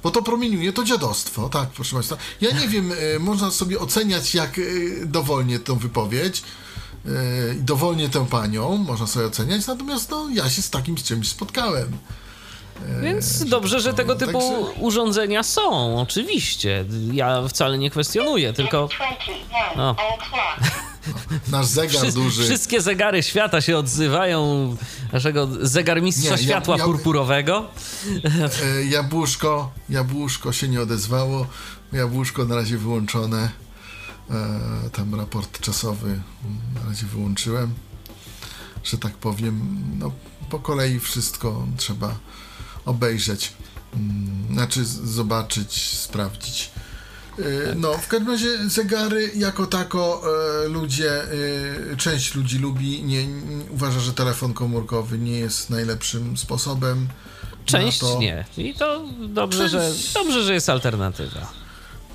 Bo 0.03 0.11
to 0.11 0.23
promieniuje 0.23 0.73
to 0.73 0.85
dziadostwo, 0.85 1.49
tak, 1.49 1.69
proszę 1.69 1.95
Państwa. 1.95 2.17
Ja 2.41 2.51
nie 2.51 2.69
wiem, 2.69 2.93
e, 2.93 3.19
można 3.19 3.51
sobie 3.51 3.79
oceniać, 3.81 4.35
jak 4.35 4.59
e, 4.59 4.63
dowolnie 5.07 5.59
tę 5.59 5.79
wypowiedź 5.79 6.43
e, 7.07 7.55
i 7.55 7.63
dowolnie 7.63 8.09
tę 8.09 8.27
panią, 8.27 8.77
można 8.77 9.07
sobie 9.07 9.27
oceniać, 9.27 9.67
natomiast 9.67 10.11
no, 10.11 10.29
ja 10.29 10.51
się 10.51 10.63
z 10.63 10.71
takim 10.71 10.99
z 10.99 11.03
czymś 11.03 11.29
spotkałem. 11.29 11.99
Więc 13.03 13.45
dobrze, 13.45 13.81
że 13.81 13.95
tego 13.95 14.15
typu 14.15 14.33
Także- 14.41 14.81
urządzenia 14.81 15.43
są, 15.43 15.99
oczywiście. 16.01 16.85
Ja 17.13 17.49
wcale 17.49 17.79
nie 17.79 17.91
kwestionuję, 17.91 18.53
tylko 18.53 18.89
21 18.89 19.81
O. 19.81 19.93
o'clock. 19.95 20.71
Nasz 21.49 21.67
zegar 21.67 22.03
Wszy- 22.03 22.13
duży. 22.13 22.45
wszystkie 22.45 22.81
zegary 22.81 23.23
świata 23.23 23.61
się 23.61 23.79
odzywają 23.79 24.77
naszego 25.13 25.49
zegarmistrza 25.61 26.25
Nie, 26.25 26.31
ja- 26.31 26.39
światła 26.39 26.77
ja- 26.79 26.85
purpurowego. 26.85 27.67
E, 28.79 28.85
Jabłuszko, 28.85 29.71
jabłuszko 29.89 30.53
się 30.53 30.69
nie 30.69 30.81
odezwało. 30.81 31.47
Jabłuszko 31.93 32.45
na 32.45 32.55
razie 32.57 32.79
wyłączone. 32.79 33.51
E, 34.31 34.91
tam 34.93 35.15
raport 35.15 35.61
czasowy 35.61 36.21
na 36.75 36.89
razie 36.91 37.07
wyłączyłem. 37.07 37.75
Że 38.85 38.99
tak 38.99 39.13
powiem, 39.13 39.81
no 39.99 40.11
po 40.51 40.59
kolei 40.59 41.01
wszystko 41.01 41.67
trzeba 41.77 42.15
obejrzeć. 42.85 43.53
Mm, 43.95 44.35
Znaczy 44.53 44.85
zobaczyć, 44.85 45.99
sprawdzić. 45.99 46.71
E, 47.39 47.75
No, 47.75 47.93
w 47.99 48.09
każdym 48.09 48.31
razie 48.31 48.71
zegary 48.71 49.31
jako 49.37 49.67
tako 49.67 50.23
e, 50.65 50.69
ludzie, 50.69 51.23
e, 51.93 51.97
część 51.97 52.35
ludzi 52.35 52.59
lubi, 52.59 53.03
nie, 53.03 53.27
uważa, 53.71 54.01
że 54.01 54.13
telefon 54.13 54.55
komórkowy 54.55 55.19
nie 55.19 55.39
jest 55.39 55.71
najlepszym 55.71 56.37
sposobem. 56.37 57.09
Część 57.65 57.99
to. 57.99 58.19
nie. 58.19 58.45
I 58.59 58.75
to 58.75 59.05
dobrze, 59.29 59.69
że, 59.69 59.79
Część- 59.93 60.13
dobrze, 60.15 60.43
że 60.45 60.55
jest 60.55 60.69
alternatywa. 60.71 61.53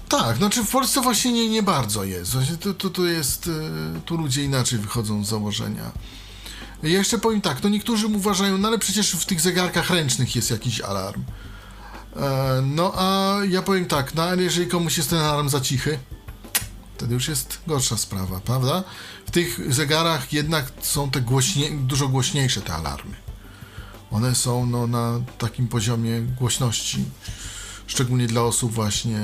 Tak, 0.09 0.37
znaczy 0.37 0.63
w 0.63 0.71
Polsce 0.71 1.01
właśnie 1.01 1.31
nie, 1.31 1.49
nie 1.49 1.63
bardzo 1.63 2.03
jest. 2.03 2.31
Właśnie 2.33 2.57
tu, 2.57 2.73
tu, 2.73 2.89
tu 2.89 3.05
jest, 3.07 3.49
tu 4.05 4.17
ludzie 4.17 4.43
inaczej 4.43 4.79
wychodzą 4.79 5.25
z 5.25 5.29
założenia. 5.29 5.91
Ja 6.83 6.89
jeszcze 6.89 7.17
powiem 7.17 7.41
tak, 7.41 7.63
no 7.63 7.69
niektórzy 7.69 8.07
uważają, 8.07 8.57
no 8.57 8.67
ale 8.67 8.79
przecież 8.79 9.11
w 9.11 9.25
tych 9.25 9.41
zegarkach 9.41 9.89
ręcznych 9.89 10.35
jest 10.35 10.51
jakiś 10.51 10.81
alarm. 10.81 11.23
E, 12.15 12.61
no 12.65 12.93
a 12.95 13.37
ja 13.49 13.61
powiem 13.61 13.85
tak, 13.85 14.15
no 14.15 14.23
ale 14.23 14.43
jeżeli 14.43 14.67
komuś 14.67 14.97
jest 14.97 15.09
ten 15.09 15.19
alarm 15.19 15.49
za 15.49 15.61
cichy, 15.61 15.99
wtedy 16.97 17.13
już 17.13 17.27
jest 17.27 17.59
gorsza 17.67 17.97
sprawa, 17.97 18.39
prawda? 18.39 18.83
W 19.25 19.31
tych 19.31 19.73
zegarach 19.73 20.33
jednak 20.33 20.65
są 20.81 21.11
te 21.11 21.21
głośnie, 21.21 21.71
dużo 21.71 22.07
głośniejsze 22.07 22.61
te 22.61 22.73
alarmy. 22.73 23.15
One 24.11 24.35
są 24.35 24.65
no, 24.65 24.87
na 24.87 25.19
takim 25.37 25.67
poziomie 25.67 26.21
głośności, 26.21 27.05
szczególnie 27.89 28.27
dla 28.27 28.41
osób 28.41 28.71
właśnie, 28.71 29.19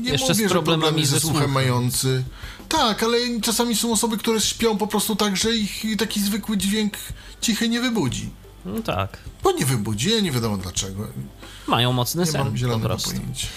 nie 0.00 0.10
Jeszcze 0.10 0.32
mówię, 0.32 0.48
z 0.48 0.50
problemami 0.50 1.06
ze 1.06 1.20
słuchem 1.20 1.50
mający. 1.52 2.24
Tak, 2.68 3.02
ale 3.02 3.18
czasami 3.42 3.76
są 3.76 3.92
osoby, 3.92 4.16
które 4.16 4.40
śpią 4.40 4.78
po 4.78 4.86
prostu 4.86 5.16
tak, 5.16 5.36
że 5.36 5.56
ich 5.56 5.84
taki 5.98 6.20
zwykły 6.20 6.56
dźwięk 6.56 6.92
cichy 7.40 7.68
nie 7.68 7.80
wybudzi. 7.80 8.30
No 8.64 8.80
tak. 8.80 9.18
Bo 9.42 9.52
nie 9.52 9.66
wybudzi, 9.66 10.22
nie 10.22 10.32
wiadomo 10.32 10.56
dlaczego. 10.56 11.06
Mają 11.66 11.92
mocny 11.92 12.20
Nie 12.20 12.26
sen 12.26 12.40
mam 12.40 12.50
po 12.50 12.56
zielonego 12.56 12.88
prostu. 12.88 13.10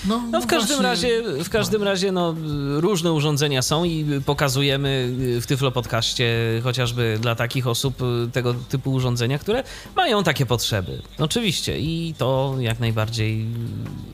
No, 0.08 0.22
No 0.32 0.42
w 0.42 0.48
każdym 0.48 0.68
właśnie- 0.82 0.84
razie, 0.84 1.44
w 1.44 1.50
każdym 1.50 1.84
razie 1.84 2.12
no, 2.12 2.36
różne 2.76 3.14
urządzenia 3.14 3.62
są 3.62 3.84
i 3.84 4.06
pokazujemy 4.26 5.10
w 5.42 5.46
Tyflo 5.48 5.72
Podcaście 5.72 6.36
chociażby 6.64 7.18
dla 7.22 7.36
takich 7.36 7.68
osób 7.68 7.98
tego 8.34 8.54
typu 8.54 8.92
urządzenia, 8.94 9.40
które 9.40 9.64
mają 9.96 10.24
takie 10.24 10.46
potrzeby. 10.46 11.02
Oczywiście 11.20 11.80
i 11.80 12.14
to 12.18 12.56
jak 12.60 12.80
najbardziej 12.80 13.46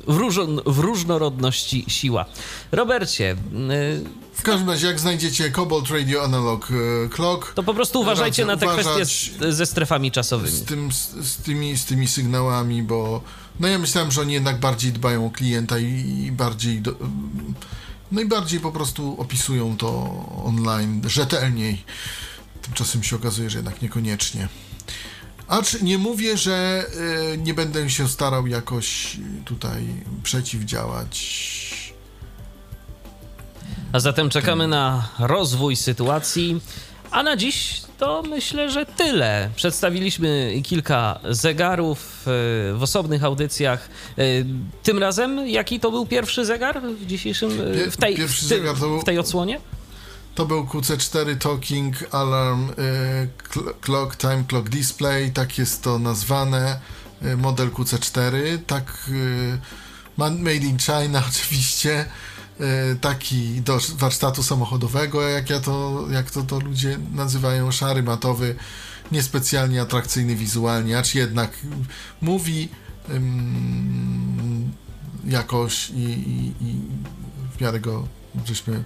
w, 0.07 0.17
różno, 0.17 0.45
w 0.65 0.79
różnorodności 0.79 1.85
siła. 1.87 2.25
Robercie, 2.71 3.31
y, 3.31 4.03
W 4.33 4.41
każdym 4.43 4.69
razie, 4.69 4.87
jak 4.87 4.99
znajdziecie 4.99 5.51
Cobalt 5.51 5.89
Radio 5.89 6.23
Analog 6.23 6.67
Clock, 7.15 7.53
to 7.53 7.63
po 7.63 7.73
prostu 7.73 8.01
uważajcie 8.01 8.45
na 8.45 8.57
te 8.57 8.67
kwestie 8.67 9.05
z, 9.05 9.55
ze 9.55 9.65
strefami 9.65 10.11
czasowymi. 10.11 10.51
z, 10.57 10.63
tym, 10.65 10.91
z, 10.91 11.09
z, 11.11 11.37
tymi, 11.37 11.77
z 11.77 11.85
tymi 11.85 12.07
sygnałami, 12.07 12.83
bo 12.83 13.21
no 13.59 13.67
ja 13.67 13.79
myślałem, 13.79 14.11
że 14.11 14.21
oni 14.21 14.33
jednak 14.33 14.59
bardziej 14.59 14.91
dbają 14.91 15.25
o 15.25 15.29
klienta 15.29 15.79
i, 15.79 16.31
bardziej 16.31 16.81
do, 16.81 16.95
no 18.11 18.21
i 18.21 18.25
bardziej 18.25 18.59
po 18.59 18.71
prostu 18.71 19.21
opisują 19.21 19.77
to 19.77 19.89
online 20.45 21.01
rzetelniej. 21.09 21.83
Tymczasem 22.61 23.03
się 23.03 23.15
okazuje, 23.15 23.49
że 23.49 23.57
jednak 23.57 23.81
niekoniecznie. 23.81 24.47
Acz 25.47 25.81
nie 25.81 25.97
mówię, 25.97 26.37
że 26.37 26.85
e, 27.33 27.37
nie 27.37 27.53
będę 27.53 27.89
się 27.89 28.07
starał 28.07 28.47
jakoś 28.47 29.17
tutaj 29.45 29.87
przeciwdziałać. 30.23 31.43
A 33.93 33.99
zatem 33.99 34.29
czekamy 34.29 34.67
na 34.67 35.09
rozwój 35.19 35.75
sytuacji. 35.75 36.61
A 37.11 37.23
na 37.23 37.37
dziś 37.37 37.82
to 37.97 38.23
myślę, 38.23 38.69
że 38.69 38.85
tyle. 38.85 39.49
Przedstawiliśmy 39.55 40.53
kilka 40.63 41.19
zegarów 41.29 41.99
e, 41.99 42.73
w 42.73 42.79
osobnych 42.81 43.23
audycjach. 43.23 43.89
E, 44.17 44.23
Tym 44.83 44.99
razem, 44.99 45.47
jaki 45.47 45.79
to 45.79 45.91
był 45.91 46.05
pierwszy 46.05 46.45
zegar 46.45 46.81
w 46.81 47.05
dzisiejszym, 47.05 47.51
e, 47.87 47.91
w 47.91 47.97
tej, 47.97 48.15
Pierwszy 48.15 48.45
w, 48.45 48.49
ty, 48.49 48.55
zegar 48.55 48.75
to 48.75 48.79
był- 48.87 49.01
w 49.01 49.03
tej 49.03 49.19
odsłonie? 49.19 49.59
To 50.35 50.45
był 50.45 50.63
QC4 50.65 51.37
Talking 51.37 51.95
Alarm 52.11 52.69
Cl- 53.53 53.73
Clock 53.81 54.15
Time 54.15 54.43
Clock 54.47 54.69
Display, 54.69 55.31
tak 55.31 55.57
jest 55.57 55.83
to 55.83 55.99
nazwane. 55.99 56.79
model 57.37 57.69
QC4, 57.69 58.33
tak 58.67 59.09
made 60.17 60.55
in 60.55 60.77
China 60.79 61.23
oczywiście, 61.29 62.05
taki 63.01 63.61
do 63.61 63.79
warsztatu 63.97 64.43
samochodowego, 64.43 65.21
jak 65.21 65.49
ja 65.49 65.59
to, 65.59 66.05
jak 66.11 66.31
to, 66.31 66.43
to 66.43 66.59
ludzie 66.59 66.99
nazywają, 67.13 67.71
szary, 67.71 68.03
matowy, 68.03 68.55
niespecjalnie 69.11 69.81
atrakcyjny 69.81 70.35
wizualnie, 70.35 70.97
acz 70.97 71.15
jednak 71.15 71.51
mówi 72.21 72.69
ym, 73.09 74.71
jakoś 75.25 75.89
i, 75.89 76.03
i, 76.03 76.53
i 76.61 76.81
w 77.57 77.61
miarę 77.61 77.79
go 77.79 78.07
żeśmy 78.45 78.83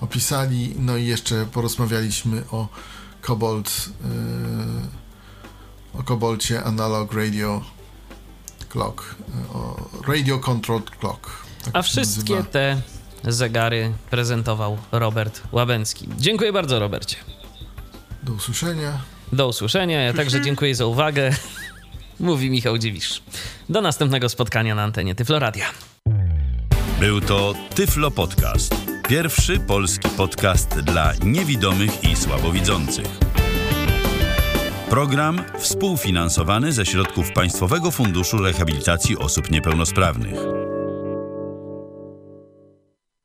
opisali, 0.00 0.74
no 0.78 0.96
i 0.96 1.06
jeszcze 1.06 1.46
porozmawialiśmy 1.46 2.42
o 2.50 2.68
Cobalt, 3.22 3.88
yy, 5.94 6.00
o 6.00 6.02
Cobalcie 6.02 6.64
Analog 6.64 7.12
Radio 7.12 7.62
Clock, 8.68 9.14
yy, 9.28 9.58
o 9.58 9.88
Radio 10.06 10.38
Controlled 10.38 10.90
Clock. 10.90 11.51
Tak 11.64 11.76
A 11.76 11.82
wszystkie 11.82 12.34
nazywa. 12.34 12.50
te 12.52 12.80
zegary 13.24 13.92
prezentował 14.10 14.78
Robert 14.92 15.42
Łabęcki. 15.52 16.08
Dziękuję 16.18 16.52
bardzo, 16.52 16.78
Robercie. 16.78 17.16
Do 18.22 18.32
usłyszenia. 18.32 18.98
Do 19.32 19.48
usłyszenia. 19.48 20.00
Ja 20.02 20.12
także 20.12 20.40
dziękuję 20.40 20.74
za 20.74 20.86
uwagę. 20.86 21.30
Mówi 22.20 22.50
Michał 22.50 22.78
Dziwisz. 22.78 23.22
Do 23.68 23.80
następnego 23.80 24.28
spotkania 24.28 24.74
na 24.74 24.82
antenie 24.82 25.14
Tyfloradia. 25.14 25.66
Był 27.00 27.20
to 27.20 27.54
Tyflo 27.74 28.10
Podcast. 28.10 28.74
Pierwszy 29.08 29.60
polski 29.60 30.08
podcast 30.08 30.80
dla 30.80 31.12
niewidomych 31.24 32.04
i 32.04 32.16
słabowidzących. 32.16 33.06
Program 34.90 35.42
współfinansowany 35.58 36.72
ze 36.72 36.86
środków 36.86 37.32
Państwowego 37.32 37.90
Funduszu 37.90 38.38
Rehabilitacji 38.38 39.18
Osób 39.18 39.50
Niepełnosprawnych. 39.50 40.36